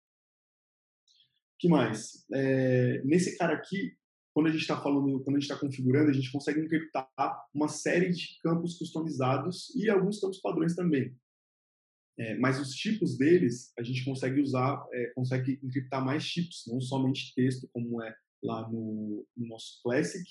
que 1.58 1.68
mais? 1.68 2.24
É, 2.32 3.02
nesse 3.04 3.36
cara 3.36 3.54
aqui, 3.54 3.96
quando 4.32 4.48
a 4.48 4.50
gente 4.50 4.60
está 4.60 4.80
falando, 4.80 5.20
quando 5.24 5.36
a 5.36 5.40
gente 5.40 5.50
está 5.50 5.58
configurando, 5.58 6.10
a 6.10 6.12
gente 6.12 6.30
consegue 6.30 6.60
encriptar 6.60 7.08
uma 7.54 7.68
série 7.68 8.10
de 8.10 8.38
campos 8.42 8.78
customizados 8.78 9.74
e 9.74 9.88
alguns 9.88 10.20
campos 10.20 10.40
padrões 10.40 10.74
também. 10.74 11.16
É, 12.18 12.34
mas 12.38 12.58
os 12.58 12.70
tipos 12.70 13.18
deles, 13.18 13.72
a 13.78 13.82
gente 13.82 14.04
consegue 14.04 14.40
usar, 14.40 14.86
é, 14.92 15.12
consegue 15.14 15.60
encriptar 15.62 16.04
mais 16.04 16.26
tipos, 16.26 16.64
não 16.66 16.80
somente 16.80 17.34
texto, 17.34 17.68
como 17.72 18.02
é 18.02 18.14
lá 18.42 18.68
no, 18.70 19.26
no, 19.36 19.46
nosso 19.48 19.80
Classic, 19.82 20.24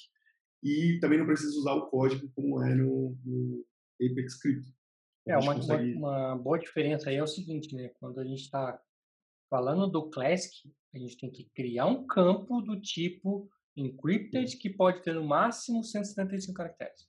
e 0.63 0.97
também 0.99 1.19
não 1.19 1.27
precisa 1.27 1.55
usar 1.59 1.73
o 1.73 1.87
código, 1.87 2.27
como 2.33 2.63
é 2.63 2.73
no, 2.73 3.15
no 3.23 3.65
Apex 4.01 4.39
Crypto. 4.41 4.71
É, 5.27 5.37
uma, 5.37 5.55
consegue... 5.55 5.93
uma, 5.93 6.35
boa 6.35 6.57
diferença 6.57 7.09
aí 7.09 7.17
é 7.17 7.23
o 7.23 7.27
seguinte, 7.27 7.75
né? 7.75 7.89
Quando 7.99 8.19
a 8.19 8.23
gente 8.23 8.41
está 8.41 8.79
falando 9.49 9.87
do 9.87 10.09
Classic, 10.09 10.71
a 10.93 10.97
gente 10.97 11.17
tem 11.17 11.29
que 11.29 11.45
criar 11.53 11.85
um 11.85 12.05
campo 12.07 12.61
do 12.61 12.79
tipo 12.79 13.49
encrypted 13.75 14.57
que 14.57 14.69
pode 14.69 15.03
ter 15.03 15.13
no 15.13 15.23
máximo 15.23 15.83
175 15.83 16.53
caracteres. 16.53 17.07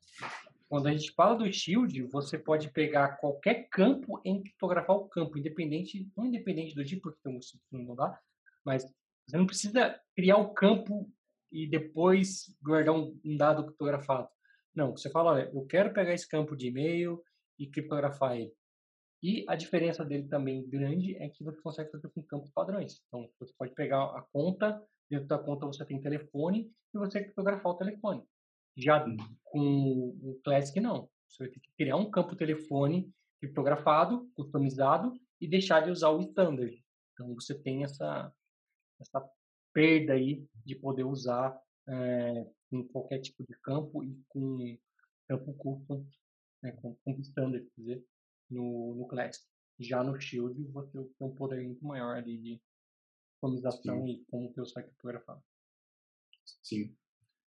Quando 0.68 0.88
a 0.88 0.92
gente 0.92 1.12
fala 1.12 1.36
do 1.36 1.52
Shield, 1.52 2.02
você 2.04 2.36
pode 2.36 2.70
pegar 2.70 3.18
qualquer 3.18 3.68
campo 3.68 4.20
e 4.24 4.40
criptografar 4.40 4.96
o 4.96 5.08
campo, 5.08 5.38
independente, 5.38 6.10
não 6.16 6.26
independente 6.26 6.74
do 6.74 6.84
tipo, 6.84 7.02
porque 7.02 7.20
tem 7.22 7.32
um 7.32 7.84
não 7.84 7.94
dá, 7.94 8.18
mas 8.64 8.84
você 9.26 9.36
não 9.36 9.46
precisa 9.46 10.00
criar 10.14 10.38
o 10.38 10.52
campo 10.52 11.08
e 11.52 11.68
depois 11.68 12.52
guardar 12.60 12.94
um, 12.94 13.18
um 13.24 13.36
dado 13.36 13.64
criptografado. 13.64 14.28
Não, 14.74 14.90
você 14.90 15.08
fala, 15.08 15.32
olha, 15.32 15.50
eu 15.54 15.64
quero 15.66 15.92
pegar 15.92 16.12
esse 16.12 16.28
campo 16.28 16.56
de 16.56 16.68
e-mail 16.68 17.22
e 17.58 17.68
criptografar 17.68 18.36
ele. 18.36 18.52
E 19.22 19.44
a 19.48 19.56
diferença 19.56 20.04
dele 20.04 20.28
também 20.28 20.68
grande 20.68 21.16
é 21.16 21.28
que 21.28 21.42
você 21.42 21.60
consegue 21.62 21.90
fazer 21.90 22.10
com 22.10 22.22
campos 22.22 22.50
padrões. 22.50 23.00
Então, 23.06 23.28
você 23.40 23.52
pode 23.56 23.72
pegar 23.72 24.04
a 24.04 24.24
conta, 24.32 24.82
dentro 25.08 25.26
da 25.26 25.38
conta 25.38 25.66
você 25.66 25.84
tem 25.84 26.00
telefone 26.00 26.70
e 26.94 26.98
você 26.98 27.22
criptografar 27.22 27.72
o 27.72 27.76
telefone. 27.76 28.22
Já 28.76 29.04
com 29.44 30.08
o 30.22 30.40
Classic, 30.44 30.78
não. 30.80 31.08
Você 31.28 31.44
vai 31.44 31.52
ter 31.52 31.60
que 31.60 31.70
criar 31.76 31.96
um 31.96 32.10
campo 32.10 32.36
telefone 32.36 33.12
criptografado, 33.40 34.30
customizado 34.34 35.12
e 35.40 35.48
deixar 35.48 35.80
de 35.80 35.90
usar 35.90 36.10
o 36.10 36.20
standard. 36.20 36.84
Então, 37.12 37.34
você 37.34 37.54
tem 37.54 37.84
essa, 37.84 38.32
essa 39.00 39.26
perda 39.72 40.14
aí 40.14 40.46
de 40.64 40.74
poder 40.74 41.04
usar 41.04 41.58
é, 41.88 42.46
em 42.72 42.86
qualquer 42.88 43.20
tipo 43.20 43.44
de 43.44 43.54
campo 43.60 44.02
e 44.04 44.18
com 44.28 44.78
campo 45.28 45.54
custom, 45.54 46.06
né, 46.62 46.72
com, 46.72 46.94
com 46.96 47.20
standard, 47.20 47.64
quer 47.74 47.80
dizer, 47.80 48.04
no, 48.50 48.94
no 48.94 49.06
Classic. 49.06 49.46
Já 49.78 50.02
no 50.02 50.18
Shield, 50.18 50.62
você 50.68 51.04
tem 51.18 51.28
um 51.28 51.34
poder 51.34 51.62
muito 51.62 51.84
maior 51.84 52.16
ali 52.16 52.38
de 52.38 52.62
customização 53.32 54.06
Sim. 54.06 54.12
e 54.12 54.24
como 54.30 54.50
que 54.52 54.60
você 54.60 54.72
vai 54.74 54.84
criptografar. 54.84 55.42
Sim. 56.62 56.96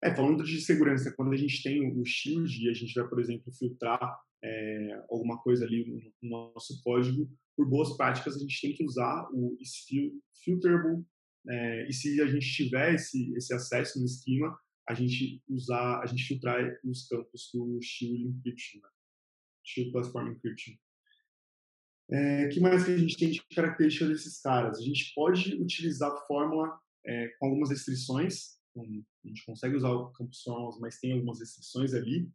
É, 0.04 0.14
falando 0.14 0.44
de 0.44 0.62
segurança, 0.62 1.14
quando 1.16 1.34
a 1.34 1.38
gente 1.38 1.64
tem 1.64 1.82
o 1.92 2.06
Shield 2.06 2.64
e 2.64 2.70
a 2.70 2.74
gente 2.74 2.94
vai, 2.94 3.08
por 3.08 3.20
exemplo, 3.20 3.52
filtrar 3.52 4.20
é, 4.44 5.06
alguma 5.10 5.42
coisa 5.42 5.66
ali 5.66 5.86
no, 5.88 6.30
no, 6.30 6.54
nosso 6.54 6.82
código, 6.84 7.28
por 7.56 7.68
boas 7.68 7.98
práticas, 7.98 8.36
a 8.36 8.40
gente 8.40 8.62
tem 8.62 8.74
que 8.74 8.86
usar 8.86 9.28
o 9.34 9.58
filterable, 10.44 11.04
é, 11.50 11.88
e 11.88 11.94
se 11.94 12.22
a 12.22 12.28
gente 12.28 12.46
tiver 12.54 12.94
esse, 12.94 13.34
esse 13.36 13.54
acesso 13.54 14.00
no 14.00 14.06
esquema, 14.06 14.58
a 14.88 14.94
gente 14.94 15.42
usar, 15.50 16.02
a 16.02 16.06
gente 16.06 16.24
filtrar 16.24 16.80
os 16.84 17.08
campos 17.08 17.50
do 17.54 17.80
Shield 17.82 18.28
Encryption, 18.28 18.80
né? 18.82 18.90
Shield 19.64 19.92
Platform 19.92 20.32
Encryption. 20.32 20.74
É, 22.10 22.48
que 22.48 22.60
mais 22.62 22.86
que 22.86 22.92
a 22.92 22.98
gente 22.98 23.18
tem 23.18 23.32
de 23.32 23.44
característica 23.54 24.08
desses 24.08 24.42
caras? 24.42 24.80
A 24.80 24.82
gente 24.82 25.12
pode 25.14 25.56
utilizar 25.56 26.10
a 26.10 26.26
fórmula 26.26 26.80
é, 27.06 27.28
com 27.38 27.48
algumas 27.48 27.70
restrições. 27.70 28.57
A 28.82 29.28
gente 29.28 29.46
consegue 29.46 29.76
usar 29.76 29.92
o 29.92 30.12
campus 30.12 30.42
formulas, 30.42 30.80
mas 30.80 31.00
tem 31.00 31.14
algumas 31.14 31.40
restrições 31.40 31.94
ali. 31.94 32.30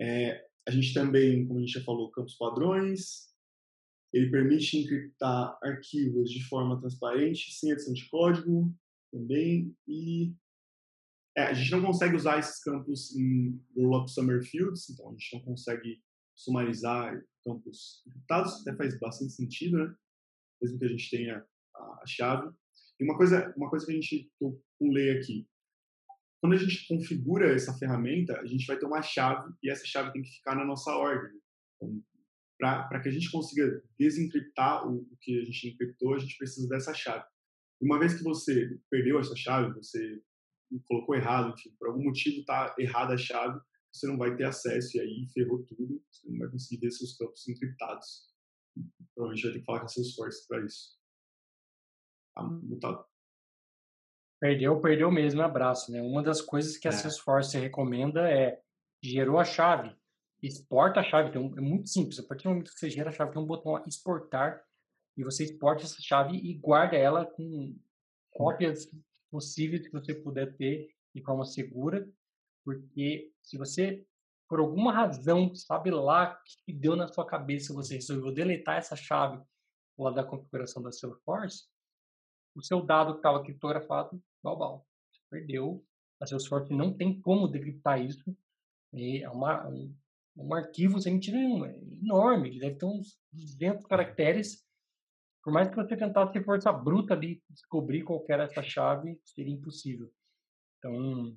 É, 0.00 0.46
a 0.66 0.70
gente 0.70 0.94
também, 0.94 1.46
como 1.46 1.58
a 1.58 1.62
gente 1.62 1.78
já 1.78 1.84
falou, 1.84 2.10
campos 2.10 2.36
padrões. 2.36 3.28
Ele 4.12 4.30
permite 4.30 4.78
encriptar 4.78 5.58
arquivos 5.62 6.30
de 6.30 6.42
forma 6.44 6.80
transparente, 6.80 7.52
sem 7.52 7.72
adição 7.72 7.92
de 7.92 8.08
código 8.08 8.74
também. 9.12 9.76
E 9.86 10.34
é, 11.36 11.42
a 11.44 11.54
gente 11.54 11.70
não 11.70 11.82
consegue 11.82 12.16
usar 12.16 12.38
esses 12.38 12.62
campos 12.62 13.14
em 13.14 13.60
rollup 13.76 14.10
summer 14.10 14.42
fields, 14.42 14.88
então 14.90 15.08
a 15.08 15.12
gente 15.12 15.34
não 15.34 15.44
consegue 15.44 16.02
sumarizar 16.34 17.22
campos 17.44 18.02
encriptados, 18.06 18.60
até 18.60 18.76
faz 18.76 18.98
bastante 18.98 19.32
sentido, 19.32 19.78
né? 19.78 19.94
Mesmo 20.62 20.78
que 20.78 20.84
a 20.84 20.88
gente 20.88 21.10
tenha 21.10 21.46
a, 21.74 22.02
chave. 22.06 22.52
E 23.00 23.04
uma 23.04 23.16
coisa, 23.16 23.52
uma 23.56 23.70
coisa 23.70 23.86
que 23.86 23.92
a 23.92 23.94
gente 23.94 24.30
que 24.38 24.44
eu 24.44 24.60
pulei 24.78 25.16
aqui, 25.16 25.46
quando 26.40 26.54
a 26.54 26.56
gente 26.56 26.86
configura 26.86 27.52
essa 27.52 27.76
ferramenta, 27.76 28.38
a 28.40 28.46
gente 28.46 28.66
vai 28.66 28.78
ter 28.78 28.86
uma 28.86 29.02
chave 29.02 29.52
e 29.62 29.70
essa 29.70 29.84
chave 29.84 30.12
tem 30.12 30.22
que 30.22 30.30
ficar 30.30 30.54
na 30.54 30.64
nossa 30.64 30.90
ordem. 30.92 31.38
Então, 31.76 32.02
para 32.58 33.00
que 33.00 33.08
a 33.08 33.12
gente 33.12 33.30
consiga 33.30 33.82
desencriptar 33.98 34.86
o, 34.88 34.98
o, 34.98 35.16
que 35.20 35.40
a 35.40 35.44
gente 35.44 35.68
encriptou, 35.68 36.14
a 36.14 36.18
gente 36.18 36.36
precisa 36.36 36.68
dessa 36.68 36.92
chave. 36.92 37.24
Uma 37.80 37.98
vez 37.98 38.14
que 38.14 38.24
você 38.24 38.76
perdeu 38.90 39.18
essa 39.20 39.36
chave, 39.36 39.72
você 39.74 40.20
colocou 40.86 41.14
errado, 41.14 41.54
enfim, 41.54 41.74
por 41.78 41.88
algum 41.88 42.02
motivo 42.04 42.40
está 42.40 42.74
errada 42.78 43.14
a 43.14 43.18
chave, 43.18 43.60
você 43.92 44.06
não 44.06 44.18
vai 44.18 44.36
ter 44.36 44.44
acesso 44.44 44.96
e 44.96 45.00
aí 45.00 45.26
ferrou 45.32 45.64
tudo, 45.64 46.02
você 46.10 46.28
não 46.28 46.38
vai 46.38 46.48
conseguir 46.48 46.80
ver 46.80 46.90
seus 46.90 47.16
campos 47.16 47.46
encriptados. 47.48 48.28
Provavelmente 49.14 49.44
vai 49.44 49.52
ter 49.52 49.58
que 49.60 49.64
falar 49.64 49.80
com 49.80 49.86
a 49.86 49.88
Salesforce 49.88 50.46
para 50.46 50.64
isso. 50.64 50.97
Tá. 52.80 53.04
Perdeu, 54.40 54.80
perdeu 54.80 55.10
mesmo, 55.10 55.42
abraço, 55.42 55.90
né? 55.90 56.00
Uma 56.00 56.22
das 56.22 56.40
coisas 56.40 56.76
que 56.76 56.86
a 56.86 56.90
é. 56.90 56.94
Salesforce 56.94 57.58
recomenda 57.58 58.30
é 58.30 58.60
gerou 59.02 59.38
a 59.38 59.44
chave, 59.44 59.96
exporta 60.42 61.00
a 61.00 61.02
chave, 61.02 61.30
então 61.30 61.52
é 61.56 61.60
muito 61.60 61.88
simples. 61.88 62.18
A 62.18 62.22
partir 62.22 62.44
do 62.44 62.50
momento 62.50 62.72
que 62.72 62.78
você 62.78 62.90
gera 62.90 63.10
a 63.10 63.12
chave, 63.12 63.32
tem 63.32 63.42
um 63.42 63.46
botão 63.46 63.72
lá, 63.72 63.84
exportar, 63.86 64.62
e 65.16 65.24
você 65.24 65.44
exporta 65.44 65.82
essa 65.82 66.00
chave 66.00 66.36
e 66.36 66.54
guarda 66.54 66.96
ela 66.96 67.26
com 67.26 67.76
cópias 68.30 68.88
possíveis 69.30 69.82
que 69.82 69.92
você 69.92 70.14
puder 70.14 70.56
ter 70.56 70.88
de 71.14 71.22
forma 71.22 71.44
segura, 71.44 72.08
porque 72.64 73.32
se 73.42 73.58
você, 73.58 74.06
por 74.48 74.60
alguma 74.60 74.92
razão, 74.92 75.52
sabe 75.54 75.90
lá 75.90 76.40
que 76.64 76.72
deu 76.72 76.94
na 76.94 77.08
sua 77.08 77.26
cabeça, 77.26 77.74
você 77.74 77.94
resolveu 77.94 78.32
deletar 78.32 78.76
essa 78.76 78.94
chave 78.94 79.42
lá 79.98 80.12
da 80.12 80.22
configuração 80.22 80.80
da 80.80 80.92
Salesforce, 80.92 81.64
o 82.58 82.62
seu 82.62 82.84
dado 82.84 83.12
que 83.12 83.18
estava 83.20 83.42
criptografado, 83.42 84.20
global, 84.42 84.84
perdeu. 85.30 85.84
A 86.20 86.26
Salesforce 86.26 86.74
não 86.74 86.92
tem 86.92 87.20
como 87.20 87.46
decriptar 87.46 88.02
isso. 88.02 88.36
É 88.92 89.28
uma, 89.30 89.68
um, 89.68 89.94
um 90.36 90.52
arquivo 90.54 91.00
sem 91.00 91.14
mentira 91.14 91.36
nenhuma, 91.36 91.68
é 91.68 91.78
enorme, 92.02 92.48
ele 92.48 92.58
deve 92.58 92.76
ter 92.76 92.86
uns 92.86 93.16
200 93.32 93.86
caracteres. 93.86 94.66
Por 95.44 95.52
mais 95.52 95.68
que 95.68 95.76
você 95.76 95.96
tentasse 95.96 96.42
força 96.42 96.72
bruta 96.72 97.14
ali 97.14 97.40
descobrir 97.48 98.02
qual 98.02 98.24
era 98.28 98.44
essa 98.44 98.62
chave, 98.62 99.20
seria 99.24 99.54
impossível. 99.54 100.10
Então, 100.78 101.36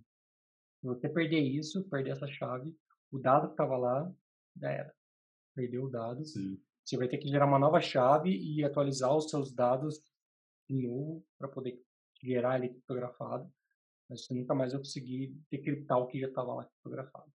se 0.80 0.88
você 0.88 1.08
perder 1.08 1.40
isso, 1.40 1.88
perder 1.88 2.12
essa 2.12 2.28
chave, 2.28 2.76
o 3.12 3.20
dado 3.20 3.48
que 3.48 3.54
estava 3.54 3.78
lá, 3.78 4.12
já 4.56 4.72
era. 4.72 4.94
Perdeu 5.54 5.84
o 5.84 5.90
dado. 5.90 6.26
Sim. 6.26 6.60
Você 6.84 6.98
vai 6.98 7.08
ter 7.08 7.20
que 7.20 7.28
gerar 7.28 7.46
uma 7.46 7.60
nova 7.60 7.80
chave 7.80 8.32
e 8.32 8.64
atualizar 8.64 9.16
os 9.16 9.30
seus 9.30 9.54
dados 9.54 10.02
novo 10.74 11.26
para 11.38 11.48
poder 11.48 11.82
gerar 12.22 12.58
ele 12.58 12.70
criptografado. 12.70 13.52
Mas 14.10 14.26
você 14.26 14.34
nunca 14.34 14.54
mais 14.54 14.74
vai 14.74 14.82
conseguir 14.82 15.36
decriptar 15.50 15.98
o 15.98 16.08
que 16.08 16.20
já 16.20 16.28
estava 16.28 16.54
lá 16.54 16.66
criptografado. 16.66 17.32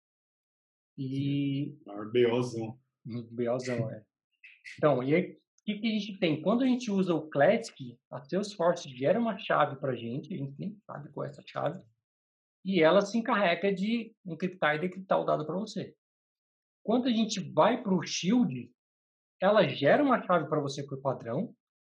E. 0.98 1.78
Maior 1.86 2.12
BOzão. 2.12 2.80
BOzão, 3.06 3.92
é. 3.92 4.04
Então, 4.78 5.04
e 5.04 5.14
aí, 5.14 5.32
o 5.32 5.66
que, 5.66 5.80
que 5.80 5.88
a 5.88 5.92
gente 5.92 6.20
tem? 6.20 6.42
Quando 6.42 6.64
a 6.64 6.68
gente 6.68 6.92
usa 6.92 7.14
o 7.14 7.30
Classic, 7.30 7.98
a 8.12 8.22
Salesforce 8.22 8.90
gera 8.90 9.20
uma 9.20 9.38
chave 9.38 9.76
para 9.78 9.92
a 9.92 9.96
gente, 9.96 10.34
a 10.34 10.38
gente 10.38 10.56
nem 10.60 10.78
sabe 10.86 11.10
qual 11.12 11.26
é 11.26 11.30
essa 11.30 11.44
chave, 11.46 11.82
e 12.66 12.82
ela 12.82 13.02
se 13.02 13.18
encarrega 13.18 13.74
de 13.74 14.16
encriptar 14.26 14.76
e 14.76 14.80
decriptar 14.80 15.20
o 15.20 15.26
dado 15.26 15.46
para 15.46 15.58
você. 15.58 15.96
Quando 16.84 17.08
a 17.08 17.12
gente 17.12 17.40
vai 17.40 17.82
para 17.82 17.94
o 17.94 18.04
Shield, 18.04 18.72
ela 19.40 19.68
gera 19.68 20.04
uma 20.04 20.22
chave 20.22 20.48
para 20.48 20.60
você 20.60 20.84
por 20.84 21.02
padrão, 21.02 21.54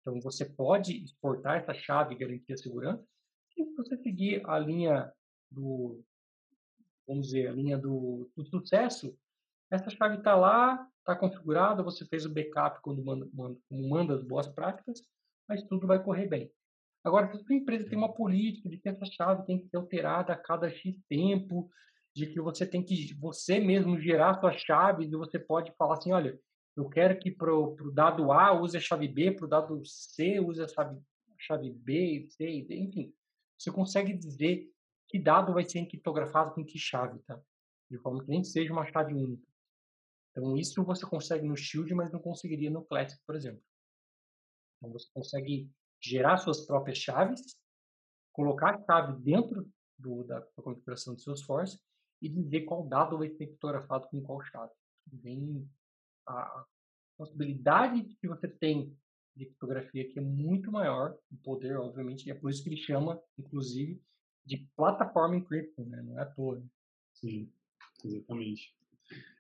então 0.07 0.21
você 0.21 0.45
pode 0.45 1.03
exportar 1.03 1.57
essa 1.57 1.73
chave 1.73 2.15
e 2.15 2.17
garantir 2.17 2.53
a 2.53 2.57
segurança, 2.57 3.05
se 3.53 3.65
você 3.75 3.97
seguir 3.97 4.41
a 4.49 4.57
linha 4.57 5.11
do, 5.51 6.01
vamos 7.05 7.27
dizer, 7.27 7.49
a 7.49 7.51
linha 7.51 7.77
do, 7.77 8.29
do 8.33 8.45
sucesso, 8.45 9.17
essa 9.69 9.89
chave 9.89 10.19
está 10.19 10.33
lá, 10.33 10.87
está 10.99 11.13
configurada, 11.13 11.83
você 11.83 12.05
fez 12.05 12.25
o 12.25 12.33
backup 12.33 12.81
quando 12.81 13.03
manda, 13.03 13.27
manda, 13.33 13.59
manda 13.69 14.13
as 14.15 14.23
boas 14.23 14.47
práticas, 14.47 15.01
mas 15.47 15.63
tudo 15.63 15.85
vai 15.85 16.01
correr 16.01 16.27
bem. 16.27 16.49
Agora, 17.03 17.29
se 17.29 17.37
a 17.37 17.43
sua 17.43 17.55
empresa 17.55 17.89
tem 17.89 17.97
uma 17.97 18.13
política 18.13 18.69
de 18.69 18.77
que 18.77 18.87
essa 18.87 19.05
chave 19.05 19.45
tem 19.45 19.59
que 19.59 19.67
ser 19.67 19.77
alterada 19.77 20.31
a 20.31 20.37
cada 20.37 20.69
X 20.69 20.95
tempo, 21.09 21.69
de 22.15 22.27
que 22.27 22.39
você 22.39 22.65
tem 22.65 22.81
que 22.81 23.13
você 23.15 23.59
mesmo 23.59 23.99
gerar 23.99 24.39
suas 24.39 24.55
chaves 24.61 25.11
e 25.11 25.15
você 25.15 25.37
pode 25.37 25.73
falar 25.77 25.95
assim, 25.95 26.13
olha, 26.13 26.39
eu 26.77 26.87
quero 26.87 27.17
que 27.17 27.31
para 27.31 27.51
o 27.53 27.91
dado 27.91 28.31
A 28.31 28.53
use 28.53 28.77
a 28.77 28.79
chave 28.79 29.07
B, 29.07 29.31
para 29.31 29.45
o 29.45 29.49
dado 29.49 29.81
C 29.83 30.39
use 30.39 30.61
a 30.61 30.67
chave, 30.67 31.01
chave 31.39 31.71
B, 31.71 32.27
C, 32.29 32.67
enfim. 32.69 33.11
Você 33.57 33.71
consegue 33.71 34.13
dizer 34.13 34.71
que 35.07 35.17
dado 35.17 35.53
vai 35.53 35.67
ser 35.67 35.83
criptografado 35.87 36.53
com 36.53 36.63
que 36.63 36.77
chave, 36.77 37.17
tá? 37.23 37.41
De 37.89 37.97
forma 37.97 38.23
que 38.23 38.29
nem 38.29 38.43
seja 38.43 38.71
uma 38.71 38.85
chave 38.85 39.13
única. 39.15 39.43
Então, 40.31 40.55
isso 40.55 40.83
você 40.83 41.03
consegue 41.03 41.47
no 41.47 41.57
Shield, 41.57 41.91
mas 41.95 42.11
não 42.11 42.19
conseguiria 42.19 42.69
no 42.69 42.85
Classic, 42.85 43.19
por 43.25 43.35
exemplo. 43.35 43.63
Então, 44.77 44.91
você 44.91 45.07
consegue 45.11 45.71
gerar 45.99 46.37
suas 46.37 46.63
próprias 46.63 46.99
chaves, 46.99 47.57
colocar 48.31 48.75
a 48.75 48.85
chave 48.85 49.19
dentro 49.23 49.67
do, 49.97 50.23
da, 50.25 50.41
da 50.41 50.63
configuração 50.63 51.15
do 51.15 51.21
Salesforce 51.21 51.79
e 52.21 52.29
dizer 52.29 52.65
qual 52.65 52.87
dado 52.87 53.17
vai 53.17 53.29
ser 53.29 53.47
criptografado 53.47 54.07
com 54.09 54.21
qual 54.21 54.39
chave. 54.43 54.71
Bem, 55.07 55.67
a, 56.27 56.65
possibilidade 57.17 58.03
que 58.21 58.27
você 58.27 58.47
tem 58.47 58.95
de 59.35 59.45
criptografia 59.45 60.03
aqui 60.03 60.19
é 60.19 60.21
muito 60.21 60.71
maior, 60.71 61.17
o 61.31 61.37
poder, 61.37 61.77
obviamente, 61.77 62.27
e 62.27 62.31
é 62.31 62.35
por 62.35 62.49
isso 62.49 62.63
que 62.63 62.69
ele 62.69 62.77
chama, 62.77 63.19
inclusive, 63.37 64.01
de 64.45 64.57
plataforma 64.75 65.35
encryption, 65.35 65.85
né? 65.85 66.01
Não 66.03 66.17
é 66.17 66.21
à 66.21 66.25
toa. 66.25 66.59
Né? 66.59 66.65
Sim, 67.13 67.51
exatamente. 68.05 68.75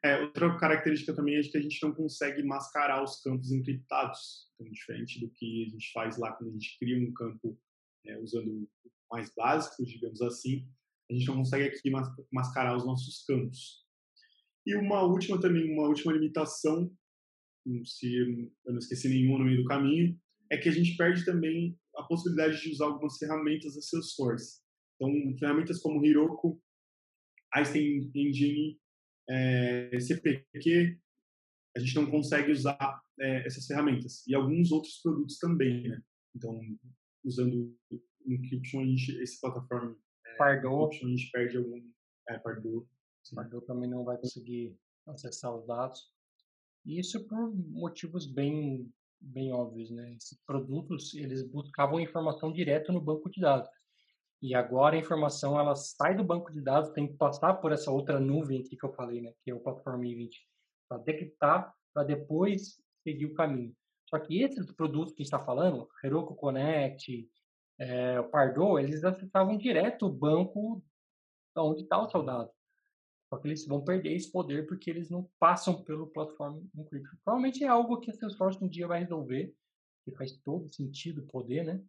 É, 0.03 0.21
outra 0.21 0.57
característica 0.57 1.13
também 1.13 1.35
é 1.35 1.41
que 1.41 1.57
a 1.57 1.61
gente 1.61 1.81
não 1.83 1.93
consegue 1.93 2.41
mascarar 2.43 3.03
os 3.03 3.21
campos 3.21 3.51
encriptados, 3.51 4.51
então, 4.55 4.71
diferente 4.71 5.19
do 5.19 5.29
que 5.29 5.65
a 5.65 5.69
gente 5.69 5.91
faz 5.91 6.17
lá 6.17 6.31
quando 6.33 6.49
a 6.49 6.53
gente 6.53 6.77
cria 6.79 6.97
um 6.97 7.13
campo 7.13 7.59
é, 8.05 8.17
usando 8.19 8.67
mais 9.11 9.31
básico, 9.35 9.85
digamos 9.85 10.21
assim, 10.21 10.67
a 11.09 11.13
gente 11.13 11.27
não 11.27 11.37
consegue 11.37 11.65
aqui 11.65 11.89
mascarar 12.31 12.75
os 12.75 12.85
nossos 12.85 13.23
campos. 13.25 13.86
E 14.67 14.75
uma 14.75 15.01
última 15.01 15.39
também, 15.39 15.71
uma 15.71 15.87
última 15.87 16.11
limitação, 16.11 16.93
se 17.85 18.13
eu 18.17 18.73
não 18.73 18.79
esqueci 18.79 19.07
nenhuma 19.07 19.39
no 19.39 19.45
meio 19.45 19.63
do 19.63 19.67
caminho, 19.69 20.19
é 20.51 20.57
que 20.57 20.67
a 20.67 20.71
gente 20.73 20.97
perde 20.97 21.23
também 21.23 21.79
a 21.95 22.03
possibilidade 22.03 22.61
de 22.61 22.71
usar 22.71 22.87
algumas 22.87 23.17
ferramentas 23.17 23.75
Salesforce. 23.89 24.59
Então, 24.95 25.37
ferramentas 25.39 25.79
como 25.79 26.05
Heroku, 26.05 26.61
Einstein 27.53 28.11
Engine, 28.13 28.77
é, 29.29 29.97
CPQ, 30.01 30.99
a 31.73 31.79
gente 31.79 31.95
não 31.95 32.11
consegue 32.11 32.51
usar 32.51 33.01
é, 33.21 33.47
essas 33.47 33.65
ferramentas. 33.67 34.27
E 34.27 34.35
alguns 34.35 34.69
outros 34.73 34.99
produtos 35.01 35.37
também, 35.37 35.87
né? 35.87 36.01
Então, 36.35 36.59
usando 37.23 37.73
Encryption, 38.25 38.81
a 38.81 38.85
gente, 38.85 39.17
esse 39.21 39.39
plataforma 39.39 39.97
é, 40.25 40.35
Pardot. 40.35 40.93
a 41.05 41.07
gente 41.07 41.31
perde 41.31 41.55
algum... 41.55 41.81
É, 42.27 42.37
Pardot. 42.37 42.85
Pardot 43.35 43.65
também 43.65 43.89
não 43.89 44.03
vai 44.03 44.17
conseguir 44.17 44.77
acessar 45.07 45.55
os 45.55 45.65
dados. 45.65 46.11
E 46.85 46.99
isso 46.99 47.27
por 47.27 47.53
motivos 47.53 48.25
bem 48.25 48.89
bem 49.19 49.51
óbvios, 49.51 49.89
né? 49.89 50.13
Esses 50.13 50.37
produtos, 50.45 51.13
eles 51.15 51.43
buscavam 51.43 51.99
informação 51.99 52.51
direto 52.51 52.91
no 52.91 53.01
banco 53.01 53.29
de 53.29 53.41
dados. 53.41 53.69
E 54.41 54.53
agora 54.53 54.95
a 54.95 54.99
informação 54.99 55.59
ela 55.59 55.75
sai 55.75 56.15
do 56.15 56.23
banco 56.23 56.51
de 56.51 56.61
dados, 56.61 56.91
tem 56.91 57.07
que 57.07 57.17
passar 57.17 57.55
por 57.55 57.71
essa 57.71 57.91
outra 57.91 58.19
nuvem 58.19 58.59
aqui 58.59 58.77
que 58.77 58.85
eu 58.85 58.93
falei, 58.93 59.21
né, 59.21 59.33
que 59.43 59.49
é 59.49 59.55
o 59.55 59.59
Platform 59.59 60.03
Event, 60.03 60.35
para 60.87 60.99
decriptar, 60.99 61.73
para 61.93 62.03
depois 62.03 62.79
seguir 63.03 63.25
o 63.25 63.33
caminho. 63.33 63.75
Só 64.07 64.19
que 64.19 64.41
esses 64.41 64.71
produtos 64.71 65.13
que 65.13 65.23
está 65.23 65.39
falando, 65.43 65.89
Heroku 66.03 66.35
Connect, 66.35 67.27
é, 67.79 68.19
o 68.19 68.29
Pardot, 68.29 68.79
eles 68.79 69.03
acessavam 69.03 69.57
direto 69.57 70.05
o 70.05 70.13
banco 70.13 70.83
onde 71.55 71.81
está 71.81 71.99
o 71.99 72.09
seu 72.09 72.23
dado. 72.23 72.51
Só 73.29 73.37
que 73.37 73.47
eles 73.47 73.65
vão 73.65 73.83
perder 73.83 74.13
esse 74.13 74.31
poder 74.31 74.67
porque 74.67 74.89
eles 74.89 75.09
não 75.09 75.29
passam 75.37 75.83
pelo 75.83 76.07
Platform 76.07 76.63
Encryption. 76.75 77.17
Provavelmente 77.23 77.63
é 77.63 77.67
algo 77.67 77.99
que 77.99 78.09
a 78.09 78.13
Salesforce 78.13 78.63
um 78.63 78.69
dia 78.69 78.87
vai 78.87 79.01
resolver, 79.01 79.53
que 80.05 80.15
faz 80.15 80.37
todo 80.37 80.69
sentido 80.69 81.25
poder, 81.27 81.65
né? 81.65 81.83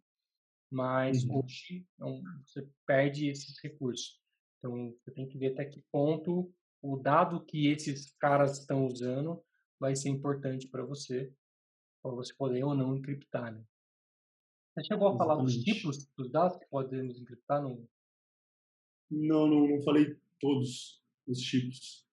mas 0.71 1.23
uhum. 1.23 1.39
hoje 1.43 1.85
não, 1.97 2.21
você 2.45 2.67
perde 2.85 3.27
esses 3.27 3.59
recursos. 3.59 4.19
Então, 4.57 4.93
você 5.01 5.11
tem 5.11 5.27
que 5.27 5.37
ver 5.37 5.53
até 5.53 5.65
que 5.65 5.83
ponto 5.91 6.53
o 6.81 6.97
dado 6.97 7.43
que 7.45 7.67
esses 7.67 8.11
caras 8.19 8.59
estão 8.59 8.85
usando 8.85 9.43
vai 9.79 9.95
ser 9.95 10.09
importante 10.09 10.67
para 10.67 10.83
você, 10.83 11.33
para 12.03 12.11
você 12.11 12.33
poder 12.35 12.63
ou 12.63 12.75
não 12.75 12.95
encriptar. 12.95 13.53
Né? 13.53 13.63
Você 14.73 14.85
chegou 14.85 15.07
a 15.07 15.17
falar 15.17 15.35
dos 15.35 15.57
tipos 15.57 16.05
dos 16.15 16.29
dados 16.29 16.57
que 16.57 16.65
podemos 16.67 17.19
encriptar? 17.19 17.61
No... 17.61 17.87
Não, 19.09 19.47
não, 19.47 19.67
não 19.67 19.81
falei 19.81 20.15
todos 20.39 20.98
os 21.29 21.39
tipos. 21.39 22.05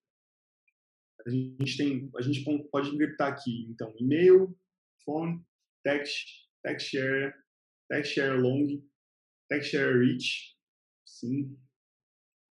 A 1.27 1.31
gente 1.31 1.77
tem, 1.77 2.11
a 2.17 2.23
gente 2.23 2.45
pode 2.71 2.91
encriptar 2.91 3.33
aqui, 3.33 3.67
então, 3.69 3.93
e-mail, 3.99 4.57
phone, 5.05 5.45
text, 5.83 6.49
text 6.63 6.89
share, 6.89 7.35
text 7.89 8.15
share 8.15 8.41
long, 8.41 8.81
text 9.49 9.71
share 9.71 9.99
rich, 9.99 10.57
sim, 11.05 11.59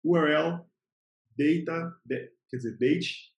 URL, 0.03 0.65
data, 1.37 2.01
de, 2.03 2.33
quer 2.49 2.57
dizer, 2.57 2.77
date 2.77 3.33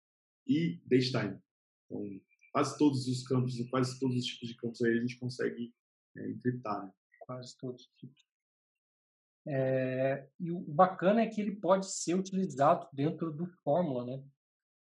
e 0.47 0.79
datetime. 0.85 1.41
Então, 1.85 2.21
quase 2.51 2.77
todos 2.77 3.07
os 3.07 3.27
campos, 3.27 3.55
quase 3.69 3.99
todos 3.99 4.15
os 4.15 4.25
tipos 4.25 4.49
de 4.49 4.55
campos 4.55 4.81
aí 4.81 4.97
a 4.97 5.01
gente 5.01 5.17
consegue 5.17 5.73
é, 6.17 6.29
encriptar. 6.29 6.85
Né? 6.85 6.93
Quase 7.19 7.57
todos 7.57 7.81
os 7.81 7.91
tipos. 7.97 8.25
É, 9.47 10.27
e 10.39 10.51
o 10.51 10.59
bacana 10.59 11.21
é 11.21 11.27
que 11.27 11.39
ele 11.39 11.55
pode 11.55 11.85
ser 11.91 12.15
utilizado 12.15 12.87
dentro 12.91 13.31
do 13.31 13.45
fórmula, 13.63 14.05
né? 14.05 14.23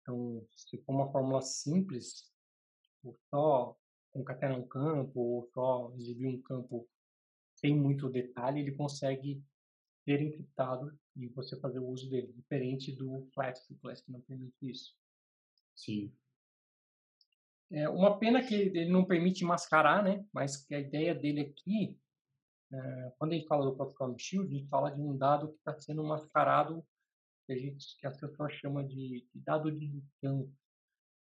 Então, 0.02 0.46
se 0.56 0.78
for 0.80 0.94
uma 0.94 1.12
fórmula 1.12 1.42
simples, 1.42 2.32
só 3.30 3.76
concatenar 4.12 4.58
um 4.58 4.68
campo 4.68 5.20
ou 5.20 5.50
só 5.54 5.94
exibir 5.98 6.28
um 6.28 6.42
campo 6.42 6.88
tem 7.62 7.76
muito 7.76 8.10
detalhe, 8.10 8.60
ele 8.60 8.72
consegue 8.72 9.42
ser 10.04 10.22
encriptado 10.22 10.98
e 11.16 11.28
você 11.28 11.60
fazer 11.60 11.80
o 11.80 11.88
uso 11.88 12.10
dele, 12.10 12.34
diferente 12.34 12.92
do 12.92 13.28
Flask. 13.34 13.70
O 13.70 13.76
Flask 13.76 14.08
não 14.10 14.20
permite 14.22 14.56
isso. 14.62 14.96
Sim. 15.76 16.12
É 17.72 17.88
uma 17.88 18.18
pena 18.18 18.44
que 18.44 18.56
ele 18.56 18.90
não 18.90 19.06
permite 19.06 19.46
mascarar, 19.46 20.04
né? 20.04 20.26
Mas 20.34 20.58
que 20.58 20.74
a 20.74 20.80
ideia 20.80 21.14
dele 21.14 21.42
aqui, 21.42 21.98
quando 23.18 23.34
a 23.34 23.36
gente 23.36 23.48
fala 23.48 23.66
do 23.66 23.76
protocolo 23.76 24.16
Shield, 24.18 24.48
a 24.48 24.58
gente 24.58 24.70
fala 24.70 24.92
de 24.92 25.02
um 25.02 25.18
dado 25.18 25.50
que 25.50 25.58
está 25.58 25.74
sendo 25.80 26.04
mascarado, 26.04 26.86
que 27.46 27.54
a 27.54 27.58
gente, 27.58 27.98
que 28.00 28.08
a 28.08 28.12
pessoa 28.12 28.50
chama 28.50 28.84
de, 28.84 29.28
de 29.34 29.42
dado 29.42 29.72
de 29.72 29.88
descanso. 29.88 30.52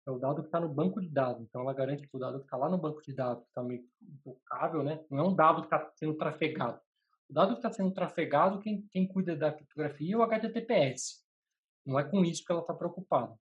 É 0.06 0.11
o 0.11 0.18
dado 0.18 0.42
que 0.42 0.48
está 0.48 0.61
no 0.61 0.68
banco 0.68 1.00
de 1.00 1.08
dados. 1.08 1.42
Então, 1.42 1.61
ela 1.61 1.74
garante 1.74 2.06
que 2.06 2.16
o 2.16 2.18
dado 2.18 2.38
que 2.38 2.44
está 2.44 2.56
lá 2.56 2.68
no 2.68 2.78
banco 2.78 3.02
de 3.02 3.12
dados 3.12 3.44
está 3.46 3.62
meio 3.62 3.84
intocável, 4.00 4.82
né? 4.82 5.04
Não 5.11 5.18
é 5.18 5.22
um 5.22 5.34
dado 5.34 5.61
que 5.61 5.66
está 5.66 5.90
sendo 5.96 6.14
trafegado. 6.16 6.80
O 7.28 7.34
dado 7.34 7.52
que 7.52 7.58
está 7.58 7.70
sendo 7.70 7.92
trafegado, 7.92 8.61
quem, 8.61 8.87
quem 8.90 9.06
cuida 9.06 9.37
da 9.37 9.52
criptografia 9.52 10.14
é 10.14 10.16
o 10.16 10.22
HTTPS. 10.22 11.22
Não 11.84 11.98
é 11.98 12.04
com 12.04 12.24
isso 12.24 12.42
que 12.44 12.50
ela 12.50 12.62
está 12.62 12.72
preocupada. 12.72 13.38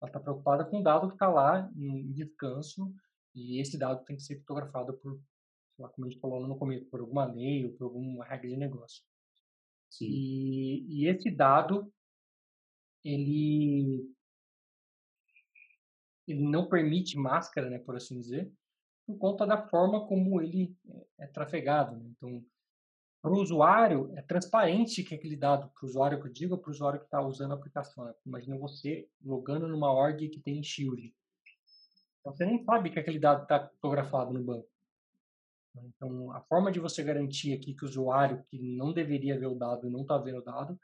Ela 0.00 0.08
está 0.08 0.20
preocupada 0.20 0.64
com 0.64 0.80
o 0.80 0.82
dado 0.82 1.08
que 1.08 1.14
está 1.14 1.28
lá 1.28 1.70
em 1.76 2.10
descanso 2.12 2.94
e 3.34 3.60
esse 3.60 3.78
dado 3.78 4.02
tem 4.04 4.16
que 4.16 4.22
ser 4.22 4.36
criptografado 4.36 4.94
por, 4.94 5.20
lá, 5.82 5.88
como 5.88 6.06
a 6.06 6.10
gente 6.10 6.20
falou 6.20 6.46
no 6.46 6.58
começo, 6.58 6.86
por 6.86 7.00
alguma 7.00 7.24
lei 7.24 7.64
ou 7.66 7.72
por 7.72 7.84
alguma 7.84 8.24
regra 8.24 8.48
de 8.48 8.56
negócio. 8.56 9.02
E, 10.00 10.84
e, 10.88 11.08
esse 11.08 11.30
dado, 11.30 11.92
ele, 13.04 14.12
ele 16.26 16.42
não 16.42 16.68
permite 16.68 17.16
máscara, 17.16 17.70
né, 17.70 17.78
por 17.78 17.96
assim 17.96 18.18
dizer, 18.18 18.52
por 19.06 19.16
conta 19.18 19.46
da 19.46 19.68
forma 19.68 20.06
como 20.06 20.42
ele 20.42 20.76
é, 20.88 21.24
é 21.24 21.26
trafegado. 21.28 21.96
Né? 21.96 22.10
Então, 22.10 22.44
para 23.22 23.32
o 23.32 23.40
usuário, 23.40 24.12
é 24.16 24.22
transparente 24.22 25.02
que 25.02 25.14
aquele 25.14 25.36
dado, 25.36 25.70
para 25.70 25.84
o 25.84 25.88
usuário 25.88 26.20
que 26.20 26.28
eu 26.28 26.32
digo, 26.32 26.58
para 26.58 26.68
o 26.68 26.72
usuário 26.72 27.00
que 27.00 27.06
está 27.06 27.20
usando 27.20 27.52
a 27.52 27.54
aplicação. 27.54 28.04
Né? 28.04 28.14
Imagina 28.26 28.58
você 28.58 29.08
logando 29.24 29.68
numa 29.68 29.92
org 29.92 30.28
que 30.28 30.40
tem 30.40 30.62
Shield. 30.62 31.14
Então, 32.20 32.34
você 32.34 32.44
nem 32.44 32.62
sabe 32.64 32.90
que 32.90 32.98
aquele 32.98 33.18
dado 33.18 33.44
está 33.44 33.68
fotografado 33.68 34.32
no 34.32 34.42
banco. 34.42 34.68
Então, 35.84 36.32
a 36.32 36.40
forma 36.42 36.70
de 36.70 36.80
você 36.80 37.02
garantir 37.02 37.52
aqui 37.52 37.74
que 37.74 37.84
o 37.84 37.88
usuário 37.88 38.42
que 38.48 38.58
não 38.58 38.92
deveria 38.92 39.38
ver 39.38 39.46
o 39.46 39.54
dado 39.54 39.86
e 39.86 39.90
não 39.90 40.02
está 40.02 40.18
vendo 40.18 40.38
o 40.38 40.44
dado, 40.44 40.78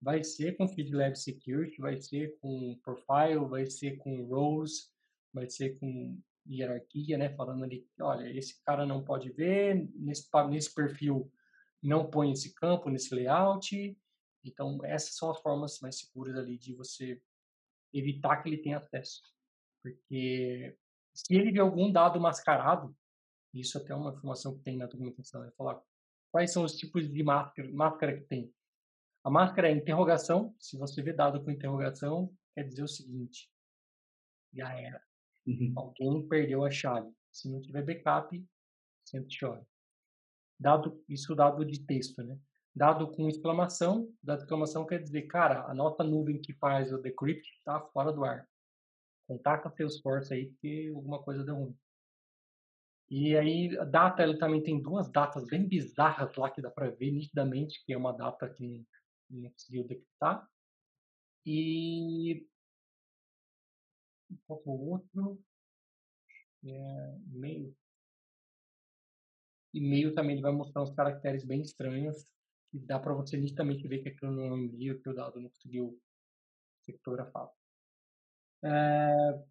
vai 0.00 0.22
ser 0.22 0.56
com 0.56 0.68
feed 0.68 0.94
level 0.94 1.16
security, 1.16 1.80
vai 1.80 2.00
ser 2.00 2.38
com 2.40 2.78
profile, 2.82 3.48
vai 3.48 3.66
ser 3.66 3.96
com 3.98 4.24
roles, 4.24 4.92
vai 5.32 5.48
ser 5.48 5.78
com 5.78 6.18
hierarquia, 6.48 7.18
né? 7.18 7.30
Falando 7.30 7.64
ali, 7.64 7.86
olha, 8.00 8.28
esse 8.36 8.62
cara 8.64 8.86
não 8.86 9.04
pode 9.04 9.30
ver, 9.30 9.88
nesse, 9.94 10.28
nesse 10.48 10.74
perfil 10.74 11.30
não 11.82 12.08
põe 12.08 12.32
esse 12.32 12.54
campo 12.54 12.90
nesse 12.90 13.14
layout. 13.14 13.96
Então, 14.44 14.78
essas 14.84 15.16
são 15.16 15.30
as 15.30 15.40
formas 15.40 15.78
mais 15.80 15.98
seguras 15.98 16.36
ali 16.36 16.56
de 16.58 16.74
você 16.74 17.20
evitar 17.92 18.42
que 18.42 18.48
ele 18.48 18.58
tenha 18.58 18.78
acesso. 18.78 19.22
Porque 19.82 20.76
se 21.14 21.34
ele 21.34 21.52
vê 21.52 21.60
algum 21.60 21.90
dado 21.90 22.20
mascarado, 22.20 22.94
isso 23.54 23.78
até 23.78 23.92
é 23.92 23.96
uma 23.96 24.10
informação 24.10 24.56
que 24.56 24.62
tem 24.62 24.76
na 24.76 24.86
documentação, 24.86 25.44
é 25.44 25.50
falar 25.52 25.80
quais 26.30 26.52
são 26.52 26.64
os 26.64 26.76
tipos 26.76 27.10
de 27.10 27.22
máscara, 27.22 27.70
máscara 27.72 28.18
que 28.18 28.26
tem. 28.26 28.52
A 29.24 29.30
máscara 29.30 29.68
é 29.68 29.72
interrogação. 29.72 30.54
Se 30.58 30.76
você 30.78 31.02
vê 31.02 31.12
dado 31.12 31.42
com 31.42 31.50
interrogação, 31.50 32.32
quer 32.54 32.64
dizer 32.64 32.82
o 32.82 32.88
seguinte: 32.88 33.50
já 34.52 34.72
era. 34.78 35.02
Uhum. 35.46 35.72
Alguém 35.76 36.28
perdeu 36.28 36.64
a 36.64 36.70
chave. 36.70 37.10
Se 37.32 37.50
não 37.50 37.60
tiver 37.60 37.82
backup, 37.82 38.44
sempre 39.04 39.36
chora 39.38 39.66
dado 40.58 41.02
isso 41.08 41.34
dado 41.34 41.64
de 41.64 41.80
texto, 41.80 42.22
né? 42.22 42.38
Dado 42.74 43.10
com 43.12 43.28
exclamação, 43.28 44.12
dado 44.22 44.40
exclamação 44.40 44.86
quer 44.86 45.02
dizer, 45.02 45.22
cara, 45.22 45.64
a 45.66 45.74
nossa 45.74 46.02
nuvem 46.02 46.40
que 46.40 46.52
faz 46.54 46.92
o 46.92 46.98
decrypt 46.98 47.48
está 47.58 47.80
fora 47.92 48.12
do 48.12 48.24
ar. 48.24 48.46
Contacta 49.26 49.70
Salesforce 49.70 50.32
aí 50.34 50.52
que 50.60 50.88
alguma 50.88 51.22
coisa 51.22 51.44
deu 51.44 51.56
ruim. 51.56 51.76
E 53.10 53.36
aí, 53.36 53.76
a 53.78 53.84
data, 53.84 54.22
ele 54.22 54.38
também 54.38 54.62
tem 54.62 54.82
duas 54.82 55.10
datas 55.10 55.46
bem 55.46 55.66
bizarras 55.66 56.34
lá 56.36 56.50
que 56.50 56.60
dá 56.60 56.70
para 56.70 56.90
ver 56.90 57.10
nitidamente 57.10 57.82
que 57.84 57.92
é 57.92 57.96
uma 57.96 58.12
data 58.12 58.48
que 58.48 58.86
não 59.30 59.50
conseguiu 59.50 59.86
decryptar. 59.86 60.46
E 61.46 62.46
qual 64.46 64.62
foi 64.62 64.74
o 64.74 64.90
outro? 64.90 65.42
É, 66.64 67.18
meio 67.28 67.74
e-mail 69.72 70.14
também 70.14 70.32
ele 70.32 70.42
vai 70.42 70.52
mostrar 70.52 70.82
uns 70.82 70.94
caracteres 70.94 71.44
bem 71.44 71.60
estranhos 71.60 72.26
que 72.70 72.78
dá 72.78 72.98
para 72.98 73.14
você 73.14 73.36
nitidamente 73.36 73.86
ver 73.86 74.02
que 74.02 74.10
aquilo 74.10 74.32
não 74.32 74.44
é 74.44 74.52
um 74.52 74.64
e-mail, 74.64 75.00
que 75.00 75.08
o 75.08 75.14
dado 75.14 75.40
não 75.40 75.48
conseguiu 75.48 75.98
ser 76.82 76.92
fotografado. 76.98 77.50
É... 78.62 79.44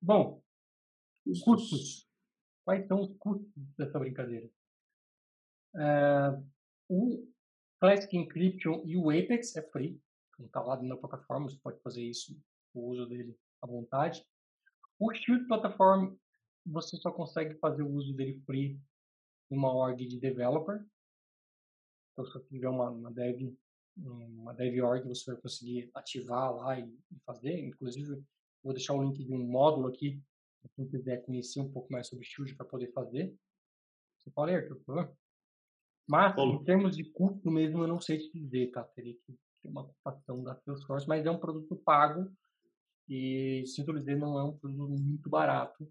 Bom, 0.00 0.42
os 1.26 1.42
custos. 1.42 2.09
Quais 2.64 2.86
são 2.86 3.00
os 3.00 3.16
custos 3.18 3.50
dessa 3.76 3.98
brincadeira? 3.98 4.48
É... 5.76 6.40
O 6.88 7.26
Classic 7.80 8.16
Encryption 8.16 8.82
e 8.84 8.96
o 8.96 9.10
Apex 9.10 9.56
é 9.56 9.62
free. 9.62 10.00
Está 10.38 10.60
lá 10.62 10.80
na 10.82 10.96
plataforma, 10.96 11.48
você 11.48 11.58
pode 11.58 11.80
fazer 11.82 12.02
isso, 12.02 12.36
o 12.74 12.88
uso 12.88 13.06
dele 13.06 13.36
à 13.62 13.66
vontade. 13.66 14.24
O 14.98 15.12
Shield 15.12 15.46
Platform, 15.46 16.14
você 16.66 16.96
só 16.96 17.10
consegue 17.10 17.54
fazer 17.56 17.82
o 17.82 17.90
uso 17.90 18.14
dele 18.14 18.40
free 18.44 18.80
uma 19.50 19.72
org 19.72 20.06
de 20.06 20.18
developer. 20.18 20.84
Então, 22.12 22.24
se 22.24 22.32
você 22.32 22.46
tiver 22.48 22.68
uma, 22.68 22.90
uma 22.90 23.10
dev, 23.10 23.54
uma 23.96 24.54
dev 24.54 24.82
org, 24.84 25.06
você 25.08 25.32
vai 25.32 25.40
conseguir 25.40 25.90
ativar 25.94 26.54
lá 26.54 26.78
e, 26.78 26.88
fazer. 27.24 27.58
Inclusive, 27.58 28.22
vou 28.62 28.72
deixar 28.72 28.94
o 28.94 29.02
link 29.02 29.22
de 29.24 29.32
um 29.32 29.44
módulo 29.44 29.88
aqui, 29.88 30.22
quem 30.68 30.86
quiser 30.88 31.24
conhecer 31.24 31.60
um 31.60 31.70
pouco 31.70 31.92
mais 31.92 32.08
sobre 32.08 32.24
Shield 32.24 32.54
para 32.54 32.66
poder 32.66 32.92
fazer. 32.92 33.34
Você 34.18 34.30
fala, 34.30 34.52
Arthur, 34.52 34.76
por 34.76 34.84
favor. 34.84 35.16
Mas, 36.08 36.34
Paulo. 36.34 36.60
em 36.60 36.64
termos 36.64 36.96
de 36.96 37.04
custo 37.04 37.50
mesmo, 37.50 37.82
eu 37.82 37.88
não 37.88 38.00
sei 38.00 38.18
te 38.18 38.30
dizer, 38.32 38.70
tá? 38.70 38.82
Teria 38.82 39.14
que 39.14 39.38
ter 39.62 39.68
uma 39.68 39.82
ocupação 39.82 40.42
da 40.42 40.56
Salesforce, 40.56 41.06
mas 41.06 41.24
é 41.24 41.30
um 41.30 41.38
produto 41.38 41.76
pago 41.76 42.30
e, 43.08 43.64
sinto 43.66 43.92
dizer, 43.98 44.16
não 44.16 44.38
é 44.38 44.44
um 44.44 44.56
produto 44.56 44.88
muito 44.88 45.28
barato, 45.30 45.88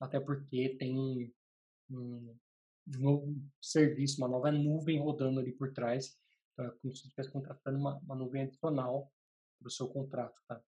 até 0.00 0.18
porque 0.18 0.76
tem 0.78 0.98
um, 0.98 2.36
novo 2.86 3.36
serviço, 3.60 4.18
uma 4.18 4.28
nova 4.28 4.50
nuvem 4.50 5.00
rodando 5.00 5.40
ali 5.40 5.52
por 5.52 5.72
trás. 5.72 6.18
Então, 6.52 6.66
é 6.66 6.70
como 6.70 6.92
se 6.92 7.02
você 7.02 7.08
estivesse 7.08 7.30
contratando 7.30 7.78
uma, 7.78 7.98
uma 7.98 8.16
nuvem 8.16 8.42
adicional 8.42 9.12
para 9.58 9.68
o 9.68 9.70
seu 9.70 9.88
contrato, 9.88 10.40
tá? 10.48 10.60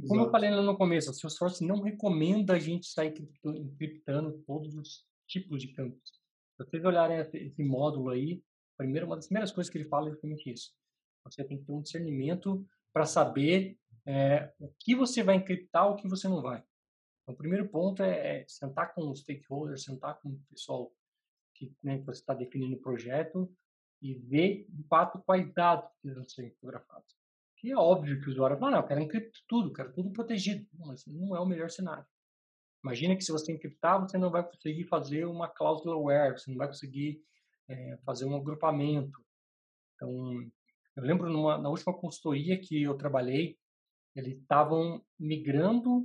Como 0.00 0.14
Exato. 0.14 0.28
eu 0.28 0.32
falei 0.32 0.50
lá 0.50 0.62
no 0.62 0.76
começo, 0.76 1.10
a 1.10 1.12
Salesforce 1.12 1.64
não 1.64 1.80
recomenda 1.80 2.54
a 2.54 2.58
gente 2.58 2.86
sair 2.86 3.14
encriptando 3.44 4.42
todos 4.46 4.74
os 4.74 5.06
tipos 5.26 5.62
de 5.62 5.68
campos. 5.72 6.10
Se 6.56 6.64
vocês 6.64 6.84
olharem 6.84 7.18
esse 7.18 7.62
módulo 7.62 8.10
aí, 8.10 8.42
primeiro, 8.76 9.06
uma 9.06 9.16
das 9.16 9.26
primeiras 9.26 9.52
coisas 9.52 9.70
que 9.70 9.78
ele 9.78 9.88
fala 9.88 10.08
é 10.08 10.12
justamente 10.12 10.50
isso. 10.50 10.72
Você 11.24 11.44
tem 11.44 11.58
que 11.58 11.64
ter 11.64 11.72
um 11.72 11.82
discernimento 11.82 12.66
para 12.92 13.06
saber 13.06 13.78
é, 14.06 14.52
o 14.58 14.72
que 14.78 14.94
você 14.94 15.22
vai 15.22 15.36
encriptar 15.36 15.88
o 15.88 15.96
que 15.96 16.08
você 16.08 16.28
não 16.28 16.42
vai. 16.42 16.62
Então, 17.22 17.34
o 17.34 17.38
primeiro 17.38 17.68
ponto 17.68 18.02
é, 18.02 18.42
é 18.42 18.44
sentar 18.46 18.94
com 18.94 19.10
os 19.10 19.20
stakeholders, 19.20 19.84
sentar 19.84 20.20
com 20.20 20.30
o 20.30 20.40
pessoal 20.50 20.92
que, 21.54 21.72
né, 21.82 21.98
que 21.98 22.04
você 22.04 22.20
está 22.20 22.34
definindo 22.34 22.76
o 22.76 22.80
projeto 22.80 23.50
e 24.02 24.14
ver, 24.14 24.66
de 24.68 24.82
fato, 24.84 25.22
quais 25.24 25.50
dados 25.54 25.90
precisam 26.02 26.24
ser 26.28 26.50
fotografados. 26.54 27.16
Que 27.64 27.70
é 27.70 27.76
óbvio 27.78 28.20
que 28.20 28.28
o 28.28 28.30
usuário 28.30 28.58
fala, 28.58 28.72
não, 28.72 28.78
eu 28.80 28.86
quero 28.86 29.00
encriptar 29.00 29.40
tudo, 29.48 29.72
quero 29.72 29.90
tudo 29.94 30.12
protegido. 30.12 30.68
Mas 30.74 31.06
não 31.06 31.34
é 31.34 31.40
o 31.40 31.46
melhor 31.46 31.70
cenário. 31.70 32.04
Imagina 32.84 33.16
que 33.16 33.24
se 33.24 33.32
você 33.32 33.52
encriptar, 33.52 33.98
você 33.98 34.18
não 34.18 34.30
vai 34.30 34.46
conseguir 34.46 34.84
fazer 34.84 35.24
uma 35.24 35.48
cláusula 35.48 35.96
where, 35.96 36.38
você 36.38 36.50
não 36.50 36.58
vai 36.58 36.66
conseguir 36.66 37.22
é, 37.66 37.96
fazer 38.04 38.26
um 38.26 38.36
agrupamento. 38.36 39.18
Então, 39.94 40.42
eu 40.94 41.02
lembro 41.04 41.32
numa, 41.32 41.56
na 41.56 41.70
última 41.70 41.98
consultoria 41.98 42.60
que 42.60 42.82
eu 42.82 42.98
trabalhei, 42.98 43.56
eles 44.14 44.36
estavam 44.36 45.02
migrando 45.18 46.04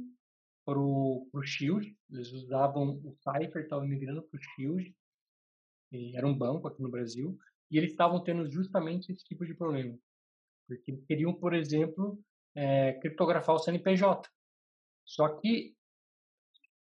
para 0.63 0.79
o 0.79 1.41
Shield. 1.43 1.93
Eles 2.09 2.31
usavam 2.31 3.01
o 3.03 3.11
Cypher, 3.11 3.63
estavam 3.63 3.85
migrando 3.85 4.23
para 4.23 4.37
o 4.37 4.41
Shield. 4.41 4.95
era 6.15 6.25
um 6.25 6.37
banco 6.37 6.69
aqui 6.69 6.81
no 6.81 6.89
Brasil. 6.89 7.37
E 7.69 7.77
eles 7.77 7.91
estavam 7.91 8.23
tendo 8.23 8.49
justamente 8.49 9.11
esse 9.11 9.25
tipo 9.25 9.45
de 9.45 9.53
problema. 9.53 9.99
Porque 10.69 10.95
queriam, 11.07 11.33
por 11.33 11.55
exemplo, 11.55 12.19
é, 12.55 12.93
criptografar 12.93 13.55
o 13.55 13.59
CNPJ. 13.59 14.29
Só 15.03 15.27
que 15.39 15.75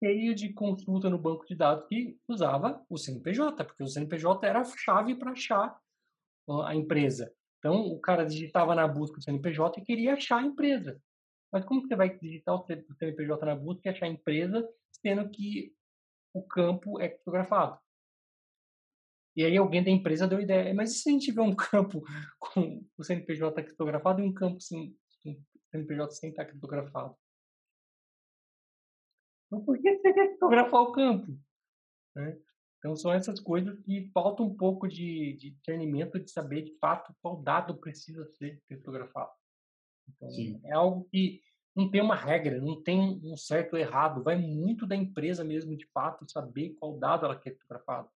cheio 0.03 0.35
de 0.35 0.53
consulta 0.53 1.09
no 1.09 1.19
banco 1.19 1.47
de 1.47 1.55
dados 1.55 1.87
que 1.87 2.19
usava 2.27 2.85
o 2.89 2.99
CNPJ, 2.99 3.65
porque 3.65 3.85
o 3.85 3.87
CNPJ 3.87 4.47
era 4.47 4.61
a 4.61 4.65
chave 4.65 5.15
para 5.15 5.31
achar 5.31 5.79
a 6.65 6.75
empresa. 6.75 7.33
Então, 7.59 7.77
o 7.77 8.01
cara 8.01 8.25
digitava 8.25 8.75
na 8.75 8.89
busca 8.89 9.19
o 9.19 9.23
CNPJ 9.23 9.79
e 9.81 9.85
queria 9.85 10.15
achar 10.15 10.39
a 10.39 10.47
empresa. 10.47 11.01
Mas 11.53 11.65
como 11.65 11.83
que 11.83 11.89
você 11.89 11.97
vai 11.97 12.19
digitar 12.19 12.55
o 12.55 12.65
CNPJ 12.65 13.47
na 13.47 13.55
busca 13.55 13.89
e 13.89 13.91
achar 13.91 14.07
a 14.07 14.11
empresa, 14.11 14.67
sendo 14.91 15.29
que 15.31 15.73
o 16.35 16.43
campo 16.43 17.01
é 17.01 17.09
criptografado? 17.09 17.79
E 19.37 19.45
aí 19.45 19.57
alguém 19.57 19.83
da 19.83 19.91
empresa 19.91 20.27
deu 20.27 20.41
ideia, 20.41 20.75
mas 20.75 20.93
e 20.93 20.95
se 20.99 21.09
a 21.09 21.13
gente 21.13 21.27
tiver 21.27 21.43
um 21.43 21.55
campo 21.55 22.03
com 22.39 22.85
o 22.99 23.05
CNPJ 23.05 23.63
criptografado 23.63 24.21
e 24.21 24.25
um 24.25 24.33
campo 24.33 24.61
sem, 24.61 24.97
CNPJ 25.71 26.11
sem 26.13 26.31
estar 26.31 26.45
criptografado. 26.45 27.17
Então, 29.47 29.65
por 29.65 29.79
que 29.79 29.97
você 29.97 30.13
quer 30.13 30.29
criptografar 30.29 30.81
o 30.81 30.93
campo? 30.93 31.39
Né? 32.15 32.39
Então, 32.79 32.97
são 32.97 33.13
essas 33.13 33.41
coisas 33.41 33.79
que 33.81 34.11
falta 34.13 34.43
um 34.43 34.55
pouco 34.55 34.89
de, 34.89 35.35
de 35.35 35.51
discernimento 35.51 36.19
de 36.19 36.31
saber, 36.31 36.63
de 36.63 36.79
fato, 36.79 37.15
qual 37.21 37.43
dado 37.43 37.77
precisa 37.77 38.25
ser 38.27 38.61
criptografado. 38.67 39.33
Então, 40.09 40.31
Sim. 40.31 40.61
é 40.65 40.73
algo 40.73 41.05
que 41.11 41.41
não 41.75 41.91
tem 41.91 42.01
uma 42.01 42.17
regra, 42.17 42.61
não 42.61 42.83
tem 42.83 43.21
um 43.23 43.37
certo 43.37 43.75
ou 43.75 43.79
errado. 43.79 44.23
Vai 44.23 44.37
muito 44.37 44.87
da 44.87 44.97
empresa 44.97 45.45
mesmo, 45.45 45.77
de 45.77 45.87
fato, 45.93 46.31
saber 46.31 46.71
qual 46.79 46.99
dado 46.99 47.27
ela 47.27 47.39
quer 47.39 47.51
criptografado. 47.51 48.09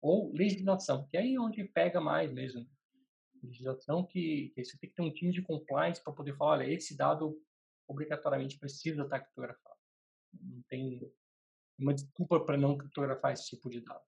Ou 0.00 0.32
legislação, 0.32 1.06
que 1.08 1.16
é 1.16 1.20
aí 1.20 1.38
onde 1.38 1.62
pega 1.64 2.00
mais 2.00 2.32
mesmo. 2.32 2.66
Legislação 3.42 4.04
que, 4.04 4.50
que 4.54 4.64
você 4.64 4.78
tem 4.78 4.90
que 4.90 4.96
ter 4.96 5.02
um 5.02 5.12
time 5.12 5.32
de 5.32 5.42
compliance 5.42 6.02
para 6.02 6.12
poder 6.12 6.36
falar, 6.36 6.52
olha, 6.52 6.72
esse 6.72 6.96
dado 6.96 7.40
obrigatoriamente 7.86 8.58
precisa 8.58 9.02
estar 9.02 9.20
criptografado. 9.20 9.78
Não 10.32 10.62
tem 10.68 11.12
uma 11.78 11.94
desculpa 11.94 12.40
para 12.40 12.56
não 12.56 12.76
criptografar 12.76 13.32
esse 13.32 13.48
tipo 13.48 13.68
de 13.68 13.80
dado. 13.80 14.04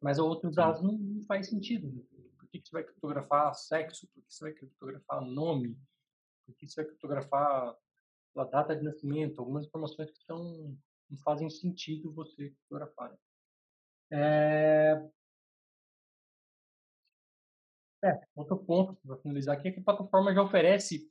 Mas 0.00 0.18
outros 0.18 0.54
dados 0.54 0.82
não, 0.82 0.92
não 0.92 1.24
faz 1.24 1.48
sentido. 1.48 1.90
Né? 1.90 2.02
Por 2.38 2.48
que, 2.48 2.60
que 2.60 2.68
você 2.68 2.72
vai 2.72 2.84
criptografar 2.84 3.54
sexo? 3.54 4.06
Por 4.08 4.22
que 4.22 4.32
você 4.32 4.44
vai 4.44 4.52
criptografar 4.52 5.20
nome? 5.22 5.76
Por 6.46 6.54
que 6.54 6.68
você 6.68 6.82
vai 6.82 6.86
criptografar 6.86 7.76
a 8.36 8.44
data 8.44 8.76
de 8.76 8.84
nascimento? 8.84 9.40
Algumas 9.40 9.66
informações 9.66 10.10
que 10.10 10.22
são, 10.24 10.78
não 11.10 11.18
fazem 11.18 11.50
sentido 11.50 12.12
você 12.12 12.50
criptografar. 12.50 13.10
Né? 13.10 13.18
É... 14.10 14.94
É, 18.04 18.20
outro 18.36 18.56
ponto 18.58 18.94
para 19.04 19.16
finalizar 19.16 19.56
aqui 19.56 19.68
é 19.68 19.72
que 19.72 19.80
a 19.80 19.84
plataforma 19.84 20.32
já 20.32 20.42
oferece 20.42 21.10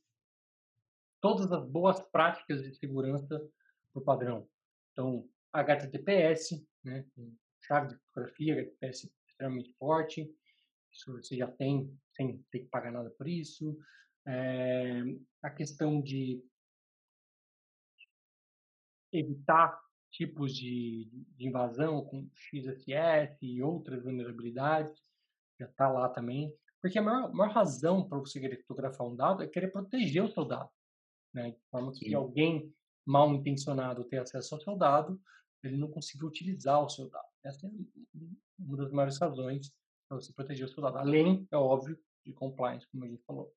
todas 1.22 1.52
as 1.52 1.68
boas 1.70 2.00
práticas 2.12 2.64
de 2.64 2.74
segurança 2.76 3.45
por 3.93 4.04
padrão. 4.04 4.48
Então, 4.91 5.28
HTTPS, 5.52 6.66
né, 6.84 7.06
chave 7.62 7.89
de 7.89 7.98
fotografia, 7.98 8.54
HTTPS 8.54 9.12
extremamente 9.28 9.74
forte, 9.74 10.34
isso 10.91 11.12
você 11.12 11.36
já 11.36 11.48
tem 11.48 11.93
sem 12.16 12.43
ter 12.52 12.60
que 12.60 12.70
pagar 12.70 12.91
nada 12.91 13.10
por 13.12 13.28
isso. 13.28 13.78
É, 14.26 15.02
a 15.43 15.50
questão 15.50 16.02
de 16.02 16.43
evitar 19.12 19.80
tipos 20.18 20.53
de, 20.55 21.07
de 21.36 21.47
invasão 21.47 22.03
com 22.03 22.28
XSS 22.34 23.38
e 23.41 23.61
outras 23.61 24.03
vulnerabilidades, 24.03 24.99
já 25.59 25.68
está 25.68 25.88
lá 25.88 26.09
também. 26.09 26.51
Porque 26.82 26.97
a 26.97 27.03
maior, 27.03 27.32
maior 27.32 27.53
razão 27.53 28.07
para 28.07 28.18
você 28.18 28.39
querer 28.39 28.57
fotografar 28.63 29.07
um 29.07 29.15
dado 29.15 29.43
é 29.43 29.47
querer 29.47 29.68
proteger 29.68 30.24
o 30.24 30.32
seu 30.32 30.43
dado. 30.43 30.70
Né? 31.34 31.51
De 31.51 31.61
forma 31.70 31.91
que 31.91 32.09
Sim. 32.09 32.15
alguém 32.15 32.74
mal 33.05 33.32
intencionado 33.32 34.03
ter 34.05 34.18
acesso 34.18 34.55
ao 34.55 34.61
seu 34.61 34.76
dado, 34.76 35.22
ele 35.63 35.78
não 35.78 35.89
consiga 35.89 36.26
utilizar 36.26 36.84
o 36.84 36.89
seu 36.89 37.09
dado. 37.09 37.28
Essa 37.45 37.68
é 37.68 37.70
uma 38.59 38.78
das 38.78 38.91
maiores 38.91 39.20
razões 39.20 39.72
para 40.09 40.20
você 40.20 40.34
proteger 40.34 40.65
o 40.65 40.70
seu 40.70 40.82
dado. 40.82 40.97
Além, 40.97 41.47
é 41.51 41.57
óbvio, 41.57 41.97
de 42.26 42.34
compliance, 42.34 42.88
como 42.91 43.05
a 43.05 43.07
gente 43.07 43.24
falou. 43.24 43.53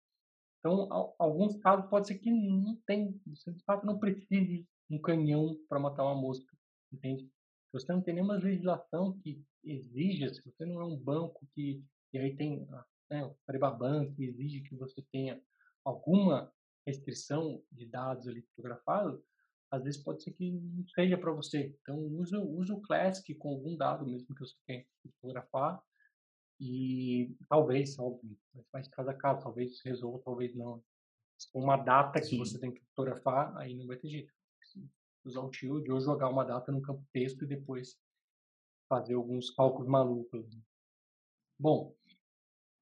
Então, 0.59 1.15
alguns 1.19 1.57
casos 1.57 1.89
pode 1.89 2.07
ser 2.07 2.19
que 2.19 2.31
não 2.31 2.77
tem, 2.87 3.19
você 3.27 3.51
de 3.51 3.65
fato 3.65 3.87
não 3.87 3.99
precise 3.99 4.67
um 4.91 5.01
canhão 5.01 5.57
para 5.69 5.79
matar 5.79 6.05
uma 6.05 6.15
mosca, 6.15 6.50
entende? 6.93 7.25
Se 7.25 7.73
você 7.73 7.93
não 7.93 8.03
tem 8.03 8.15
nenhuma 8.15 8.37
legislação 8.37 9.19
que 9.19 9.43
exija, 9.63 10.33
se 10.33 10.43
você 10.43 10.65
não 10.65 10.81
é 10.81 10.85
um 10.85 10.97
banco 10.97 11.47
que, 11.55 11.85
e 12.13 12.19
aí 12.19 12.37
tem 12.37 12.67
né, 13.11 13.25
o 13.25 13.37
Prebaban 13.47 14.13
que 14.13 14.25
exige 14.25 14.63
que 14.63 14.75
você 14.75 15.03
tenha 15.13 15.41
alguma 15.85 16.53
restrição 16.87 17.63
de 17.71 17.87
dados 17.87 18.27
ali 18.27 18.43
fotografados, 18.43 19.23
às 19.71 19.85
vezes 19.85 20.03
pode 20.03 20.23
ser 20.23 20.33
que 20.33 20.51
não 20.51 20.87
seja 20.89 21.17
para 21.17 21.33
você. 21.33 21.77
Então, 21.81 21.97
use, 21.97 22.37
use 22.37 22.73
o 22.73 22.81
Classic 22.81 23.33
com 23.37 23.51
algum 23.51 23.77
dado 23.77 24.05
mesmo 24.05 24.35
que 24.35 24.41
você 24.41 24.57
quer 24.67 24.87
fotografar 25.21 25.81
e 26.61 27.35
talvez, 27.49 27.99
óbvio, 27.99 28.37
mas 28.73 28.87
de 28.87 28.91
cada 28.91 29.15
caso, 29.15 29.43
talvez 29.43 29.81
resolva, 29.83 30.21
talvez 30.23 30.55
não. 30.55 30.83
Uma 31.55 31.79
data 31.79 32.23
Sim. 32.23 32.31
que 32.31 32.37
você 32.39 32.59
tem 32.59 32.71
que 32.71 32.83
fotografar, 32.95 33.57
aí 33.57 33.75
não 33.75 33.87
vai 33.87 33.97
ter 33.97 34.11
jeito. 34.11 34.33
Usar 35.25 35.41
o 35.41 35.53
shield 35.53 35.91
ou 35.91 36.01
jogar 36.01 36.29
uma 36.29 36.45
data 36.45 36.73
no 36.73 36.81
campo 36.81 37.05
texto 37.13 37.45
e 37.45 37.49
depois 37.49 37.99
fazer 38.89 39.15
alguns 39.15 39.51
cálculos 39.51 39.89
malucos. 39.89 40.47
Bom, 41.59 41.95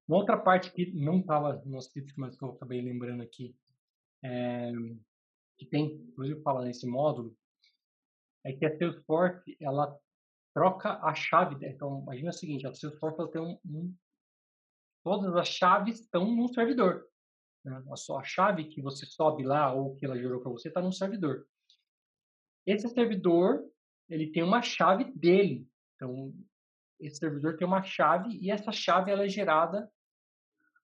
uma 0.07 0.17
outra 0.17 0.37
parte 0.37 0.71
que 0.71 0.91
não 0.93 1.19
estava 1.19 1.61
no 1.65 1.73
nosso 1.73 1.87
script, 1.89 2.13
mas 2.17 2.35
que 2.35 2.43
eu 2.43 2.49
acabei 2.49 2.81
lembrando 2.81 3.21
aqui, 3.21 3.55
é, 4.23 4.71
que 5.57 5.65
tem, 5.65 5.95
inclusive 5.95 6.41
fala 6.41 6.65
nesse 6.65 6.87
módulo, 6.87 7.37
é 8.43 8.53
que 8.53 8.65
a 8.65 8.77
Salesforce, 8.77 9.57
ela 9.61 9.95
troca 10.53 10.97
a 11.03 11.13
chave, 11.13 11.63
então 11.65 12.01
imagina 12.03 12.29
o 12.29 12.33
seguinte, 12.33 12.65
a 12.65 12.73
Salesforce 12.73 13.19
ela 13.19 13.31
tem 13.31 13.41
um, 13.41 13.59
um 13.65 13.95
todas 15.03 15.35
as 15.35 15.47
chaves 15.47 15.99
estão 15.99 16.25
num 16.25 16.47
servidor. 16.47 17.05
Né? 17.63 17.83
A 17.91 17.95
sua 17.95 18.23
chave 18.23 18.65
que 18.65 18.81
você 18.81 19.05
sobe 19.05 19.43
lá 19.43 19.73
ou 19.73 19.95
que 19.95 20.05
ela 20.05 20.17
gerou 20.17 20.41
para 20.41 20.51
você 20.51 20.69
está 20.69 20.81
num 20.81 20.91
servidor. 20.91 21.47
Esse 22.69 22.87
servidor, 22.87 23.65
ele 24.07 24.31
tem 24.31 24.43
uma 24.43 24.61
chave 24.61 25.05
dele. 25.15 25.67
Então, 25.95 26.31
esse 26.99 27.17
servidor 27.17 27.57
tem 27.57 27.65
uma 27.65 27.81
chave 27.81 28.37
e 28.39 28.51
essa 28.51 28.71
chave 28.71 29.09
ela 29.09 29.25
é 29.25 29.27
gerada 29.27 29.91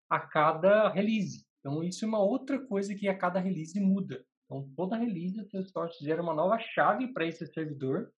a 0.09 0.19
cada 0.19 0.89
release. 0.89 1.45
Então, 1.59 1.83
isso 1.83 2.03
é 2.03 2.07
uma 2.07 2.23
outra 2.23 2.59
coisa 2.65 2.95
que 2.95 3.07
a 3.07 3.15
cada 3.15 3.39
release 3.39 3.79
muda. 3.79 4.25
Então, 4.45 4.67
toda 4.75 4.97
release 4.97 5.39
a 5.39 5.45
Salesforce 5.45 6.03
gera 6.03 6.23
uma 6.23 6.33
nova 6.33 6.57
chave 6.57 7.13
para 7.13 7.27
esse 7.27 7.45
servidor. 7.45 8.11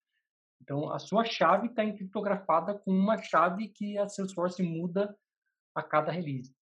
Então, 0.63 0.93
a 0.93 1.01
sua 1.01 1.25
chave 1.25 1.67
está 1.67 1.85
encriptografada 1.85 2.79
com 2.79 2.93
uma 2.93 3.21
chave 3.21 3.69
que 3.69 3.99
a 3.99 4.09
Salesforce 4.09 4.63
muda 4.63 5.17
a 5.75 5.83
cada 5.83 6.13
release, 6.13 6.55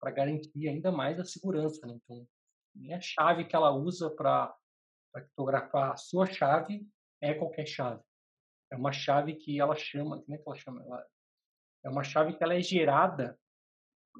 para 0.00 0.10
garantir 0.10 0.68
ainda 0.68 0.90
mais 0.90 1.20
a 1.20 1.24
segurança. 1.24 1.86
Né? 1.86 1.98
Então, 2.02 2.26
nem 2.74 2.94
a 2.94 3.00
chave 3.00 3.44
que 3.44 3.54
ela 3.54 3.70
usa 3.72 4.08
para 4.10 4.54
criptografar 5.12 5.92
a 5.92 5.96
sua 5.96 6.26
chave 6.26 6.86
é 7.20 7.34
qualquer 7.34 7.66
chave. 7.66 8.02
É 8.70 8.76
uma 8.76 8.92
chave 8.92 9.34
que 9.34 9.60
ela 9.60 9.74
chama, 9.74 10.20
como 10.22 10.34
é 10.34 10.38
que 10.38 10.44
ela 10.46 10.56
chama? 10.56 10.82
Ela, 10.82 11.06
é 11.84 11.90
uma 11.90 12.04
chave 12.04 12.34
que 12.34 12.42
ela 12.42 12.54
é 12.54 12.62
gerada 12.62 13.38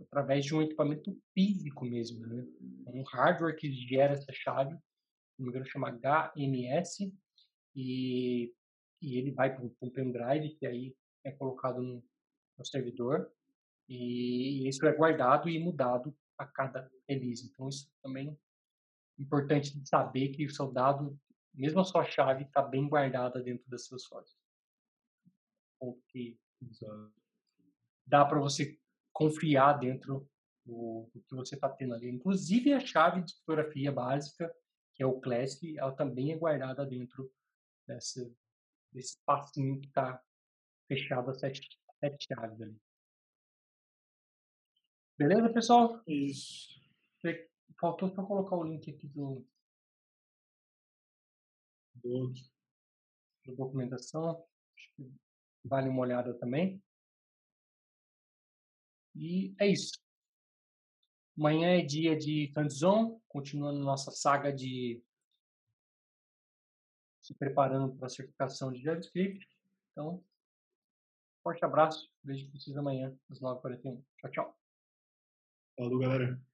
através 0.03 0.45
de 0.45 0.55
um 0.55 0.62
equipamento 0.62 1.16
físico 1.34 1.84
mesmo, 1.84 2.26
né? 2.26 2.47
um 2.86 3.03
hardware 3.03 3.57
que 3.57 3.70
gera 3.72 4.14
essa 4.14 4.32
chave, 4.32 4.76
me 5.38 5.49
engano 5.49 5.64
chama 5.64 5.91
HMS, 5.91 7.12
e, 7.74 8.53
e 9.01 9.18
ele 9.18 9.32
vai 9.32 9.55
para 9.55 9.64
um 9.64 9.91
pendrive 9.91 10.55
que 10.57 10.66
aí 10.66 10.95
é 11.24 11.30
colocado 11.32 11.82
no, 11.82 12.03
no 12.59 12.64
servidor, 12.64 13.30
e, 13.88 14.64
e 14.64 14.68
isso 14.68 14.84
é 14.86 14.93
guardado 14.93 15.49
e 15.49 15.59
mudado 15.59 16.14
a 16.38 16.47
cada 16.47 16.91
release. 17.09 17.47
Então 17.47 17.68
isso 17.68 17.91
também 18.03 18.28
é 18.28 18.36
importante 19.21 19.87
saber 19.87 20.31
que 20.31 20.47
o 20.47 20.51
seu 20.51 20.73
dado, 20.73 21.18
mesmo 21.55 21.81
a 21.81 21.85
sua 21.85 22.05
chave, 22.05 22.45
está 22.45 22.62
bem 22.62 22.89
guardada 22.89 23.43
dentro 23.43 23.68
das 23.68 23.85
suas 23.85 24.03
sources. 24.03 24.37
Que 26.09 26.39
dá 28.07 28.25
para 28.25 28.41
você 28.41 28.79
confiar 29.12 29.75
dentro 29.75 30.29
do, 30.64 31.09
do 31.14 31.23
que 31.23 31.35
você 31.35 31.55
está 31.55 31.68
tendo 31.68 31.95
ali. 31.95 32.09
Inclusive 32.09 32.73
a 32.73 32.81
chave 32.81 33.23
de 33.23 33.35
fotografia 33.37 33.93
básica, 33.93 34.55
que 34.95 35.03
é 35.03 35.07
o 35.07 35.21
Classic, 35.21 35.79
ela 35.79 35.93
também 35.93 36.33
é 36.33 36.37
guardada 36.37 36.85
dentro 36.85 37.33
dessa, 37.87 38.23
desse 38.93 39.16
espacinho 39.16 39.81
que 39.81 39.89
está 39.89 40.23
fechado 40.87 41.31
a 41.31 41.35
sete, 41.35 41.68
sete 42.01 42.27
chaves 42.27 42.61
ali. 42.61 42.77
Beleza, 45.18 45.53
pessoal? 45.53 46.03
Isso. 46.07 46.81
Faltou 47.79 48.09
só 48.14 48.25
colocar 48.25 48.57
o 48.57 48.64
link 48.64 48.91
aqui 48.91 49.07
do, 49.09 49.45
do, 51.95 52.33
do 53.45 53.57
documentação. 53.57 54.47
Acho 54.77 54.95
que 54.97 55.12
vale 55.64 55.89
uma 55.89 56.01
olhada 56.01 56.35
também. 56.35 56.83
E 59.14 59.55
é 59.59 59.66
isso. 59.66 59.99
Amanhã 61.37 61.79
é 61.79 61.83
dia 61.83 62.16
de 62.16 62.49
Candzon, 62.49 63.21
continuando 63.29 63.81
nossa 63.81 64.11
saga 64.11 64.53
de 64.53 65.03
se 67.23 67.35
preparando 67.35 67.95
para 67.97 68.07
a 68.07 68.11
certificação 68.11 68.73
de 68.73 68.83
JavaScript. 68.83 69.49
Então, 69.93 70.25
forte 71.43 71.64
abraço, 71.64 72.11
vejo 72.23 72.51
vocês 72.53 72.77
amanhã 72.77 73.16
às 73.31 73.41
9h41. 73.41 74.03
Tchau, 74.18 74.31
tchau. 74.31 74.59
Falou, 75.77 75.99
galera. 75.99 76.50